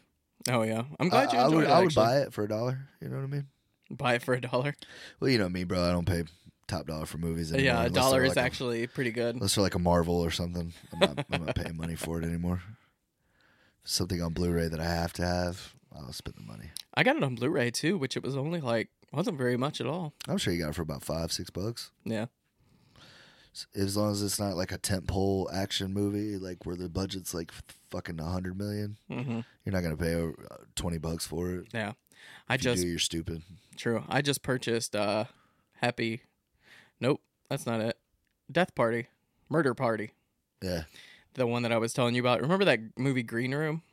Oh 0.49 0.61
yeah. 0.63 0.83
I'm 0.99 1.09
glad 1.09 1.33
you 1.33 1.39
I, 1.39 1.43
I 1.43 1.47
would, 1.47 1.63
it. 1.63 1.69
I 1.69 1.79
would 1.81 1.95
buy 1.95 2.17
it 2.19 2.33
for 2.33 2.43
a 2.43 2.47
dollar. 2.47 2.87
You 3.01 3.09
know 3.09 3.17
what 3.17 3.23
I 3.23 3.27
mean? 3.27 3.47
Buy 3.91 4.13
it 4.15 4.21
for 4.21 4.33
a 4.33 4.41
dollar. 4.41 4.75
Well, 5.19 5.29
you 5.29 5.37
know 5.37 5.49
me, 5.49 5.63
bro. 5.63 5.83
I 5.83 5.91
don't 5.91 6.05
pay 6.05 6.23
top 6.67 6.85
dollar 6.87 7.05
for 7.05 7.17
movies 7.17 7.51
anymore. 7.51 7.65
yeah, 7.65 7.83
a 7.85 7.89
dollar 7.89 8.23
is 8.23 8.29
like 8.35 8.37
a- 8.37 8.41
actually 8.45 8.87
pretty 8.87 9.11
good. 9.11 9.35
unless 9.35 9.55
they're 9.55 9.63
like 9.63 9.75
a 9.75 9.79
Marvel 9.79 10.19
or 10.19 10.31
something. 10.31 10.71
I'm 10.93 10.99
not, 10.99 11.25
I'm 11.31 11.45
not 11.45 11.55
paying 11.55 11.75
money 11.75 11.95
for 11.95 12.19
it 12.21 12.25
anymore. 12.25 12.61
Something 13.83 14.21
on 14.21 14.33
Blu-ray 14.33 14.67
that 14.67 14.79
I 14.79 14.85
have 14.85 15.13
to 15.13 15.25
have, 15.25 15.73
I'll 15.95 16.13
spend 16.13 16.35
the 16.37 16.43
money. 16.43 16.69
I 16.93 17.01
got 17.03 17.15
it 17.15 17.23
on 17.23 17.35
Blu-ray 17.35 17.71
too, 17.71 17.97
which 17.97 18.15
it 18.15 18.23
was 18.23 18.35
only 18.37 18.61
like 18.61 18.89
wasn't 19.11 19.37
very 19.37 19.57
much 19.57 19.81
at 19.81 19.87
all. 19.87 20.13
I'm 20.27 20.37
sure 20.37 20.53
you 20.53 20.61
got 20.61 20.69
it 20.69 20.75
for 20.75 20.83
about 20.83 21.03
five, 21.03 21.31
six 21.31 21.49
bucks. 21.49 21.89
Yeah. 22.05 22.27
As 23.76 23.95
long 23.97 24.12
as 24.12 24.22
it's 24.24 24.39
not 24.39 24.55
like 24.55 24.72
a 24.72 24.78
tentpole 24.78 25.51
action 25.53 25.93
movie, 25.93 26.38
like 26.38 26.66
where 26.66 26.76
the 26.76 26.89
budget's 26.89 27.34
like 27.34 27.51
fucking 27.91 28.20
a 28.20 28.26
hundred 28.26 28.57
million, 28.57 28.97
hmm 29.10 29.39
you're 29.66 29.74
not 29.74 29.82
gonna 29.84 29.97
pay 29.97 30.16
uh, 30.16 30.32
twenty 30.76 30.97
bucks 30.97 31.26
for 31.26 31.51
it. 31.51 31.68
Yeah. 31.74 31.93
I 32.47 32.55
If 32.55 32.64
you 32.64 32.72
just 32.72 32.84
do, 32.84 32.89
you're 32.89 32.99
stupid. 32.99 33.43
true. 33.78 34.03
I 34.10 34.22
just 34.22 34.41
purchased 34.43 34.95
uh 34.95 35.26
Happy 35.78 36.22
Nope. 36.99 37.22
that's 37.49 37.66
not 37.66 37.80
it. 37.82 37.97
Death 38.51 38.76
Party, 38.76 39.07
Murder 39.47 39.74
Party, 39.74 40.12
Yeah. 40.62 40.84
the 41.36 41.47
one 41.47 41.62
that 41.64 41.72
I 41.72 41.78
was 41.78 41.93
telling 41.93 42.16
you 42.16 42.22
about. 42.22 42.41
Remember 42.41 42.66
that 42.66 42.80
movie 42.97 43.24
Green 43.24 43.53
Room 43.55 43.84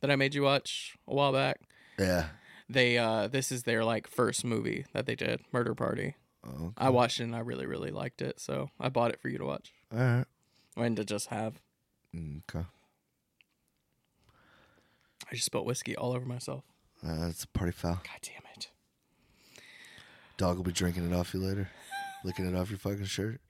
that 0.00 0.10
I 0.10 0.16
made 0.16 0.34
you 0.34 0.42
watch 0.42 0.96
a 1.08 1.14
while 1.14 1.32
back? 1.32 1.60
Yeah. 1.98 2.26
They 2.68 2.98
uh 2.98 3.28
this 3.28 3.50
is 3.52 3.62
their 3.64 3.84
like 3.84 4.06
first 4.06 4.44
movie 4.44 4.84
that 4.92 5.06
they 5.06 5.14
did, 5.14 5.40
Murder 5.52 5.74
Party. 5.74 6.16
Oh, 6.46 6.72
I 6.76 6.90
watched 6.90 7.20
it 7.20 7.24
and 7.24 7.36
I 7.36 7.40
really 7.40 7.66
really 7.66 7.90
liked 7.90 8.20
it, 8.22 8.40
so 8.40 8.70
I 8.80 8.88
bought 8.88 9.10
it 9.12 9.20
for 9.20 9.28
you 9.28 9.38
to 9.38 9.44
watch 9.44 9.72
all 9.92 9.98
right. 9.98 10.24
and 10.76 10.96
to 10.96 11.04
just 11.04 11.28
have. 11.28 11.60
Mm, 12.14 12.42
Okay. 12.54 12.66
I 15.30 15.34
just 15.34 15.46
spilled 15.46 15.66
whiskey 15.66 15.96
all 15.96 16.12
over 16.12 16.26
myself. 16.26 16.64
Uh, 17.06 17.26
that's 17.26 17.44
a 17.44 17.48
party 17.48 17.72
foul. 17.72 17.94
God 17.94 18.18
damn 18.22 18.42
it. 18.56 18.68
Dog 20.36 20.56
will 20.56 20.64
be 20.64 20.72
drinking 20.72 21.10
it 21.10 21.14
off 21.14 21.32
you 21.34 21.40
later, 21.40 21.70
licking 22.24 22.46
it 22.46 22.54
off 22.56 22.70
your 22.70 22.78
fucking 22.78 23.04
shirt. 23.04 23.40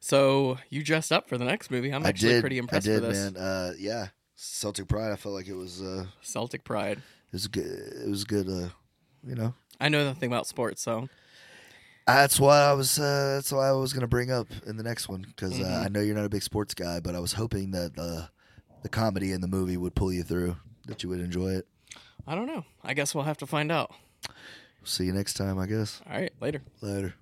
So 0.00 0.58
you 0.68 0.84
dressed 0.84 1.10
up 1.12 1.28
for 1.28 1.38
the 1.38 1.44
next 1.44 1.70
movie. 1.70 1.90
I'm 1.92 2.04
actually 2.04 2.28
I 2.30 2.32
did. 2.34 2.40
pretty 2.42 2.58
impressed 2.58 2.86
I 2.86 2.90
did, 2.92 3.02
with 3.02 3.10
this. 3.12 3.32
man. 3.32 3.42
Uh, 3.42 3.72
yeah. 3.78 4.08
Celtic 4.36 4.86
Pride. 4.88 5.12
I 5.12 5.16
felt 5.16 5.34
like 5.34 5.48
it 5.48 5.54
was. 5.54 5.80
Uh, 5.80 6.06
Celtic 6.20 6.62
Pride. 6.64 6.98
it 6.98 7.32
was 7.32 7.46
good. 7.48 7.64
It 8.04 8.08
was 8.08 8.24
good. 8.24 8.48
Uh, 8.48 8.68
you 9.26 9.34
know. 9.34 9.54
I 9.80 9.88
know 9.88 10.04
nothing 10.04 10.30
about 10.30 10.46
sports, 10.46 10.82
so 10.82 11.08
That's 12.06 12.38
why 12.38 12.60
I 12.60 12.72
was. 12.74 12.98
Uh, 12.98 13.36
that's 13.36 13.50
why 13.52 13.68
I 13.68 13.72
was 13.72 13.92
gonna 13.92 14.06
bring 14.06 14.30
up 14.30 14.48
in 14.66 14.76
the 14.76 14.82
next 14.82 15.08
one 15.08 15.22
because 15.22 15.58
uh, 15.58 15.64
Mhm. 15.64 15.84
I 15.86 15.88
know 15.88 16.00
you're 16.00 16.14
not 16.14 16.26
a 16.26 16.28
big 16.30 16.42
sports 16.42 16.74
guy, 16.74 17.00
but 17.00 17.14
I 17.14 17.18
was 17.18 17.32
hoping 17.32 17.70
that 17.70 17.92
uh, 17.98 18.26
the 18.82 18.88
comedy 18.90 19.32
in 19.32 19.40
the 19.40 19.48
movie 19.48 19.76
would 19.78 19.94
pull 19.94 20.12
you 20.12 20.22
through, 20.22 20.56
that 20.86 21.02
you 21.02 21.08
would 21.08 21.20
enjoy 21.20 21.52
it. 21.52 21.66
I 22.26 22.34
don't 22.34 22.46
know. 22.46 22.64
I 22.82 22.92
guess 22.94 23.14
we'll 23.14 23.24
have 23.24 23.38
to 23.38 23.46
find 23.46 23.72
out. 23.72 23.90
See 24.84 25.04
you 25.04 25.12
next 25.14 25.34
time, 25.34 25.58
I 25.58 25.64
guess. 25.66 26.02
All 26.06 26.12
right, 26.12 26.32
later. 26.40 26.60
Later. 26.82 27.14